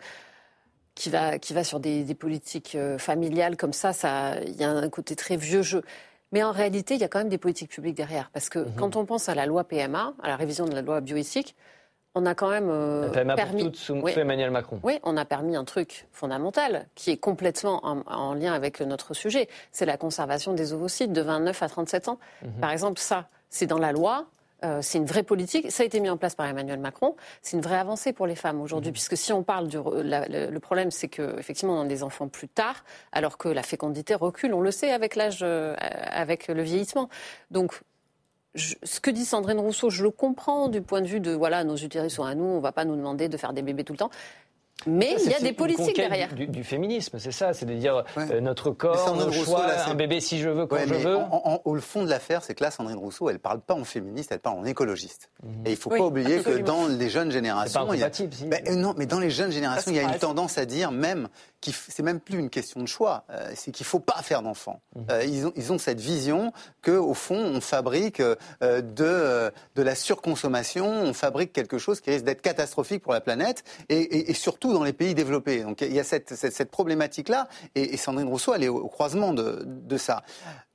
qui 0.94 1.08
va, 1.08 1.38
qui 1.38 1.54
va 1.54 1.64
sur 1.64 1.80
des, 1.80 2.04
des 2.04 2.14
politiques 2.14 2.76
familiales 2.98 3.56
comme 3.56 3.72
ça, 3.72 3.94
ça, 3.94 4.38
il 4.42 4.56
y 4.56 4.64
a 4.64 4.70
un 4.70 4.88
côté 4.90 5.16
très 5.16 5.38
vieux 5.38 5.62
jeu. 5.62 5.82
Mais 6.32 6.42
en 6.42 6.52
réalité, 6.52 6.94
il 6.94 7.00
y 7.00 7.04
a 7.04 7.08
quand 7.08 7.20
même 7.20 7.30
des 7.30 7.38
politiques 7.38 7.70
publiques 7.70 7.96
derrière. 7.96 8.28
Parce 8.34 8.50
que 8.50 8.58
mhm. 8.58 8.72
quand 8.76 8.96
on 8.96 9.06
pense 9.06 9.30
à 9.30 9.34
la 9.34 9.46
loi 9.46 9.64
PMA, 9.64 10.12
à 10.22 10.28
la 10.28 10.36
révision 10.36 10.66
de 10.66 10.74
la 10.74 10.82
loi 10.82 11.00
bioéthique, 11.00 11.56
on 12.16 12.24
a 12.24 12.34
quand 12.34 12.48
même 12.48 12.70
euh, 12.70 13.10
permis. 13.36 13.70
Emmanuel 14.16 14.50
Macron. 14.50 14.80
Oui, 14.82 14.98
on 15.02 15.18
a 15.18 15.26
permis 15.26 15.54
un 15.54 15.64
truc 15.64 16.06
fondamental 16.12 16.86
qui 16.94 17.10
est 17.10 17.18
complètement 17.18 17.84
en, 17.84 18.34
lien 18.34 18.54
avec 18.54 18.80
notre 18.80 19.12
sujet. 19.12 19.48
C'est 19.70 19.84
la 19.84 19.98
conservation 19.98 20.54
des 20.54 20.72
ovocytes 20.72 21.12
de 21.12 21.20
29 21.20 21.62
à 21.62 21.68
37 21.68 22.08
ans. 22.08 22.18
Mhm. 22.42 22.52
Par 22.60 22.70
exemple, 22.70 22.98
ça, 22.98 23.28
c'est 23.50 23.66
dans 23.66 23.78
la 23.78 23.92
loi. 23.92 24.24
Euh, 24.64 24.78
c'est 24.80 24.96
une 24.96 25.04
vraie 25.04 25.24
politique. 25.24 25.70
Ça 25.70 25.82
a 25.82 25.86
été 25.86 26.00
mis 26.00 26.08
en 26.08 26.16
place 26.16 26.34
par 26.34 26.46
Emmanuel 26.46 26.78
Macron. 26.78 27.16
C'est 27.42 27.58
une 27.58 27.62
vraie 27.62 27.76
avancée 27.76 28.14
pour 28.14 28.26
les 28.26 28.34
femmes 28.34 28.62
aujourd'hui, 28.62 28.88
mhm. 28.88 28.94
puisque 28.94 29.18
si 29.18 29.34
on 29.34 29.42
parle 29.42 29.68
du 29.68 29.76
le 29.76 30.58
problème, 30.58 30.90
c'est 30.90 31.08
que 31.08 31.38
effectivement 31.38 31.74
on 31.74 31.82
a 31.82 31.86
des 31.86 32.02
enfants 32.02 32.28
plus 32.28 32.48
tard, 32.48 32.82
alors 33.12 33.36
que 33.36 33.50
la 33.50 33.62
fécondité 33.62 34.14
recule. 34.14 34.54
On 34.54 34.62
le 34.62 34.70
sait 34.70 34.90
avec 34.90 35.16
l'âge, 35.16 35.40
euh, 35.42 35.76
avec 35.78 36.48
le 36.48 36.62
vieillissement. 36.62 37.10
Donc 37.50 37.82
ce 38.56 39.00
que 39.00 39.10
dit 39.10 39.24
Sandrine 39.24 39.60
Rousseau, 39.60 39.90
je 39.90 40.02
le 40.02 40.10
comprends 40.10 40.68
du 40.68 40.82
point 40.82 41.00
de 41.00 41.06
vue 41.06 41.20
de 41.20 41.32
voilà, 41.32 41.64
nos 41.64 41.76
utérus 41.76 42.14
sont 42.14 42.24
à 42.24 42.34
nous, 42.34 42.44
on 42.44 42.56
ne 42.56 42.60
va 42.60 42.72
pas 42.72 42.84
nous 42.84 42.96
demander 42.96 43.28
de 43.28 43.36
faire 43.36 43.52
des 43.52 43.62
bébés 43.62 43.84
tout 43.84 43.92
le 43.92 43.98
temps. 43.98 44.10
Mais 44.84 45.16
il 45.18 45.30
y 45.30 45.34
a 45.34 45.40
des 45.40 45.52
politiques 45.52 45.96
derrière. 45.96 46.28
Du, 46.34 46.62
féminisme, 46.62 47.18
c'est 47.18 47.32
ça, 47.32 47.54
c'est 47.54 47.64
de 47.64 47.74
dire 47.74 48.04
euh, 48.18 48.40
notre 48.40 48.70
corps, 48.70 49.16
nos 49.16 49.32
choix, 49.32 49.66
un 49.86 49.94
bébé 49.94 50.20
si 50.20 50.38
je 50.38 50.48
veux, 50.48 50.66
quand 50.66 50.76
je 50.86 50.94
veux. 50.94 51.16
au 51.64 51.74
fond 51.76 52.04
de 52.04 52.10
l'affaire, 52.10 52.42
c'est 52.42 52.54
que 52.54 52.62
là, 52.62 52.70
Sandrine 52.70 52.98
Rousseau, 52.98 53.28
elle 53.28 53.36
ne 53.36 53.40
parle 53.40 53.60
pas 53.60 53.74
en 53.74 53.84
féministe, 53.84 54.30
elle 54.32 54.38
parle 54.38 54.58
en 54.58 54.64
écologiste. 54.64 55.30
Mhm. 55.42 55.50
Et 55.64 55.70
il 55.70 55.72
ne 55.72 55.76
faut 55.76 55.90
pas 55.90 56.00
oublier 56.00 56.42
que 56.42 56.58
dans 56.58 56.86
les 56.86 57.08
jeunes 57.08 57.32
générations. 57.32 57.86
Pas 57.86 57.96
il 57.96 58.48
ben, 58.48 58.78
non, 58.78 58.94
mais 58.96 59.06
dans 59.06 59.18
les 59.18 59.30
jeunes 59.30 59.50
générations, 59.50 59.90
il 59.90 59.96
y 59.96 60.00
a 60.00 60.02
une 60.02 60.18
tendance 60.18 60.58
à 60.58 60.66
dire 60.66 60.92
même 60.92 61.28
que 61.60 61.70
c'est 61.72 62.02
même 62.02 62.20
plus 62.20 62.38
une 62.38 62.50
question 62.50 62.80
de 62.80 62.86
choix, 62.86 63.24
euh, 63.30 63.52
c'est 63.54 63.72
qu'il 63.72 63.84
ne 63.84 63.88
faut 63.88 64.00
pas 64.00 64.22
faire 64.22 64.42
d'enfants. 64.42 64.80
Mhm. 64.94 65.06
Euh, 65.10 65.24
ils, 65.24 65.46
ont, 65.46 65.52
ils 65.56 65.72
ont 65.72 65.78
cette 65.78 66.00
vision 66.00 66.52
qu'au 66.82 67.14
fond, 67.14 67.38
on 67.38 67.60
fabrique 67.60 68.20
de, 68.60 69.52
de 69.74 69.82
la 69.82 69.94
surconsommation, 69.94 70.86
on 70.86 71.12
fabrique 71.12 71.52
quelque 71.52 71.78
chose 71.78 72.00
qui 72.00 72.10
risque 72.10 72.24
d'être 72.24 72.42
catastrophique 72.42 73.02
pour 73.02 73.12
la 73.12 73.20
planète 73.20 73.64
et 73.88 74.34
surtout 74.34 74.72
dans 74.72 74.84
les 74.84 74.92
pays 74.92 75.14
développés. 75.14 75.62
Donc 75.62 75.80
il 75.80 75.92
y 75.92 76.00
a 76.00 76.04
cette, 76.04 76.34
cette, 76.34 76.70
problématique-là, 76.70 77.48
et, 77.74 77.96
Sandrine 77.96 78.28
Rousseau, 78.28 78.54
elle 78.54 78.64
est 78.64 78.68
au, 78.68 78.88
croisement 78.88 79.32
de, 79.32 79.62
de 79.64 79.96
ça. 79.96 80.22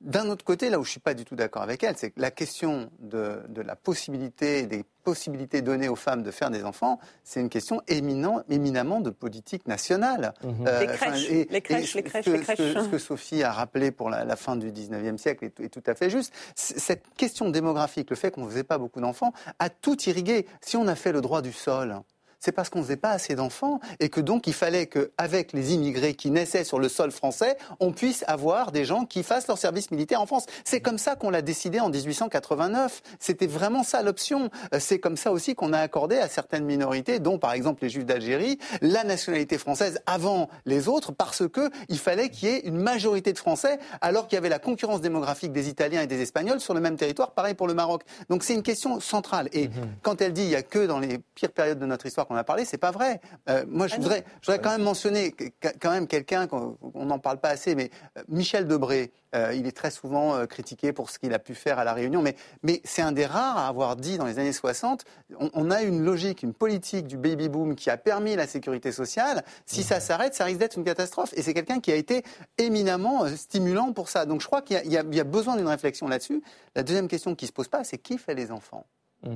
D'un 0.00 0.28
autre 0.28 0.44
côté, 0.44 0.70
là 0.70 0.78
où 0.78 0.84
je 0.84 0.90
suis 0.90 1.00
pas 1.00 1.14
du 1.14 1.24
tout 1.24 1.36
d'accord 1.36 1.62
avec 1.62 1.82
elle, 1.82 1.96
c'est 1.96 2.10
que 2.10 2.20
la 2.20 2.30
question 2.30 2.90
de, 2.98 3.40
de, 3.48 3.62
la 3.62 3.76
possibilité, 3.76 4.66
des 4.66 4.84
possibilités 5.02 5.62
données 5.62 5.88
aux 5.88 5.96
femmes 5.96 6.22
de 6.22 6.30
faire 6.30 6.50
des 6.50 6.64
enfants, 6.64 6.98
c'est 7.24 7.40
une 7.40 7.48
question 7.48 7.82
éminent, 7.88 8.42
éminemment 8.48 9.00
de 9.00 9.10
politique 9.10 9.66
nationale. 9.66 10.34
Mhm. 10.42 10.66
Euh, 10.66 10.80
les 10.80 10.86
crèches, 10.86 11.28
les 11.28 11.60
crèches, 11.60 11.94
les 11.94 12.02
crèches, 12.02 12.24
ce, 12.24 12.30
les 12.30 12.40
crèches. 12.40 12.58
Ce, 12.58 12.88
que 12.88 12.98
Sophie 12.98 13.42
a 13.42 13.52
rappelé 13.52 13.90
pour 13.90 14.10
la, 14.10 14.36
fin 14.36 14.56
du 14.56 14.70
19e 14.70 15.18
siècle 15.18 15.44
est, 15.44 15.60
est, 15.60 15.68
tout 15.68 15.82
à 15.86 15.94
fait 15.94 16.10
juste. 16.10 16.32
Cette 16.54 17.04
question 17.16 17.50
démographique, 17.50 18.10
le 18.10 18.16
fait 18.16 18.30
qu'on 18.30 18.44
ne 18.44 18.50
faisait 18.50 18.64
pas 18.64 18.78
beaucoup 18.78 19.00
d'enfants, 19.00 19.32
a 19.58 19.70
tout 19.70 20.00
irrigué. 20.02 20.46
Si 20.60 20.76
on 20.76 20.86
a 20.88 20.94
fait 20.94 21.12
le 21.12 21.20
droit 21.20 21.42
du 21.42 21.52
sol, 21.52 22.02
c'est 22.42 22.52
parce 22.52 22.68
qu'on 22.68 22.80
ne 22.80 22.84
faisait 22.84 22.96
pas 22.96 23.10
assez 23.10 23.36
d'enfants 23.36 23.78
et 24.00 24.08
que 24.08 24.20
donc 24.20 24.48
il 24.48 24.52
fallait 24.52 24.86
qu'avec 24.86 25.52
les 25.52 25.74
immigrés 25.74 26.14
qui 26.14 26.30
naissaient 26.32 26.64
sur 26.64 26.80
le 26.80 26.88
sol 26.88 27.12
français, 27.12 27.56
on 27.78 27.92
puisse 27.92 28.24
avoir 28.26 28.72
des 28.72 28.84
gens 28.84 29.04
qui 29.04 29.22
fassent 29.22 29.46
leur 29.46 29.58
service 29.58 29.92
militaire 29.92 30.20
en 30.20 30.26
France. 30.26 30.46
C'est 30.64 30.80
comme 30.80 30.98
ça 30.98 31.14
qu'on 31.14 31.30
l'a 31.30 31.40
décidé 31.40 31.78
en 31.78 31.88
1889. 31.88 33.00
C'était 33.20 33.46
vraiment 33.46 33.84
ça 33.84 34.02
l'option. 34.02 34.50
Euh, 34.74 34.78
c'est 34.80 34.98
comme 34.98 35.16
ça 35.16 35.30
aussi 35.30 35.54
qu'on 35.54 35.72
a 35.72 35.78
accordé 35.78 36.18
à 36.18 36.28
certaines 36.28 36.64
minorités, 36.64 37.20
dont 37.20 37.38
par 37.38 37.52
exemple 37.52 37.84
les 37.84 37.90
Juifs 37.90 38.06
d'Algérie, 38.06 38.58
la 38.80 39.04
nationalité 39.04 39.56
française 39.56 40.00
avant 40.06 40.48
les 40.66 40.88
autres 40.88 41.12
parce 41.12 41.46
que 41.48 41.70
il 41.88 41.98
fallait 41.98 42.28
qu'il 42.28 42.48
y 42.48 42.52
ait 42.52 42.60
une 42.60 42.78
majorité 42.78 43.32
de 43.32 43.38
Français 43.38 43.78
alors 44.00 44.26
qu'il 44.26 44.34
y 44.34 44.38
avait 44.38 44.48
la 44.48 44.58
concurrence 44.58 45.00
démographique 45.00 45.52
des 45.52 45.68
Italiens 45.68 46.02
et 46.02 46.08
des 46.08 46.20
Espagnols 46.20 46.58
sur 46.58 46.74
le 46.74 46.80
même 46.80 46.96
territoire. 46.96 47.30
Pareil 47.30 47.54
pour 47.54 47.68
le 47.68 47.74
Maroc. 47.74 48.02
Donc 48.30 48.42
c'est 48.42 48.54
une 48.54 48.64
question 48.64 48.98
centrale. 48.98 49.48
Et 49.52 49.68
mhm. 49.68 49.74
quand 50.02 50.20
elle 50.20 50.32
dit 50.32 50.42
il 50.42 50.50
y 50.50 50.56
a 50.56 50.62
que 50.62 50.86
dans 50.86 50.98
les 50.98 51.18
pires 51.36 51.52
périodes 51.52 51.78
de 51.78 51.86
notre 51.86 52.06
histoire 52.06 52.26
on 52.32 52.36
a 52.36 52.44
parlé, 52.44 52.64
c'est 52.64 52.78
pas 52.78 52.90
vrai. 52.90 53.20
Euh, 53.48 53.64
moi, 53.68 53.86
je 53.86 53.94
ah 53.94 53.98
voudrais, 53.98 54.24
je 54.40 54.46
voudrais 54.46 54.62
quand 54.62 54.70
même 54.70 54.82
mentionner 54.82 55.34
quand 55.80 55.90
même 55.90 56.06
quelqu'un 56.06 56.46
qu'on 56.46 56.78
n'en 56.94 57.18
parle 57.18 57.38
pas 57.38 57.50
assez, 57.50 57.74
mais 57.74 57.90
euh, 58.16 58.22
Michel 58.28 58.66
Debré. 58.66 59.12
Euh, 59.34 59.54
il 59.54 59.66
est 59.66 59.74
très 59.74 59.90
souvent 59.90 60.46
critiqué 60.46 60.92
pour 60.92 61.08
ce 61.08 61.18
qu'il 61.18 61.32
a 61.32 61.38
pu 61.38 61.54
faire 61.54 61.78
à 61.78 61.84
la 61.84 61.94
Réunion, 61.94 62.20
mais, 62.20 62.36
mais 62.62 62.82
c'est 62.84 63.00
un 63.00 63.12
des 63.12 63.24
rares 63.24 63.56
à 63.56 63.66
avoir 63.66 63.96
dit 63.96 64.18
dans 64.18 64.26
les 64.26 64.38
années 64.38 64.52
60, 64.52 65.06
on, 65.54 65.70
a 65.70 65.80
une 65.80 66.04
logique, 66.04 66.42
une 66.42 66.52
politique 66.52 67.06
du 67.06 67.16
baby 67.16 67.48
boom 67.48 67.74
qui 67.74 67.88
a 67.88 67.96
permis 67.96 68.36
la 68.36 68.46
sécurité 68.46 68.92
sociale. 68.92 69.42
Si 69.64 69.84
ça 69.84 70.00
s'arrête, 70.00 70.34
ça 70.34 70.44
risque 70.44 70.58
d'être 70.58 70.76
une 70.76 70.84
catastrophe. 70.84 71.32
Et 71.34 71.40
c'est 71.40 71.54
quelqu'un 71.54 71.80
qui 71.80 71.90
a 71.90 71.94
été 71.94 72.24
éminemment 72.58 73.26
stimulant 73.34 73.94
pour 73.94 74.10
ça. 74.10 74.26
Donc 74.26 74.42
je 74.42 74.46
crois 74.46 74.60
qu'il 74.60 74.82
y, 74.84 74.92
y, 74.92 75.20
a 75.20 75.24
besoin 75.24 75.56
d'une 75.56 75.68
réflexion 75.68 76.08
là-dessus. 76.08 76.42
La 76.74 76.82
deuxième 76.82 77.08
question 77.08 77.34
qui 77.34 77.46
se 77.46 77.52
pose 77.52 77.68
pas, 77.68 77.84
c'est 77.84 77.96
qui 77.96 78.18
fait 78.18 78.34
les 78.34 78.52
enfants? 78.52 78.84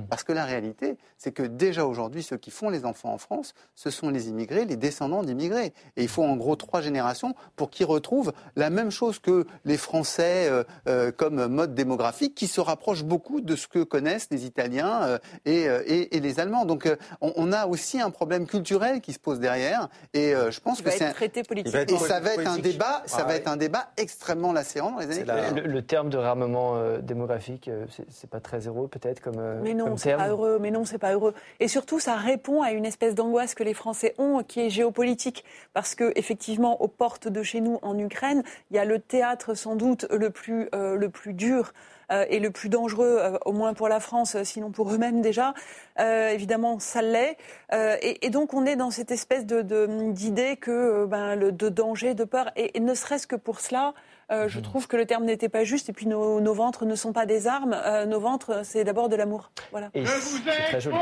Parce 0.09 0.23
que 0.23 0.33
la 0.33 0.43
réalité, 0.43 0.97
c'est 1.17 1.31
que 1.31 1.43
déjà 1.43 1.85
aujourd'hui, 1.85 2.21
ceux 2.21 2.37
qui 2.37 2.51
font 2.51 2.69
les 2.69 2.85
enfants 2.85 3.13
en 3.13 3.17
France, 3.17 3.53
ce 3.73 3.89
sont 3.89 4.09
les 4.09 4.27
immigrés, 4.27 4.65
les 4.65 4.75
descendants 4.75 5.23
d'immigrés. 5.23 5.73
Et 5.95 6.03
il 6.03 6.09
faut 6.09 6.23
en 6.23 6.35
gros 6.35 6.57
trois 6.57 6.81
générations 6.81 7.35
pour 7.55 7.69
qu'ils 7.69 7.85
retrouvent 7.85 8.33
la 8.55 8.69
même 8.69 8.91
chose 8.91 9.19
que 9.19 9.45
les 9.63 9.77
Français 9.77 10.49
euh, 10.49 10.63
euh, 10.87 11.11
comme 11.11 11.47
mode 11.47 11.73
démographique, 11.73 12.35
qui 12.35 12.47
se 12.47 12.59
rapproche 12.59 13.03
beaucoup 13.03 13.39
de 13.39 13.55
ce 13.55 13.67
que 13.67 13.83
connaissent 13.83 14.27
les 14.29 14.45
Italiens 14.45 15.03
euh, 15.03 15.17
et, 15.45 16.15
et, 16.15 16.19
les 16.19 16.39
Allemands. 16.39 16.65
Donc 16.65 16.89
on, 17.21 17.51
a 17.53 17.65
aussi 17.65 18.01
un 18.01 18.09
problème 18.09 18.45
culturel 18.45 18.99
qui 18.99 19.13
se 19.13 19.19
pose 19.19 19.39
derrière. 19.39 19.87
Et 20.13 20.33
je 20.49 20.59
pense 20.59 20.81
que 20.81 20.89
c'est 20.89 21.05
un... 21.05 21.13
traité 21.13 21.43
politique. 21.43 21.73
Et 21.73 21.97
ça 21.97 22.19
va 22.19 22.33
être 22.33 22.47
un 22.47 22.57
débat, 22.57 23.03
ça 23.05 23.23
va 23.23 23.35
être 23.35 23.47
un 23.47 23.57
débat 23.57 23.89
extrêmement 23.95 24.51
lacérant 24.51 24.91
dans 24.91 24.99
les 24.99 25.19
années. 25.19 25.61
Le, 25.61 25.81
terme 25.81 26.09
de 26.09 26.17
réarmement 26.17 26.97
démographique, 26.99 27.69
c'est 28.09 28.29
pas 28.29 28.41
très 28.41 28.67
heureux 28.67 28.87
peut-être 28.87 29.21
comme 29.21 29.37
non, 29.77 29.97
c'est 29.97 30.15
pas 30.15 30.29
heureux. 30.29 30.57
Mais 30.59 30.71
non, 30.71 30.85
c'est 30.85 30.97
pas 30.97 31.13
heureux. 31.13 31.33
Et 31.59 31.67
surtout, 31.67 31.99
ça 31.99 32.15
répond 32.15 32.61
à 32.61 32.71
une 32.71 32.85
espèce 32.85 33.15
d'angoisse 33.15 33.55
que 33.55 33.63
les 33.63 33.73
Français 33.73 34.13
ont, 34.17 34.43
qui 34.43 34.59
est 34.59 34.69
géopolitique, 34.69 35.45
parce 35.73 35.95
que 35.95 36.11
effectivement, 36.15 36.81
aux 36.81 36.87
portes 36.87 37.27
de 37.27 37.43
chez 37.43 37.61
nous, 37.61 37.79
en 37.81 37.97
Ukraine, 37.97 38.43
il 38.71 38.75
y 38.75 38.79
a 38.79 38.85
le 38.85 38.99
théâtre 38.99 39.53
sans 39.53 39.75
doute 39.75 40.05
le 40.11 40.29
plus 40.29 40.69
euh, 40.75 40.95
le 40.95 41.09
plus 41.09 41.33
dur. 41.33 41.73
Euh, 42.11 42.25
et 42.29 42.39
le 42.39 42.51
plus 42.51 42.69
dangereux, 42.69 43.17
euh, 43.19 43.37
au 43.45 43.51
moins 43.51 43.73
pour 43.73 43.89
la 43.89 43.99
France, 43.99 44.41
sinon 44.43 44.71
pour 44.71 44.91
eux-mêmes 44.91 45.21
déjà. 45.21 45.53
évidemment, 45.99 46.79
ça 46.79 47.01
l'est. 47.01 47.37
Et, 47.71 48.29
donc, 48.29 48.53
on 48.53 48.65
est 48.65 48.75
dans 48.75 48.91
cette 48.91 49.11
espèce 49.11 49.45
de, 49.45 50.11
d'idée 50.11 50.57
que 50.57 51.05
ben, 51.05 51.35
le, 51.35 51.51
de 51.51 51.69
danger, 51.69 52.13
de 52.13 52.23
peur, 52.23 52.51
et, 52.55 52.77
et 52.77 52.79
ne 52.79 52.93
serait-ce 52.93 53.27
que 53.27 53.35
pour 53.35 53.59
cela, 53.59 53.93
Euh, 54.29 54.49
je 54.49 54.57
mhm. 54.57 54.63
trouve 54.63 54.87
que 54.87 54.97
le 54.97 55.05
terme 55.05 55.23
n'était 55.23 55.47
pas 55.47 55.63
juste. 55.63 55.89
Et 55.89 55.93
puis 55.93 56.05
nos, 56.05 56.53
ventres 56.53 56.85
ne 56.85 56.95
sont 56.95 57.13
pas 57.13 57.25
des 57.25 57.47
armes. 57.47 57.75
Euh, 57.85 58.05
nos 58.05 58.19
ventres, 58.19 58.61
c'est 58.63 58.83
d'abord 58.83 59.07
de 59.09 59.15
l'amour. 59.15 59.51
Voilà. 59.71 59.89
Et, 59.93 60.03
très 60.03 60.81
joli. 60.81 60.97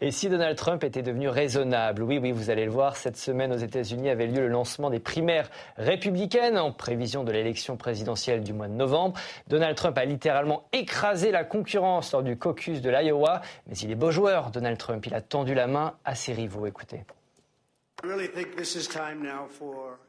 Et 0.00 0.10
si 0.10 0.28
Donald 0.28 0.56
Trump 0.56 0.82
était 0.82 1.02
devenu 1.02 1.28
raisonnable 1.28 2.02
Oui, 2.02 2.18
oui, 2.18 2.32
vous 2.32 2.50
allez 2.50 2.64
le 2.64 2.70
voir. 2.70 2.96
Cette 2.96 3.16
semaine 3.16 3.52
aux 3.52 3.58
États-Unis 3.58 4.10
avait 4.10 4.26
lieu 4.26 4.40
le 4.40 4.48
lancement 4.48 4.90
des 4.90 4.98
primaires 4.98 5.48
républicaines 5.76 6.58
en 6.58 6.72
prévision 6.72 7.22
de 7.22 7.30
l'élection 7.30 7.76
présidentielle 7.76 8.42
du 8.42 8.52
mois 8.52 8.68
de 8.68 8.74
novembre. 8.74 9.18
Donald 9.48 9.76
Trump 9.76 9.96
a 9.96 10.03
littéralement 10.04 10.68
écrasé 10.72 11.30
la 11.30 11.44
concurrence 11.44 12.12
lors 12.12 12.22
du 12.22 12.36
caucus 12.36 12.80
de 12.80 12.90
l'Iowa. 12.90 13.42
Mais 13.66 13.76
il 13.76 13.90
est 13.90 13.96
beau 13.96 14.10
joueur, 14.10 14.50
Donald 14.50 14.78
Trump. 14.78 15.04
Il 15.06 15.14
a 15.14 15.20
tendu 15.20 15.54
la 15.54 15.66
main 15.66 15.96
à 16.04 16.14
ses 16.14 16.32
rivaux. 16.32 16.66
Écoutez. 16.66 17.04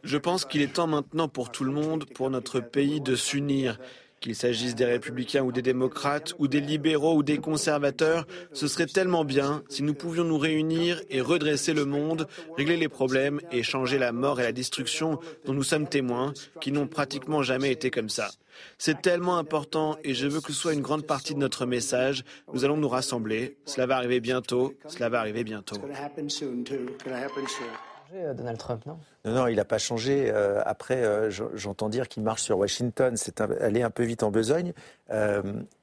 Je 0.03 0.17
pense 0.17 0.45
qu'il 0.45 0.61
est 0.61 0.73
temps 0.73 0.87
maintenant 0.87 1.27
pour 1.27 1.51
tout 1.51 1.63
le 1.63 1.71
monde, 1.71 2.05
pour 2.13 2.29
notre 2.29 2.59
pays, 2.59 2.99
de 2.99 3.15
s'unir. 3.15 3.79
Qu'il 4.19 4.35
s'agisse 4.35 4.75
des 4.75 4.85
républicains 4.85 5.43
ou 5.43 5.51
des 5.51 5.61
démocrates, 5.61 6.33
ou 6.39 6.47
des 6.47 6.61
libéraux 6.61 7.15
ou 7.15 7.23
des 7.23 7.37
conservateurs, 7.37 8.25
ce 8.53 8.67
serait 8.67 8.87
tellement 8.87 9.23
bien 9.23 9.63
si 9.69 9.83
nous 9.83 9.93
pouvions 9.93 10.23
nous 10.23 10.37
réunir 10.37 11.01
et 11.09 11.21
redresser 11.21 11.73
le 11.73 11.85
monde, 11.85 12.27
régler 12.57 12.77
les 12.77 12.89
problèmes 12.89 13.39
et 13.51 13.61
changer 13.61 13.97
la 13.97 14.11
mort 14.11 14.39
et 14.39 14.43
la 14.43 14.51
destruction 14.51 15.19
dont 15.45 15.53
nous 15.53 15.63
sommes 15.63 15.87
témoins, 15.87 16.33
qui 16.61 16.71
n'ont 16.71 16.87
pratiquement 16.87 17.43
jamais 17.43 17.71
été 17.71 17.91
comme 17.91 18.09
ça. 18.09 18.31
C'est 18.77 19.01
tellement 19.01 19.37
important 19.37 19.97
et 20.03 20.13
je 20.13 20.27
veux 20.27 20.41
que 20.41 20.53
ce 20.53 20.59
soit 20.59 20.73
une 20.73 20.81
grande 20.81 21.05
partie 21.05 21.33
de 21.33 21.39
notre 21.39 21.65
message. 21.65 22.23
Nous 22.53 22.65
allons 22.65 22.77
nous 22.77 22.89
rassembler. 22.89 23.57
Cela 23.65 23.85
va 23.85 23.97
arriver 23.97 24.19
bientôt. 24.19 24.73
Cela 24.87 25.09
va 25.09 25.19
arriver 25.19 25.43
bientôt. 25.43 25.75
Euh, 28.15 28.33
Donald 28.33 28.57
Trump, 28.57 28.85
non? 28.85 28.97
Non, 29.25 29.33
non, 29.33 29.47
il 29.47 29.55
n'a 29.55 29.65
pas 29.65 29.77
changé. 29.77 30.31
Euh, 30.31 30.61
après, 30.65 31.03
euh, 31.03 31.29
j'entends 31.55 31.89
dire 31.89 32.07
qu'il 32.07 32.23
marche 32.23 32.41
sur 32.41 32.57
Washington. 32.57 33.15
C'est 33.17 33.41
aller 33.41 33.81
un 33.81 33.89
peu 33.89 34.03
vite 34.03 34.23
en 34.23 34.31
besogne. 34.31 34.73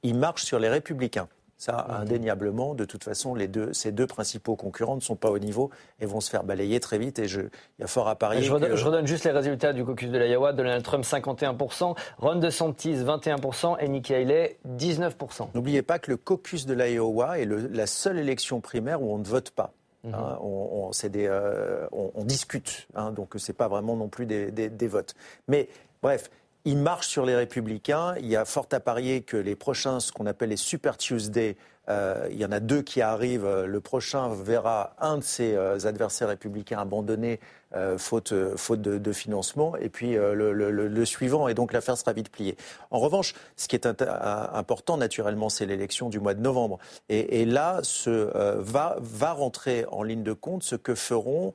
il 0.03 0.15
marche 0.15 0.45
sur 0.45 0.59
les 0.59 0.69
républicains. 0.69 1.29
Ça, 1.59 1.87
mhm. 1.89 1.95
indéniablement, 2.03 2.75
de 2.75 2.85
toute 2.85 3.05
façon, 3.05 3.37
les 3.37 3.47
deux, 3.47 3.73
ces 3.73 3.93
deux 3.93 4.09
principaux 4.09 4.57
concurrents 4.57 4.97
ne 4.97 5.01
sont 5.01 5.15
pas 5.15 5.31
au 5.31 5.39
niveau 5.39 5.71
et 6.01 6.07
vont 6.07 6.21
se 6.21 6.29
faire 6.29 6.43
balayer 6.43 6.81
très 6.81 6.99
vite. 6.99 7.21
Et 7.21 7.29
je, 7.29 7.43
il 7.43 7.83
y 7.83 7.85
a 7.85 7.87
fort 7.87 8.09
à 8.09 8.17
parier. 8.17 8.43
Je, 8.43 8.53
redonne, 8.53 9.07
juste 9.07 9.25
les 9.25 9.31
résultats 9.31 9.73
du 9.73 9.85
caucus 9.85 10.11
de 10.11 10.19
l'Iowa. 10.19 10.53
Donald 10.53 10.83
Trump, 10.83 11.05
51%, 11.05 11.97
Ron 12.19 12.35
DeSantis, 12.37 12.97
21% 12.97 13.77
et 13.79 13.89
Nikki 13.89 14.13
Haley, 14.13 14.59
19%. 14.77 15.51
N'oubliez 15.55 15.83
pas 15.83 16.01
que 16.01 16.11
le 16.11 16.17
caucus 16.17 16.67
de 16.67 16.75
l'Iowa 16.75 17.39
est 17.39 17.47
la 17.47 17.87
seule 17.87 18.19
élection 18.19 18.61
primaire 18.61 19.01
où 19.01 19.15
on 19.15 19.19
ne 19.19 19.25
vote 19.25 19.51
pas. 19.51 19.73
Mhm. 20.05 20.15
Hein, 20.15 20.39
on, 20.41 20.91
euh, 21.05 21.87
on, 21.93 22.25
discute, 22.25 22.89
hein, 22.95 23.13
donc 23.13 23.35
c'est 23.39 23.53
pas 23.53 23.69
vraiment 23.69 23.97
non 23.97 24.09
plus 24.09 24.27
des, 24.27 24.51
des, 24.51 24.69
des 24.69 24.89
votes. 24.89 25.15
Mais 25.47 25.69
bref, 26.03 26.29
il 26.65 26.77
marche 26.77 27.09
sur 27.09 27.25
les 27.25 27.37
républicains. 27.37 28.15
Il 28.19 28.27
y 28.27 28.37
a 28.37 28.45
fort 28.45 28.67
à 28.73 28.81
parier 28.81 29.23
que 29.23 29.37
les 29.37 29.57
prochains, 29.57 30.01
ce 30.01 30.13
qu'on 30.13 30.27
appelle 30.27 30.51
les 30.51 30.57
Super 30.57 30.97
Tuesday, 30.97 31.57
euh, 31.89 32.29
il 32.31 32.37
y 32.37 32.45
en 32.45 32.53
a 32.53 32.61
deux 32.61 32.83
qui 32.83 33.01
arrivent. 33.01 33.65
Le 33.65 33.81
prochain 33.81 34.29
verra 34.29 34.95
un 35.01 35.19
de 35.19 35.23
ses 35.23 35.55
euh, 35.55 35.79
adversaires 35.85 36.29
républicains 36.29 36.79
abandonné 36.79 37.41
euh, 37.75 37.99
faute, 37.99 38.33
de, 38.33 39.13
financement, 39.13 39.77
et 39.77 39.89
puis 39.89 40.15
le, 40.15 41.05
suivant, 41.05 41.49
et 41.49 41.55
donc 41.55 41.73
l'affaire 41.73 41.97
sera 41.97 42.13
vite 42.13 42.31
pliée. 42.31 42.57
En 42.91 42.99
revanche, 42.99 43.35
ce 43.57 43.67
qui 43.67 43.77
est 43.77 43.87
important, 43.87 44.97
naturellement, 44.97 45.49
c'est 45.49 45.67
l'élection 45.67 46.09
du 46.09 46.21
mois 46.21 46.35
de 46.35 46.41
novembre. 46.41 46.79
Et, 47.09 47.45
là, 47.45 47.81
ce, 47.83 48.31
va 48.59 49.33
rentrer 49.33 49.87
en 49.91 50.03
ligne 50.03 50.23
de 50.23 50.33
compte 50.33 50.63
ce 50.63 50.77
que 50.77 50.95
feront 50.95 51.55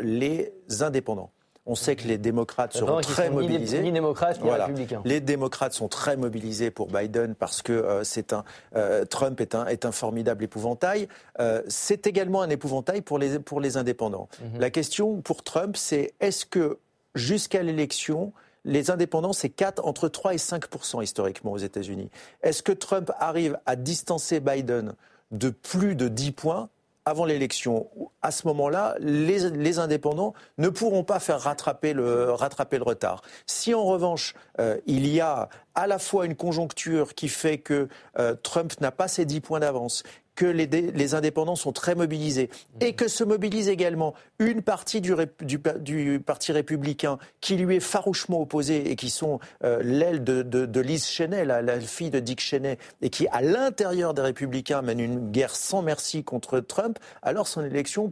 les 0.00 0.52
indépendants. 0.80 1.30
On 1.64 1.76
sait 1.76 1.94
que 1.94 2.08
les 2.08 2.18
démocrates 2.18 2.72
seront 2.72 3.00
très 3.00 3.30
mobilisés. 3.30 3.82
Ni, 3.82 3.92
démocrates, 3.92 4.42
ni 4.42 4.50
républicains. 4.50 5.00
Les 5.04 5.20
démocrates 5.20 5.72
sont 5.72 5.86
très 5.86 6.16
mobilisés 6.16 6.72
pour 6.72 6.88
Biden 6.88 7.36
parce 7.36 7.62
que 7.62 7.72
euh, 7.72 8.02
c'est 8.02 8.32
un 8.32 8.42
euh, 8.74 9.04
Trump 9.04 9.40
est 9.40 9.54
un, 9.54 9.66
est 9.66 9.84
un 9.84 9.92
formidable 9.92 10.42
épouvantail. 10.42 11.08
Euh, 11.38 11.62
c'est 11.68 12.08
également 12.08 12.42
un 12.42 12.50
épouvantail 12.50 13.00
pour 13.00 13.18
les, 13.18 13.38
pour 13.38 13.60
les 13.60 13.76
indépendants. 13.76 14.28
Mhm. 14.40 14.60
La 14.60 14.70
question 14.70 15.20
pour 15.20 15.44
Trump, 15.44 15.76
c'est 15.76 16.14
est-ce 16.18 16.46
que 16.46 16.78
jusqu'à 17.14 17.62
l'élection, 17.62 18.32
les 18.64 18.90
indépendants, 18.90 19.32
c'est 19.32 19.50
4, 19.50 19.86
entre 19.86 20.08
3 20.08 20.34
et 20.34 20.38
5 20.38 20.64
historiquement 21.00 21.52
aux 21.52 21.58
États-Unis? 21.58 22.10
Est-ce 22.42 22.64
que 22.64 22.72
Trump 22.72 23.12
arrive 23.20 23.58
à 23.66 23.76
distancer 23.76 24.40
Biden 24.40 24.94
de 25.30 25.50
plus 25.50 25.94
de 25.94 26.08
10 26.08 26.32
points? 26.32 26.68
Avant 27.04 27.24
l'élection. 27.24 27.88
À 28.22 28.30
ce 28.30 28.46
moment-là, 28.48 28.94
les, 29.00 29.78
indépendants 29.78 30.34
ne 30.58 30.68
pourront 30.68 31.04
pas 31.04 31.18
faire 31.18 31.40
rattraper 31.40 31.92
le, 31.92 32.30
retard. 32.32 33.22
Si 33.46 33.74
en 33.74 33.84
revanche, 33.84 34.34
euh, 34.60 34.78
il 34.86 35.06
y 35.08 35.20
a 35.20 35.48
à 35.74 35.86
la 35.86 35.98
fois 35.98 36.26
une 36.26 36.36
conjoncture 36.36 37.14
qui 37.14 37.28
fait 37.28 37.58
que 37.58 37.88
euh, 38.18 38.34
Trump 38.42 38.80
n'a 38.80 38.92
pas 38.92 39.08
ses 39.08 39.24
10 39.24 39.40
points 39.40 39.60
d'avance, 39.60 40.02
que 40.34 40.46
les, 40.46 41.14
indépendants 41.14 41.56
sont 41.56 41.72
très 41.72 41.94
mobilisés 41.94 42.48
et 42.80 42.94
que 42.94 43.08
se 43.08 43.22
mobilise 43.24 43.68
également 43.68 44.14
une 44.38 44.62
partie 44.62 45.00
du, 45.00 45.12
Parti 46.24 46.52
républicain 46.52 47.18
qui 47.40 47.56
lui 47.56 47.76
est 47.76 47.80
farouchement 47.80 48.40
opposée 48.40 48.90
et 48.90 48.96
qui 48.96 49.10
sont 49.10 49.40
euh, 49.64 49.82
l'aile 49.82 50.24
de, 50.24 50.80
Liz 50.80 51.06
Cheney, 51.06 51.44
la, 51.44 51.80
fille 51.80 52.10
de 52.10 52.18
Dick 52.18 52.40
Cheney, 52.40 52.78
et 53.02 53.10
qui, 53.10 53.28
à 53.28 53.42
l'intérieur 53.42 54.14
des 54.14 54.22
républicains, 54.22 54.82
mène 54.82 55.00
une 55.00 55.30
guerre 55.30 55.54
sans 55.54 55.82
merci 55.82 56.24
contre 56.24 56.60
Trump, 56.60 56.98
alors 57.22 57.46
son 57.46 57.64
élection 57.64 58.10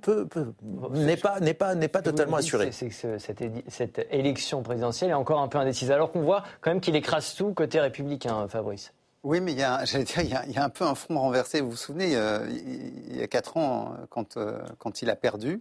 n'est 0.92 1.16
pas, 1.16 1.40
n'est 1.40 1.54
pas, 1.54 1.74
n'est 1.74 1.88
pas 1.88 2.02
totalement 2.02 2.36
assurée. 2.36 2.70
C'est 2.72 2.88
que 2.88 3.18
cette, 3.18 4.06
élection 4.10 4.62
présidentielle 4.62 5.10
est 5.10 5.14
encore 5.14 5.40
un 5.40 5.48
peu 5.48 5.58
indécise, 5.58 5.90
alors 5.90 6.12
qu'on 6.12 6.22
voit 6.22 6.44
quand 6.60 6.70
même 6.70 6.80
qu'il 6.80 6.96
écrase 6.96 7.34
tout 7.34 7.54
côté 7.54 7.80
républicain, 7.80 8.46
Fabrice. 8.48 8.92
Oui, 9.22 9.40
mais 9.40 9.52
il 9.52 9.58
y 9.58 9.62
a, 9.62 9.84
dire, 9.84 10.44
il 10.46 10.52
y 10.52 10.58
a, 10.58 10.64
un 10.64 10.70
peu 10.70 10.84
un 10.84 10.94
front 10.94 11.18
renversé. 11.18 11.60
Vous 11.60 11.70
vous 11.70 11.76
souvenez, 11.76 12.16
euh, 12.16 12.46
il 12.48 13.16
y 13.16 13.22
a 13.22 13.26
quatre 13.26 13.56
ans, 13.56 13.96
quand, 14.08 14.36
euh, 14.36 14.60
quand 14.78 15.02
il 15.02 15.10
a 15.10 15.16
perdu, 15.16 15.60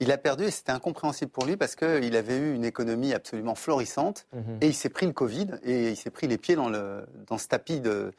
il 0.00 0.12
a 0.12 0.18
perdu 0.18 0.44
et 0.44 0.50
c'était 0.50 0.72
incompréhensible 0.72 1.30
pour 1.30 1.46
lui 1.46 1.56
parce 1.56 1.74
qu'il 1.74 2.16
avait 2.16 2.36
eu 2.36 2.54
une 2.54 2.64
économie 2.64 3.14
absolument 3.14 3.54
florissante 3.54 4.26
mhm. 4.34 4.58
et 4.60 4.66
il 4.66 4.74
s'est 4.74 4.90
pris 4.90 5.06
le 5.06 5.12
Covid 5.12 5.48
et 5.62 5.90
il 5.90 5.96
s'est 5.96 6.10
pris 6.10 6.26
les 6.26 6.36
pieds 6.36 6.54
dans, 6.54 6.68
le, 6.68 7.06
dans 7.26 7.38
ce 7.38 7.48
tapis 7.48 7.80
de, 7.80 8.12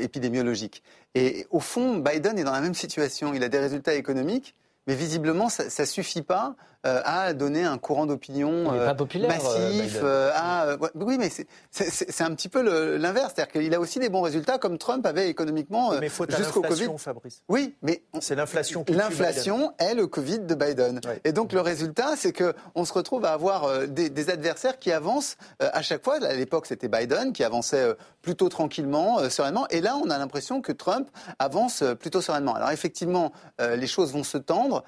épidémiologique. 0.00 0.82
Et 1.14 1.46
au 1.50 1.60
fond, 1.60 1.96
Biden 1.96 2.38
est 2.38 2.44
dans 2.44 2.52
la 2.52 2.60
même 2.60 2.74
situation. 2.74 3.34
Il 3.34 3.42
a 3.42 3.48
des 3.48 3.58
résultats 3.58 3.94
économiques, 3.94 4.54
mais 4.90 4.96
visiblement, 4.96 5.48
ça 5.48 5.64
ne 5.78 5.86
suffit 5.86 6.22
pas 6.22 6.56
euh, 6.86 7.02
à 7.04 7.34
donner 7.34 7.62
un 7.62 7.76
courant 7.76 8.06
d'opinion 8.06 8.72
euh, 8.72 8.94
massif. 9.28 9.98
Euh, 10.02 10.30
à, 10.34 10.78
oui, 10.94 11.18
mais 11.18 11.28
c'est 11.70 12.22
un 12.22 12.34
petit 12.34 12.48
peu 12.48 12.96
l'inverse. 12.96 13.34
C'est-à-dire 13.36 13.52
qu'il 13.52 13.74
a 13.74 13.78
aussi 13.78 13.98
des 13.98 14.08
bons 14.08 14.22
résultats 14.22 14.56
comme 14.56 14.78
Trump 14.78 15.04
avait 15.04 15.28
économiquement 15.28 15.92
jusqu'au 16.00 16.62
Covid. 16.62 16.88
Fabrice. 16.96 17.42
Oui, 17.50 17.76
mais 17.82 18.02
c'est 18.20 18.34
l'inflation. 18.34 18.86
L'inflation 18.88 19.74
est 19.78 19.94
le 19.94 20.06
Covid 20.06 20.38
de 20.38 20.54
Biden. 20.54 21.02
Et 21.24 21.32
donc 21.32 21.52
le 21.52 21.60
résultat, 21.60 22.16
c'est 22.16 22.32
que 22.32 22.54
on 22.74 22.86
se 22.86 22.94
retrouve 22.94 23.26
à 23.26 23.34
avoir 23.34 23.86
des, 23.86 24.30
adversaires 24.30 24.78
qui 24.78 24.90
avancent 24.90 25.36
à 25.58 25.82
chaque 25.82 26.02
fois. 26.02 26.16
À 26.24 26.32
l'époque, 26.32 26.64
c'était 26.64 26.88
Biden 26.88 27.34
qui 27.34 27.44
avançait 27.44 27.94
plutôt 28.22 28.48
tranquillement, 28.48 29.28
sereinement. 29.28 29.68
Et 29.68 29.82
là, 29.82 29.98
on 30.02 30.08
a 30.08 30.16
l'impression 30.16 30.62
que 30.62 30.72
Trump 30.72 31.10
avance 31.38 31.84
plutôt 31.98 32.22
sereinement. 32.22 32.54
Alors 32.54 32.70
effectivement, 32.70 33.32
les 33.58 33.86
choses 33.86 34.14
vont 34.14 34.24
se 34.24 34.38
tendre 34.38 34.79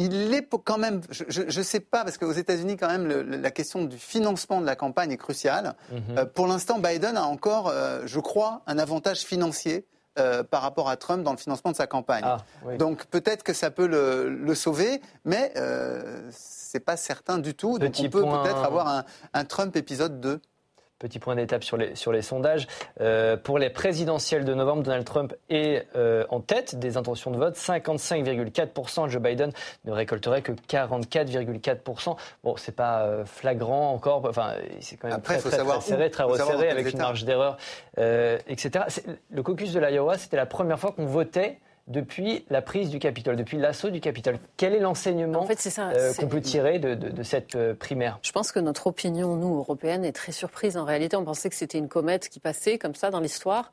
il 0.00 0.34
est 0.34 0.48
quand 0.64 0.78
même, 0.78 1.02
je 1.10 1.42
ne 1.42 1.62
sais 1.62 1.80
pas, 1.80 2.04
parce 2.04 2.16
qu'aux 2.16 2.32
États-Unis, 2.32 2.76
quand 2.76 2.88
même, 2.88 3.06
la 3.06 3.50
question 3.50 3.84
du 3.84 3.98
financement 3.98 4.60
de 4.60 4.66
la 4.66 4.76
campagne 4.76 5.12
est 5.12 5.18
cruciale. 5.18 5.74
Mhm. 5.92 6.00
Euh, 6.18 6.24
pour 6.24 6.46
l'instant, 6.46 6.78
Biden 6.78 7.16
a 7.16 7.24
encore, 7.24 7.68
euh, 7.68 8.02
je 8.06 8.18
crois, 8.18 8.62
un 8.66 8.78
avantage 8.78 9.20
financier 9.20 9.86
euh, 10.18 10.42
par 10.42 10.62
rapport 10.62 10.88
à 10.88 10.96
Trump 10.96 11.22
dans 11.22 11.32
le 11.32 11.36
financement 11.36 11.70
de 11.70 11.76
sa 11.76 11.86
campagne. 11.86 12.24
Ah, 12.24 12.38
Donc 12.78 13.06
peut-être 13.06 13.42
que 13.42 13.52
ça 13.52 13.70
peut 13.70 13.86
le, 13.86 14.54
sauver, 14.54 15.02
mais 15.24 15.52
c'est 16.30 16.80
pas 16.80 16.96
certain 16.96 17.38
du 17.38 17.54
tout. 17.54 17.78
Donc 17.78 17.94
on 17.98 18.08
peut 18.08 18.22
peut-être 18.22 18.64
avoir 18.64 18.88
un, 18.88 19.04
un 19.34 19.44
Trump 19.44 19.76
épisode 19.76 20.20
2. 20.20 20.40
Petit 21.00 21.18
point 21.18 21.34
d'étape 21.34 21.64
sur 21.64 21.78
les, 21.78 21.94
sur 21.94 22.12
les 22.12 22.20
sondages. 22.20 22.66
Euh, 23.00 23.38
pour 23.38 23.58
les 23.58 23.70
présidentielles 23.70 24.44
de 24.44 24.52
novembre, 24.52 24.82
Donald 24.82 25.06
Trump 25.06 25.34
est 25.48 25.86
euh, 25.96 26.26
en 26.28 26.40
tête 26.40 26.78
des 26.78 26.98
intentions 26.98 27.30
de 27.30 27.38
vote. 27.38 27.56
55,4%. 27.56 29.08
Joe 29.08 29.22
Biden 29.22 29.50
ne 29.86 29.92
récolterait 29.92 30.42
que 30.42 30.52
44,4%. 30.52 32.16
Bon, 32.44 32.54
c'est 32.58 32.76
pas 32.76 33.00
euh, 33.04 33.24
flagrant 33.24 33.94
encore. 33.94 34.26
Enfin, 34.26 34.52
c'est 34.80 34.98
quand 34.98 35.08
même 35.08 35.22
très, 35.22 35.38
très, 35.38 35.48
très, 35.48 35.80
serré, 35.80 36.10
très 36.10 36.24
resserré, 36.24 36.68
avec 36.68 36.92
une 36.92 36.98
marge 36.98 37.24
d'erreur, 37.24 37.56
etc. 37.96 38.84
Le 39.30 39.42
caucus 39.42 39.72
de 39.72 39.80
l'Iowa, 39.80 40.18
c'était 40.18 40.36
la 40.36 40.44
première 40.44 40.78
fois 40.78 40.92
qu'on 40.92 41.06
votait 41.06 41.60
depuis 41.90 42.44
la 42.50 42.62
prise 42.62 42.88
du 42.88 42.98
Capitole, 42.98 43.36
depuis 43.36 43.58
l'assaut 43.58 43.90
du 43.90 44.00
Capitole. 44.00 44.38
Quel 44.56 44.74
est 44.74 44.78
l'enseignement 44.78 45.46
euh, 45.46 46.14
qu'on 46.14 46.28
peut 46.28 46.40
tirer 46.40 46.78
de, 46.78 47.22
cette 47.22 47.56
euh, 47.56 47.74
primaire? 47.74 48.18
Je 48.22 48.32
pense 48.32 48.52
que 48.52 48.60
notre 48.60 48.86
opinion, 48.86 49.36
nous, 49.36 49.56
européenne, 49.56 50.04
est 50.04 50.12
très 50.12 50.32
surprise. 50.32 50.76
En 50.76 50.84
réalité, 50.84 51.16
on 51.16 51.24
pensait 51.24 51.50
que 51.50 51.56
c'était 51.56 51.78
une 51.78 51.88
comète 51.88 52.28
qui 52.28 52.38
passait 52.38 52.78
comme 52.78 52.94
ça 52.94 53.10
dans 53.10 53.20
l'histoire. 53.20 53.72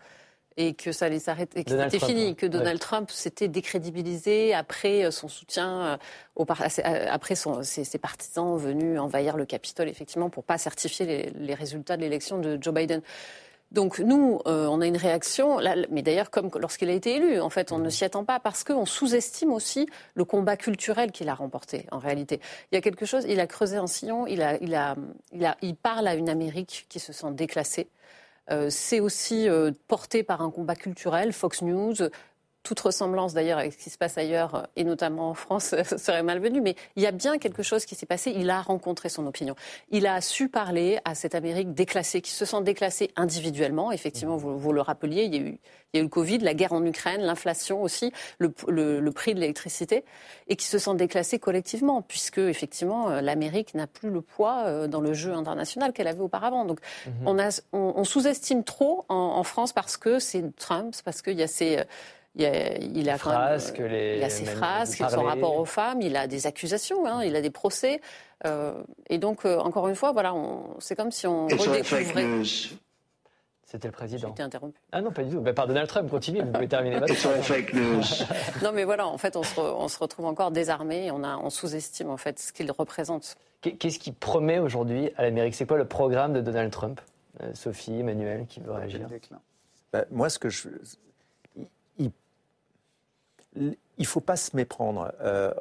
et 0.60 0.74
que 0.74 0.92
ça 0.92 1.06
allait 1.06 1.20
s'arrêter, 1.20 1.64
que 1.64 1.70
c'était 1.70 2.04
fini, 2.04 2.36
que 2.36 2.48
Donald 2.48 2.80
Trump 2.80 3.12
s'était 3.12 3.48
décrédibilisé 3.48 4.56
après 4.56 5.06
euh, 5.06 5.12
son 5.12 5.28
soutien 5.28 6.00
après 7.10 7.36
son, 7.36 7.62
ses, 7.62 7.98
partisans 8.00 8.58
venus 8.58 9.00
envahir 9.00 9.38
le 9.38 9.46
Capitole, 9.46 9.90
effectivement, 9.90 10.32
pour 10.32 10.44
pas 10.44 10.58
certifier 10.58 11.32
les, 11.36 11.54
résultats 11.54 11.98
de 11.98 12.02
l'élection 12.02 12.40
de 12.40 12.58
Joe 12.60 12.74
Biden. 12.74 13.02
Donc 13.72 14.00
nous, 14.00 14.40
on 14.46 14.80
a 14.80 14.88
une 14.88 14.96
réaction, 14.96 15.60
mais 15.92 16.02
d'ailleurs 16.02 16.32
comme 16.32 16.50
lorsqu'il 16.58 16.90
a 16.90 16.94
été 16.94 17.18
élu, 17.18 17.42
en 17.42 17.50
fait, 17.50 17.72
on 17.72 17.80
ne 17.80 17.90
s'y 17.90 18.06
attend 18.06 18.24
pas 18.24 18.40
parce 18.40 18.64
qu'on 18.64 18.86
sous-estime 18.86 19.52
aussi 19.52 19.88
le 20.14 20.24
combat 20.24 20.56
culturel 20.56 21.12
qu'il 21.12 21.28
a 21.28 21.36
remporté. 21.36 21.86
En 21.92 22.00
réalité, 22.00 22.40
il 22.72 22.76
y 22.76 22.78
a 22.78 22.82
quelque 22.82 23.06
chose. 23.06 23.26
Il 23.28 23.40
a 23.42 23.48
creusé 23.48 23.78
un 23.78 23.88
sillon. 23.88 24.26
Il 24.26 24.42
a, 24.42 24.58
a, 24.74 25.56
parle 25.82 26.08
à 26.08 26.16
une 26.16 26.30
Amérique 26.30 26.86
qui 26.90 27.00
se 27.00 27.12
sent 27.12 27.32
déclassée. 27.32 27.90
Euh, 28.50 28.70
c'est 28.70 29.00
aussi 29.00 29.50
euh, 29.50 29.72
porté 29.88 30.24
par 30.24 30.42
un 30.42 30.52
combat 30.52 30.76
culturel. 30.76 31.34
Fox 31.34 31.62
News, 31.62 31.96
toute 32.64 32.80
ressemblance 32.80 33.34
d'ailleurs 33.34 33.60
avec 33.60 33.74
ce 33.74 33.78
qui 33.78 33.90
se 33.90 33.98
passe 33.98 34.18
ailleurs, 34.18 34.68
et 34.76 34.84
notamment 34.84 35.30
en 35.30 35.34
France, 35.34 35.76
serait 35.98 36.24
malvenue. 36.24 36.62
Mais 36.62 36.76
il 36.96 37.04
y 37.04 37.08
a 37.08 37.12
bien 37.12 37.38
quelque 37.38 37.64
chose 37.64 37.86
qui 37.86 37.96
s'est 37.96 38.06
passé. 38.06 38.34
Il 38.36 38.50
a 38.50 38.62
rencontré 38.62 39.10
son 39.10 39.26
opinion. 39.26 39.56
Il 39.90 40.08
a 40.08 40.22
su 40.22 40.50
parler 40.50 41.00
à 41.06 41.16
cette 41.16 41.36
Amérique 41.36 41.74
déclassée, 41.74 42.22
qui 42.22 42.32
se 42.32 42.46
sent 42.46 42.62
déclassée 42.64 43.12
individuellement. 43.16 43.92
Effectivement, 43.92 44.38
vous, 44.38 44.58
vous 44.58 44.74
le 44.74 44.82
rappeliez, 44.82 45.24
il 45.24 45.36
y 45.36 45.38
a 45.38 45.42
eu 45.42 45.60
il 45.94 45.98
y 45.98 46.00
a 46.00 46.02
eu 46.02 46.04
le 46.04 46.10
Covid, 46.10 46.40
la 46.40 46.54
guerre 46.54 46.74
en 46.74 46.86
Ukraine, 46.86 47.22
l'inflation 47.22 47.82
aussi, 47.82 48.12
le, 48.40 48.50
prix 49.12 49.34
de 49.34 49.40
l'électricité, 49.40 50.04
et 50.48 50.58
qui 50.58 50.66
se 50.66 50.78
sent 50.78 50.96
déclassée 50.96 51.40
collectivement, 51.40 52.02
puisque 52.02 52.40
effectivement 52.40 53.10
euh, 53.10 53.22
l'Amérique 53.22 53.74
n'a 53.74 53.88
plus 53.88 54.10
le 54.10 54.22
poids 54.22 54.64
euh, 54.66 54.88
dans 54.88 55.00
le 55.00 55.14
jeu 55.14 55.34
international 55.34 55.94
qu'elle 55.94 56.08
avait 56.08 56.22
auparavant. 56.22 56.66
Donc 56.66 56.80
mhm. 57.06 57.52
on, 57.72 58.04
sous-estime 58.04 58.64
trop 58.64 59.06
en, 59.08 59.44
France 59.44 59.72
parce 59.72 59.96
que 59.96 60.20
c'est 60.20 60.44
Trump, 60.58 60.94
parce 61.06 61.22
qu'il 61.22 61.38
y 61.38 61.44
a 61.44 61.48
ces 61.48 61.80
il, 62.38 62.46
a, 62.46 62.78
il 62.78 63.10
a, 63.10 63.58
les, 63.88 64.18
il 64.18 64.24
a 64.24 64.30
ses 64.30 64.46
phrases, 64.46 64.96
son 64.96 65.24
rapport 65.24 65.58
aux 65.58 65.66
femmes, 65.66 66.02
il 66.02 66.16
a 66.16 66.28
des 66.28 66.48
accusations, 66.48 67.06
hein, 67.06 67.24
il 67.24 67.36
a 67.36 67.42
des 67.42 67.50
procès. 67.50 68.02
Euh, 68.46 68.84
et 69.10 69.18
donc, 69.18 69.46
euh, 69.46 69.58
encore 69.58 69.88
une 69.88 69.96
fois, 69.96 70.12
voilà, 70.12 70.34
c'est 70.80 70.96
comme 70.96 71.12
si 71.12 71.26
on 71.26 71.48
redécouvrait. 71.48 72.44
C'était 73.66 73.90
le 73.90 73.92
président. 73.92 74.30
J'étais 74.30 74.44
interrompu. 74.44 74.80
Ah 74.94 75.02
non, 75.02 75.12
pas 75.12 75.24
du 75.24 75.32
tout. 75.32 75.42
Mais 75.42 75.52
par 75.52 75.68
Donald 75.68 75.90
Trump, 75.90 76.10
continuez, 76.10 76.42
vous 76.42 76.52
pouvez 76.54 76.70
terminer 76.70 77.00
votre 77.00 77.14
Non, 78.64 78.72
mais 78.72 78.86
voilà, 78.86 79.06
en 79.06 79.18
fait, 79.18 79.36
on 79.36 79.44
se, 79.44 79.60
on 79.60 79.90
se 79.90 80.00
retrouve 80.00 80.26
encore 80.26 80.52
désarmé, 80.52 81.12
on, 81.12 81.22
on 81.24 81.50
sous-estime 81.50 82.10
en 82.10 82.16
fait 82.16 82.40
ce 82.40 82.54
qu'il 82.54 82.72
représente. 82.72 83.36
Qu'est-ce 83.60 84.00
qui 84.00 84.14
promet 84.14 84.60
aujourd'hui 84.60 85.10
à 85.18 85.24
l'Amérique? 85.24 85.56
C'est 85.56 85.66
quoi 85.66 85.78
le 85.78 85.86
programme 85.86 86.32
de 86.32 86.40
Donald 86.40 86.72
Trump? 86.72 87.02
Euh, 87.42 87.52
Sophie, 87.54 88.00
Emmanuel, 88.00 88.46
qui 88.48 88.62
veut 88.62 88.72
réagir? 88.72 89.02
Bah, 89.92 90.06
Moi, 90.12 90.30
ce 90.30 90.40
que 90.40 90.50
je 90.50 90.70
il 91.98 92.12
ne 93.58 94.06
faut 94.06 94.20
pas 94.20 94.36
se 94.36 94.56
méprendre. 94.56 95.12
Euh, 95.22 95.54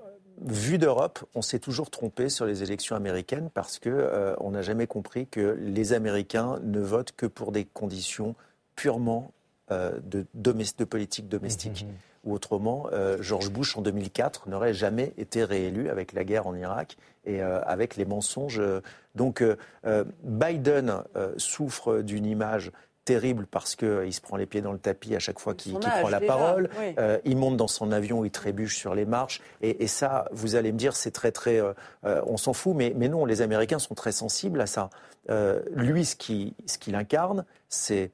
vu 0.43 0.79
d'Europe, 0.79 1.25
on 1.35 1.43
s'est 1.43 1.59
toujours 1.59 1.91
trompé 1.91 2.29
sur 2.29 2.47
les 2.47 2.63
élections 2.63 2.97
américaines 2.97 3.51
parce 3.53 3.79
qu'on 3.79 3.91
euh, 3.91 4.51
n'a 4.51 4.63
jamais 4.63 4.87
compris 4.87 5.27
que 5.27 5.57
les 5.61 5.93
Américains 5.93 6.59
ne 6.63 6.81
votent 6.81 7.13
que 7.17 7.27
pour 7.27 7.53
des 7.53 7.65
conditions 7.65 8.35
purement 8.75 9.33
euh, 9.71 9.99
de, 10.05 10.27
de, 10.35 10.85
politique 10.85 11.29
domestique. 11.29 11.85
Mmh, 11.85 11.89
mmh, 11.89 11.91
mmh. 11.91 12.29
Ou 12.29 12.35
autrement, 12.35 12.87
George 13.21 13.53
Bush 13.53 13.77
en 13.77 13.83
2004 13.83 14.49
n'aurait 14.49 14.75
jamais 14.75 15.13
été 15.17 15.45
réélu 15.45 15.89
avec 15.91 16.13
la 16.13 16.25
guerre 16.25 16.49
en 16.49 16.57
Irak 16.57 16.97
et 17.25 17.41
avec 17.41 17.95
les 17.95 18.05
mensonges. 18.05 18.61
Donc 19.15 19.45
Biden 20.25 21.05
souffre 21.37 22.03
d'une 22.03 22.27
image 22.27 22.73
terrible 23.07 23.47
parce 23.47 23.77
qu'il 23.77 23.89
euh, 23.89 24.11
se 24.11 24.21
prend 24.21 24.37
les 24.37 24.45
pieds 24.45 24.61
dans 24.61 24.73
le 24.73 24.79
tapis 24.79 25.15
à 25.17 25.19
chaque 25.19 25.39
fois 25.39 25.55
qu'il 25.55 25.79
prend 25.79 26.09
la 26.11 26.21
parole. 26.21 26.69
Euh, 26.99 27.19
il 27.25 27.39
monte 27.39 27.57
dans 27.57 27.69
son 27.69 27.93
avion, 27.93 28.25
il 28.25 28.31
trébuche 28.31 28.77
sur 28.77 28.95
les 28.95 29.07
marches. 29.07 29.41
Et, 29.63 29.87
ça, 29.87 30.29
vous 30.33 30.57
allez 30.57 30.73
me 30.73 30.77
dire, 30.77 30.95
c'est 30.95 31.13
très, 31.13 31.33
très. 31.33 31.59
Euh, 31.61 31.73
on 32.27 32.37
s'en 32.37 32.53
fout, 32.53 32.75
mais, 32.77 32.93
mais 32.95 33.09
non, 33.09 33.25
les 33.25 33.41
Américains 33.41 33.79
sont 33.79 33.95
très 33.95 34.13
sensibles 34.13 34.61
à 34.61 34.67
ça. 34.67 34.91
lui, 35.73 36.05
ce 36.05 36.17
qu'il 36.17 36.53
ce 36.67 36.77
qu'il 36.77 36.95
incarne, 36.95 37.47
c'est 37.69 38.11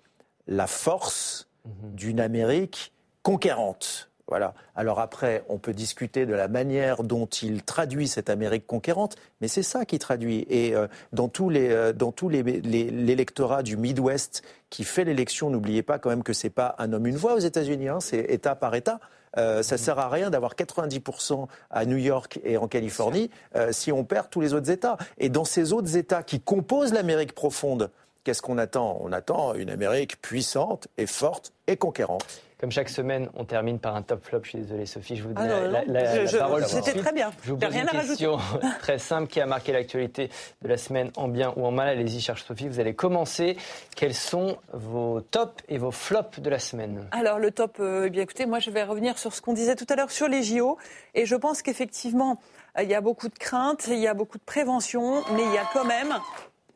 la 0.47 0.67
force 0.67 1.49
mhm. 1.65 1.95
d'une 1.95 2.21
Amérique 2.21 2.93
conquérante. 3.23 4.11
Voilà. 4.33 4.55
Alors 4.75 4.99
après, 4.99 5.45
on 5.51 5.59
peut 5.59 5.75
discuter 5.75 6.25
de 6.25 6.33
la 6.33 6.49
manière 6.49 7.03
dont 7.03 7.27
il 7.27 7.63
traduit 7.63 8.09
cette 8.09 8.31
Amérique 8.31 8.67
conquérante, 8.67 9.17
mais 9.43 9.47
c'est 9.47 9.63
ça 9.63 9.85
qui 9.85 9.99
traduit. 9.99 10.47
Et 10.49 10.75
euh, 10.75 10.87
dans 11.13 11.29
tous 11.29 11.51
les, 11.51 11.69
euh, 11.69 11.93
dans 11.93 12.13
tous 12.13 12.31
les, 12.31 12.43
l'électorat 12.43 13.63
du 13.63 13.77
Midwest 13.77 14.43
qui 14.71 14.85
fait 14.85 15.05
l'élection, 15.05 15.51
n'oubliez 15.51 15.83
pas 15.83 15.99
quand 15.99 16.09
même 16.09 16.23
que 16.23 16.33
c'est 16.33 16.49
pas 16.49 16.77
un 16.79 16.95
homme 16.95 17.07
une 17.07 17.17
voix 17.17 17.35
aux 17.35 17.41
États-Unis, 17.41 17.91
hein, 17.91 18.01
c'est 18.01 18.21
État 18.21 18.55
par 18.55 18.75
État. 18.75 19.01
Euh, 19.37 19.63
ça 19.63 19.77
sert 19.77 19.99
à 19.99 20.09
rien 20.09 20.31
d'avoir 20.31 20.55
90% 20.55 21.47
à 21.71 21.85
New 21.85 21.99
York 21.99 22.41
et 22.43 22.57
en 22.57 22.69
Californie 22.69 23.29
si 23.71 23.93
on 23.93 24.03
perd 24.03 24.31
tous 24.31 24.41
les 24.41 24.55
autres 24.55 24.71
États. 24.71 24.97
Et 25.19 25.29
dans 25.29 25.45
ces 25.45 25.75
autres 25.75 25.95
États 25.99 26.23
qui 26.23 26.41
composent 26.41 26.95
l'Amérique 26.95 27.35
profonde, 27.35 27.91
qu'est-ce 28.25 28.41
qu'on 28.41 28.57
attend? 28.57 28.99
On 29.03 29.13
attend 29.13 29.53
une 29.53 29.69
Amérique 29.69 30.23
puissante 30.23 30.89
et 30.97 31.07
forte 31.07 31.53
et 31.67 31.77
conquérante. 31.77 32.25
Comme 32.63 32.71
chaque 32.71 32.91
semaine, 32.91 33.29
on 33.35 33.45
termine 33.45 33.81
par 33.81 33.97
un 33.97 34.03
top 34.03 34.25
flop. 34.25 34.45
Je 34.45 34.51
suis 34.51 34.59
désolé, 34.61 34.87
Sophie, 34.87 35.17
je 35.17 35.25
vous 35.25 35.33
donne 35.33 35.51
ah 35.51 35.83
la, 35.85 36.39
parole. 36.39 36.65
C'était 36.65 36.95
très 36.95 37.11
bien. 37.11 37.33
Je 37.43 37.51
vous 37.51 37.59
pose 37.59 37.75
une 37.75 37.87
question 37.87 38.39
très 38.79 38.99
simple 38.99 39.27
qui 39.27 39.41
a 39.41 39.47
marqué 39.47 39.73
l'actualité 39.73 40.31
de 40.63 40.69
la 40.69 40.77
semaine 40.77 41.11
en 41.17 41.27
bien 41.27 41.53
ou 41.57 41.67
en 41.67 41.73
mal. 41.73 41.89
Allez-y, 41.89 42.21
cherche 42.21 42.45
Sophie. 42.45 42.69
Vous 42.69 42.79
allez 42.79 42.95
commencer. 42.95 43.57
Quels 43.97 44.15
sont 44.15 44.59
vos 44.73 45.21
tops 45.21 45.61
et 45.69 45.77
vos 45.77 45.91
flops 45.91 46.39
de 46.39 46.49
la 46.49 46.61
semaine? 46.61 47.09
Alors, 47.11 47.41
le 47.41 47.51
top, 47.51 47.79
euh, 47.81 48.05
eh 48.07 48.11
bien 48.11 48.23
écoutez, 48.23 48.47
moi 48.47 48.61
je 48.61 48.71
vais 48.71 48.85
revenir 48.85 49.19
sur 49.19 49.35
ce 49.35 49.43
qu'on 49.43 49.55
disait 49.55 49.75
tout 49.75 49.87
à 49.89 49.97
l'heure 49.97 50.13
sur 50.13 50.29
les 50.29 50.45
JO. 50.45 50.79
Et 51.15 51.27
je 51.27 51.35
pense 51.35 51.63
qu'effectivement, 51.63 52.39
il 52.81 52.89
y 52.89 52.95
a 52.95 53.01
beaucoup 53.01 53.29
de 53.29 53.37
craintes, 53.37 53.89
il 53.89 53.99
y 53.99 54.07
a 54.07 54.15
beaucoup 54.15 54.39
de 54.39 54.45
prévention, 54.45 55.25
mais 55.33 55.43
il 55.45 55.53
y 55.53 55.59
a 55.59 55.69
quand 55.73 55.85
même 55.85 56.15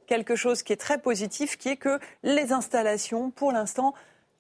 quelque 0.09 0.35
chose 0.35 0.65
qui 0.65 0.73
est 0.73 0.81
très 0.81 0.99
positif, 0.99 1.57
qui 1.57 1.69
est 1.69 1.77
que 1.77 2.01
les 2.25 2.53
installations, 2.53 3.31
pour 3.31 3.53
l'instant, 3.53 3.95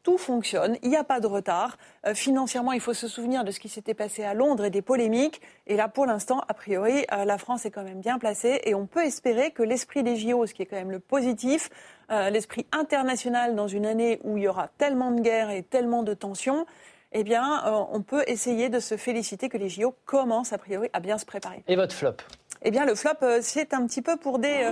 tout 0.07 0.19
fonctionne, 0.19 0.77
il 0.85 0.91
n'y 0.91 0.97
a 0.97 1.03
pas 1.03 1.19
de 1.19 1.27
retard. 1.27 1.79
Euh, 2.07 2.15
financièrement, 2.15 2.71
il 2.71 2.81
faut 2.81 2.95
se 2.95 3.09
souvenir 3.09 3.43
de 3.43 3.51
ce 3.51 3.59
qui 3.59 3.69
s'était 3.69 3.93
passé 3.93 4.23
à 4.23 4.35
Londres 4.35 4.65
et 4.65 4.71
des 4.71 4.81
polémiques. 4.81 5.43
Et 5.67 5.75
là, 5.75 5.89
pour 5.89 6.07
l'instant, 6.07 6.43
a 6.47 6.55
priori, 6.55 7.05
euh, 7.11 7.25
la 7.25 7.39
France 7.39 7.67
est 7.67 7.73
quand 7.73 7.83
même 7.83 7.99
bien 7.99 8.21
placée 8.21 8.61
et 8.63 8.77
on 8.77 8.87
peut 8.87 9.05
espérer 9.05 9.51
que 9.51 9.65
l'esprit 9.65 10.05
des 10.05 10.15
JO, 10.15 10.47
ce 10.47 10.55
qui 10.55 10.63
est 10.63 10.67
quand 10.67 10.77
même 10.77 10.93
le 10.93 11.01
positif, 11.01 11.71
euh, 12.13 12.31
l'esprit 12.31 12.67
international 12.71 13.57
dans 13.57 13.67
une 13.67 13.85
année 13.85 14.21
où 14.23 14.37
il 14.37 14.45
y 14.45 14.49
aura 14.49 14.69
tellement 14.79 15.11
de 15.11 15.21
guerres 15.21 15.51
et 15.51 15.65
tellement 15.65 16.05
de 16.05 16.15
tensions, 16.15 16.67
eh 17.11 17.25
bien, 17.25 17.65
on 17.91 18.01
peut 18.03 18.23
essayer 18.29 18.69
de 18.69 18.79
se 18.79 18.97
féliciter 18.97 19.49
que 19.49 19.57
les 19.57 19.69
JO 19.69 19.93
commencent 20.05 20.53
a 20.53 20.59
priori 20.59 20.89
à 20.93 21.01
bien 21.01 21.19
se 21.19 21.27
préparer. 21.27 21.65
Et 21.67 21.75
votre 21.75 21.95
flop? 21.95 22.17
Eh 22.63 22.71
bien, 22.71 22.85
le 22.85 22.95
flop, 22.95 23.41
c'est 23.41 23.75
un 23.75 23.85
petit 23.87 24.03
peu 24.03 24.17
pour 24.17 24.39
des 24.39 24.71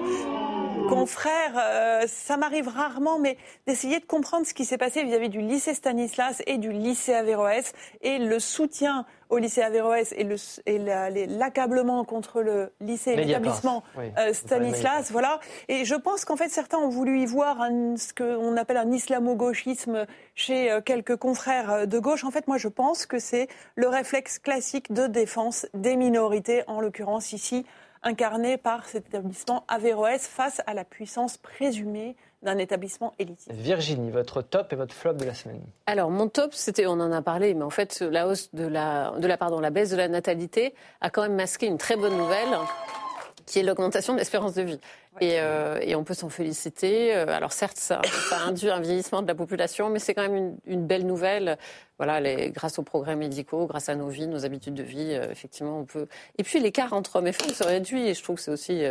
confrères, 0.89 1.55
euh, 1.57 2.03
ça 2.07 2.37
m'arrive 2.37 2.68
rarement, 2.68 3.18
mais 3.18 3.37
d'essayer 3.66 4.01
de 4.01 4.05
comprendre 4.05 4.47
ce 4.47 4.55
qui 4.55 4.64
s'est 4.64 4.78
passé 4.78 5.03
vis-à-vis 5.03 5.28
du 5.28 5.41
lycée 5.41 5.74
Stanislas 5.74 6.43
et 6.47 6.59
du 6.59 6.72
lycée 6.72 7.14
Averroès 7.14 7.72
et 8.03 8.18
le 8.18 8.39
soutien 8.39 9.07
au 9.30 9.39
lycée 9.39 9.62
Averroès 9.62 10.14
et 10.16 10.78
l'accablement 11.26 12.05
contre 12.05 12.43
le 12.43 12.72
lycée, 12.80 13.16
l'établissement 13.16 13.82
euh, 13.99 14.32
Stanislas, 14.32 15.11
voilà. 15.11 15.41
Et 15.68 15.85
je 15.85 15.95
pense 15.95 16.24
qu'en 16.24 16.37
fait 16.37 16.49
certains 16.49 16.78
ont 16.78 16.91
voulu 16.91 17.20
y 17.20 17.26
voir 17.26 17.66
ce 17.97 18.12
qu'on 18.12 18.57
appelle 18.57 18.76
un 18.76 18.93
islamo-gauchisme 18.93 20.07
chez 20.35 20.70
euh, 20.70 20.80
quelques 20.80 21.16
confrères 21.16 21.87
de 21.87 21.99
gauche. 21.99 22.24
En 22.24 22.30
fait, 22.30 22.47
moi 22.47 22.59
je 22.59 22.68
pense 22.68 23.07
que 23.07 23.18
c'est 23.18 23.49
le 23.74 23.89
réflexe 23.89 24.39
classique 24.39 24.93
de 24.93 25.07
défense 25.07 25.66
des 25.74 25.97
minorités, 25.97 26.62
en 26.66 26.80
l'occurrence 26.80 27.32
ici 27.32 27.64
incarné 28.05 28.57
par 28.57 28.87
cet 28.87 29.09
établissement 29.09 29.65
Averroès 29.69 30.27
face 30.27 30.63
à 30.67 30.75
la 30.75 30.85
puissance 30.85 31.37
présumée 31.39 32.17
d'un 32.43 32.59
établissement 32.59 33.13
élitiste. 33.19 33.51
Virginie, 33.53 34.11
votre 34.11 34.43
top 34.43 34.73
et 34.73 34.77
votre 34.77 34.95
flop 34.95 35.15
de 35.15 35.25
la 35.25 35.35
semaine 35.35 35.63
Alors, 35.87 36.11
mon 36.11 36.29
top, 36.29 36.53
c'était, 36.55 36.87
on 36.87 36.93
en 36.93 37.11
a 37.11 37.23
parlé, 37.23 37.55
mais 37.55 37.65
en 37.65 37.71
fait, 37.71 38.01
la 38.01 38.29
hausse 38.29 38.55
de 38.55 38.67
la, 38.67 39.13
de 39.19 39.27
la, 39.27 39.37
pardon, 39.39 39.61
la 39.61 39.71
baisse 39.71 39.91
de 39.91 39.97
la 39.97 40.09
natalité 40.09 40.75
a 41.01 41.11
quand 41.11 41.23
même 41.23 41.35
masqué 41.35 41.67
une 41.67 41.79
très 41.79 41.97
bonne 41.97 42.17
nouvelle 42.17 42.51
qui 43.47 43.59
est 43.59 43.62
l'augmentation 43.62 44.14
de 44.14 44.18
l'espérance 44.18 44.55
de 44.55 44.62
vie. 44.62 44.80
Euh, 45.22 45.78
et, 45.80 45.95
on 45.95 46.05
peut 46.05 46.14
s'en 46.14 46.28
féliciter. 46.28 47.14
Euh, 47.14 47.26
alors 47.28 47.53
certes, 47.53 47.76
ça, 47.76 48.01
induit 48.47 48.70
un 48.70 48.80
vieillissement 48.80 49.22
de 49.22 49.28
la 49.28 49.34
population, 49.34 49.90
mais 49.90 49.99
c'est 49.99 50.14
quand 50.14 50.28
même 50.28 50.57
une, 50.66 50.86
belle 50.86 51.07
nouvelle. 51.07 51.59
Voilà, 51.99 52.20
les, 52.20 52.51
grâce 52.51 52.78
aux 52.78 52.82
progrès 52.82 53.14
médicaux, 53.14 53.66
grâce 53.66 53.88
à 53.88 53.95
nos 53.95 54.09
vies, 54.09 54.26
nos 54.26 54.45
habitudes 54.45 54.74
de 54.74 54.82
vie, 54.82 55.12
euh, 55.12 55.30
effectivement, 55.30 55.78
on 55.78 55.84
peut. 55.84 56.09
Et 56.38 56.42
puis 56.42 56.59
l'écart 56.59 56.92
entre 56.92 57.16
hommes 57.16 57.28
et 57.28 57.32
femmes 57.32 57.51
se 57.51 57.62
réduit, 57.62 58.09
et 58.09 58.14
je 58.14 58.22
trouve 58.22 58.36
que 58.36 58.42
c'est 58.42 58.51
aussi. 58.51 58.82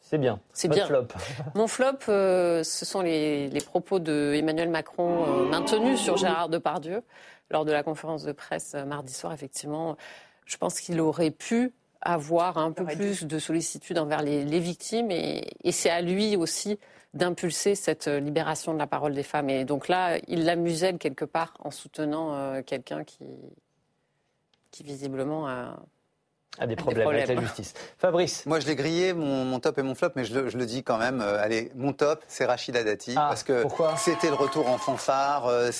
c'est 0.00 0.18
bien. 0.18 0.40
C'est 0.52 0.68
bien. 0.68 0.86
Flop. 0.86 1.08
Mon 1.54 1.66
flop, 1.66 1.98
ce 2.06 2.62
sont 2.64 3.00
les, 3.00 3.48
les, 3.48 3.60
propos 3.60 3.98
de 3.98 4.34
Emmanuel 4.34 4.68
Macron 4.68 5.46
maintenus 5.46 5.98
sur 6.00 6.16
Gérard 6.18 6.50
Depardieu 6.50 7.02
lors 7.50 7.64
de 7.64 7.72
la 7.72 7.82
conférence 7.82 8.24
de 8.24 8.32
presse 8.32 8.74
mardi 8.74 9.12
soir. 9.12 9.32
Effectivement, 9.32 9.96
je 10.44 10.56
pense 10.58 10.80
qu'il 10.80 11.00
aurait 11.00 11.30
pu 11.30 11.72
avoir 12.02 12.58
un 12.58 12.72
peu 12.72 12.84
plus 12.84 13.24
de 13.24 13.38
sollicitude 13.38 13.98
envers 13.98 14.22
les, 14.22 14.60
victimes 14.60 15.10
et, 15.10 15.42
c'est 15.70 15.90
à 15.90 16.00
lui 16.00 16.36
aussi 16.36 16.78
d'impulser 17.14 17.74
cette 17.74 18.06
libération 18.06 18.72
de 18.74 18.78
la 18.78 18.86
parole 18.86 19.14
des 19.14 19.22
femmes. 19.22 19.50
Et 19.50 19.64
donc 19.64 19.88
là, 19.88 20.18
il 20.28 20.44
la 20.44 20.56
muselle 20.56 20.98
quelque 20.98 21.24
part 21.24 21.54
en 21.60 21.70
soutenant 21.70 22.62
quelqu'un 22.62 23.04
qui, 23.04 23.24
qui 24.70 24.82
visiblement 24.82 25.46
a 25.46 25.78
a 26.58 26.66
des 26.66 26.76
problèmes, 26.76 27.08
avec 27.08 27.28
la 27.28 27.40
justice. 27.40 27.72
Fabrice 27.96 28.44
Moi, 28.44 28.60
je 28.60 28.66
l'ai 28.66 28.76
grillé, 28.76 29.14
mon, 29.14 29.58
top 29.58 29.78
et 29.78 29.82
mon 29.82 29.94
flop, 29.94 30.10
mais 30.16 30.24
je 30.24 30.34
le, 30.38 30.66
dis 30.66 30.82
quand 30.82 30.98
même. 30.98 31.22
Euh, 31.22 31.42
allez, 31.42 31.72
mon 31.74 31.94
top, 31.94 32.22
c'est 32.28 32.44
Rachida 32.44 32.84
Dati. 32.84 33.14
Ah, 33.16 33.28
parce 33.28 33.42
que 33.42 33.64
c'était 33.96 34.28
le 34.28 34.34
retour 34.34 34.68
en 34.68 34.76
fanfare. 34.76 35.46
Euh, 35.46 35.70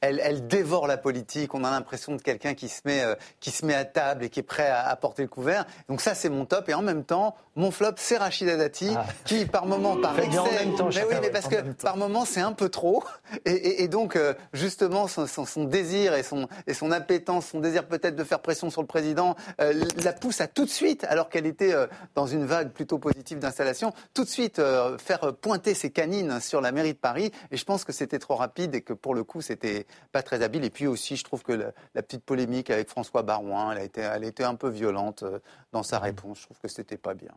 elle, 0.00 0.20
elle, 0.22 0.46
dévore 0.46 0.86
la 0.86 0.96
politique. 0.96 1.54
On 1.54 1.64
a 1.64 1.70
l'impression 1.70 2.14
de 2.14 2.22
quelqu'un 2.22 2.54
qui, 2.54 2.68
se 2.68 2.82
met, 2.84 3.02
euh, 3.02 3.16
qui 3.40 3.50
se 3.50 3.66
met 3.66 3.74
à 3.74 3.84
table 3.84 4.24
et 4.24 4.30
qui 4.30 4.40
est 4.40 4.44
prêt 4.44 4.70
à, 4.70 4.94
porter 4.94 5.22
le 5.22 5.28
couvert. 5.28 5.66
Donc 5.88 6.00
ça, 6.00 6.14
c'est 6.14 6.28
mon 6.28 6.44
top. 6.44 6.68
Et 6.68 6.74
en 6.74 6.82
même 6.82 7.02
temps, 7.02 7.34
mon 7.56 7.72
flop, 7.72 7.94
c'est 7.96 8.16
Rachida 8.16 8.56
Dati, 8.56 8.92
ah. 8.96 9.04
qui 9.24 9.44
par 9.44 9.66
moment, 9.66 9.96
par 9.96 10.16
excès... 10.20 10.38
En 10.38 10.44
même 10.44 10.76
temps, 10.76 10.88
mais 10.94 11.04
oui, 11.04 11.16
mais 11.20 11.30
parce 11.30 11.48
que 11.48 11.56
par 11.82 11.96
moment, 11.96 12.24
c'est 12.24 12.40
un 12.40 12.52
peu 12.52 12.68
trop. 12.68 13.02
Et, 13.44 13.88
donc, 13.88 14.16
justement, 14.52 15.08
son, 15.08 15.26
son, 15.26 15.64
désir 15.64 16.14
et 16.14 16.22
son, 16.22 16.46
et 16.66 16.74
son 16.74 16.92
appétence, 16.92 17.46
son 17.46 17.60
désir 17.60 17.86
peut-être 17.86 18.14
de 18.14 18.24
faire 18.24 18.40
pression 18.40 18.70
sur 18.70 18.80
le 18.80 18.86
président, 18.86 19.34
la 19.58 20.11
pousse 20.12 20.40
à 20.40 20.48
tout 20.48 20.64
de 20.64 20.70
suite, 20.70 21.04
alors 21.04 21.28
qu'elle 21.28 21.46
était 21.46 21.74
euh, 21.74 21.86
dans 22.14 22.26
une 22.26 22.44
vague 22.44 22.70
plutôt 22.70 22.98
positive 22.98 23.38
d'installation, 23.38 23.92
tout 24.14 24.24
de 24.24 24.28
suite 24.28 24.58
euh, 24.58 24.98
faire 24.98 25.34
pointer 25.34 25.74
ses 25.74 25.90
canines 25.90 26.40
sur 26.40 26.60
la 26.60 26.72
mairie 26.72 26.94
de 26.94 26.98
Paris. 26.98 27.30
Et 27.50 27.56
je 27.56 27.64
pense 27.64 27.84
que 27.84 27.92
c'était 27.92 28.18
trop 28.18 28.36
rapide 28.36 28.74
et 28.74 28.82
que 28.82 28.92
pour 28.92 29.14
le 29.14 29.24
coup, 29.24 29.40
c'était 29.40 29.86
pas 30.12 30.22
très 30.22 30.42
habile. 30.42 30.64
Et 30.64 30.70
puis 30.70 30.86
aussi, 30.86 31.16
je 31.16 31.24
trouve 31.24 31.42
que 31.42 31.52
la, 31.52 32.02
petite 32.02 32.24
polémique 32.24 32.70
avec 32.70 32.88
François 32.88 33.22
Barouin, 33.22 33.72
elle 33.72 33.78
a 33.78 33.84
été, 33.84 34.00
elle 34.00 34.24
a 34.24 34.26
été 34.26 34.44
un 34.44 34.54
peu 34.54 34.68
violente 34.68 35.22
euh, 35.22 35.38
dans 35.72 35.82
sa 35.82 35.98
réponse. 35.98 36.40
Je 36.40 36.44
trouve 36.44 36.58
que 36.60 36.68
c'était 36.68 36.96
pas 36.96 37.14
bien. 37.14 37.32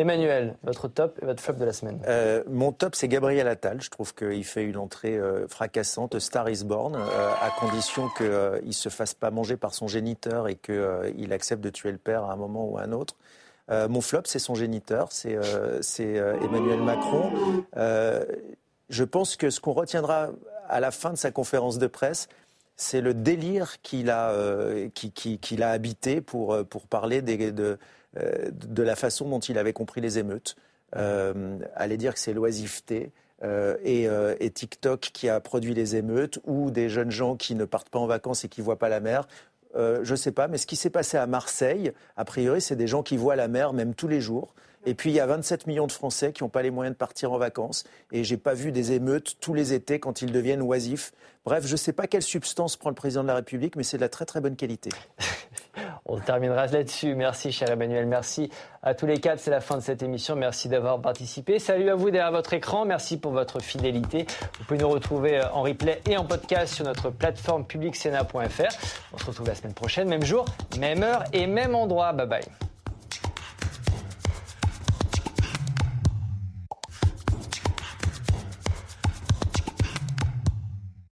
Emmanuel, 0.00 0.56
votre 0.62 0.88
top 0.88 1.18
et 1.20 1.26
votre 1.26 1.42
flop 1.42 1.56
de 1.56 1.64
la 1.66 1.74
semaine 1.74 2.00
euh, 2.08 2.42
Mon 2.48 2.72
top, 2.72 2.94
c'est 2.94 3.06
Gabriel 3.06 3.46
Attal. 3.46 3.82
Je 3.82 3.90
trouve 3.90 4.14
qu'il 4.14 4.44
fait 4.44 4.64
une 4.64 4.78
entrée 4.78 5.18
euh, 5.18 5.46
fracassante. 5.46 6.18
Star 6.18 6.48
is 6.48 6.64
born, 6.64 6.94
euh, 6.94 7.30
à 7.38 7.50
condition 7.60 8.08
qu'il 8.16 8.26
ne 8.26 8.72
se 8.72 8.88
fasse 8.88 9.12
pas 9.12 9.30
manger 9.30 9.58
par 9.58 9.74
son 9.74 9.88
géniteur 9.88 10.48
et 10.48 10.54
qu'il 10.54 11.32
accepte 11.34 11.62
de 11.62 11.68
tuer 11.68 11.92
le 11.92 11.98
père 11.98 12.24
à 12.24 12.32
un 12.32 12.36
moment 12.36 12.64
ou 12.64 12.78
à 12.78 12.82
un 12.84 12.92
autre. 12.92 13.14
mon 13.68 14.00
flop, 14.00 14.22
c'est 14.24 14.38
son 14.38 14.54
géniteur, 14.54 15.12
c'est 15.12 15.36
Emmanuel 15.92 16.80
Macron. 16.80 17.30
je 17.76 19.04
pense 19.04 19.36
que 19.36 19.50
ce 19.50 19.60
qu'on 19.60 19.72
retiendra 19.72 20.30
à 20.66 20.80
la 20.80 20.92
fin 20.92 21.10
de 21.10 21.18
sa 21.18 21.30
conférence 21.30 21.76
de 21.76 21.86
presse, 21.86 22.28
c'est 22.76 23.02
le 23.02 23.12
délire 23.12 23.82
qu'il 23.82 24.08
a, 24.08 24.32
habité 25.62 26.20
pour, 26.22 26.56
parler 26.88 27.20
de 27.20 27.78
de 28.16 28.82
la 28.82 28.96
façon 28.96 29.28
dont 29.28 29.38
il 29.38 29.58
avait 29.58 29.72
compris 29.72 30.00
les 30.00 30.18
émeutes. 30.18 30.56
Euh, 30.96 31.58
aller 31.74 31.96
dire 31.96 32.14
que 32.14 32.20
c'est 32.20 32.32
l'oisiveté. 32.32 33.12
Euh, 33.42 34.34
et, 34.38 34.50
TikTok 34.50 35.00
qui 35.00 35.28
a 35.28 35.40
produit 35.40 35.72
les 35.72 35.96
émeutes, 35.96 36.40
ou 36.44 36.70
des 36.70 36.88
jeunes 36.88 37.10
gens 37.10 37.36
qui 37.36 37.54
ne 37.54 37.64
partent 37.64 37.88
pas 37.88 37.98
en 37.98 38.06
vacances 38.06 38.44
et 38.44 38.48
qui 38.48 38.60
ne 38.60 38.64
voient 38.64 38.78
pas 38.78 38.88
la 38.88 39.00
mer. 39.00 39.28
je 39.74 40.10
ne 40.10 40.16
sais 40.16 40.32
pas, 40.32 40.48
mais 40.48 40.58
ce 40.58 40.66
qui 40.66 40.76
s'est 40.76 40.90
passé 40.90 41.16
à 41.16 41.26
Marseille, 41.26 41.92
a 42.16 42.24
priori, 42.24 42.60
c'est 42.60 42.76
des 42.76 42.86
gens 42.86 43.02
qui 43.02 43.16
voient 43.16 43.36
la 43.36 43.48
mer 43.48 43.72
même 43.72 43.94
tous 43.94 44.08
les 44.08 44.20
jours. 44.20 44.54
Et 44.86 44.94
puis 44.94 45.10
il 45.10 45.14
y 45.14 45.20
a 45.20 45.26
27 45.26 45.66
millions 45.66 45.86
de 45.86 45.92
Français 45.92 46.32
qui 46.32 46.42
n'ont 46.42 46.48
pas 46.48 46.62
les 46.62 46.70
moyens 46.70 46.94
de 46.94 46.98
partir 46.98 47.32
en 47.32 47.38
vacances. 47.38 47.84
Et 48.12 48.24
j'ai 48.24 48.36
pas 48.36 48.54
vu 48.54 48.72
des 48.72 48.92
émeutes 48.92 49.36
tous 49.40 49.54
les 49.54 49.72
étés 49.72 50.00
quand 50.00 50.22
ils 50.22 50.32
deviennent 50.32 50.62
oisifs. 50.62 51.12
Bref, 51.44 51.66
je 51.66 51.72
ne 51.72 51.76
sais 51.76 51.92
pas 51.92 52.06
quelle 52.06 52.22
substance 52.22 52.76
prend 52.76 52.90
le 52.90 52.94
président 52.94 53.22
de 53.22 53.28
la 53.28 53.34
République, 53.34 53.76
mais 53.76 53.82
c'est 53.82 53.96
de 53.96 54.02
la 54.02 54.08
très 54.08 54.26
très 54.26 54.40
bonne 54.40 54.56
qualité. 54.56 54.90
On 56.06 56.18
terminera 56.18 56.66
là-dessus. 56.66 57.14
Merci, 57.14 57.52
cher 57.52 57.70
Emmanuel. 57.70 58.06
Merci 58.06 58.50
à 58.82 58.94
tous 58.94 59.06
les 59.06 59.18
quatre. 59.18 59.38
C'est 59.38 59.50
la 59.50 59.60
fin 59.60 59.76
de 59.76 59.82
cette 59.82 60.02
émission. 60.02 60.34
Merci 60.34 60.68
d'avoir 60.68 61.00
participé. 61.00 61.58
Salut 61.58 61.88
à 61.88 61.94
vous 61.94 62.10
derrière 62.10 62.32
votre 62.32 62.52
écran. 62.52 62.84
Merci 62.84 63.18
pour 63.18 63.32
votre 63.32 63.60
fidélité. 63.60 64.26
Vous 64.58 64.64
pouvez 64.64 64.80
nous 64.80 64.88
retrouver 64.88 65.38
euh, 65.38 65.52
en 65.52 65.62
replay 65.62 66.00
et 66.06 66.16
en 66.16 66.24
podcast 66.24 66.74
sur 66.74 66.84
notre 66.84 67.10
plateforme 67.10 67.64
publicsena.fr. 67.64 68.76
On 69.12 69.18
se 69.18 69.24
retrouve 69.24 69.46
la 69.46 69.54
semaine 69.54 69.74
prochaine, 69.74 70.08
même 70.08 70.24
jour, 70.24 70.44
même 70.78 71.02
heure 71.02 71.24
et 71.32 71.46
même 71.46 71.74
endroit. 71.74 72.12
Bye 72.12 72.26
bye. 72.26 72.44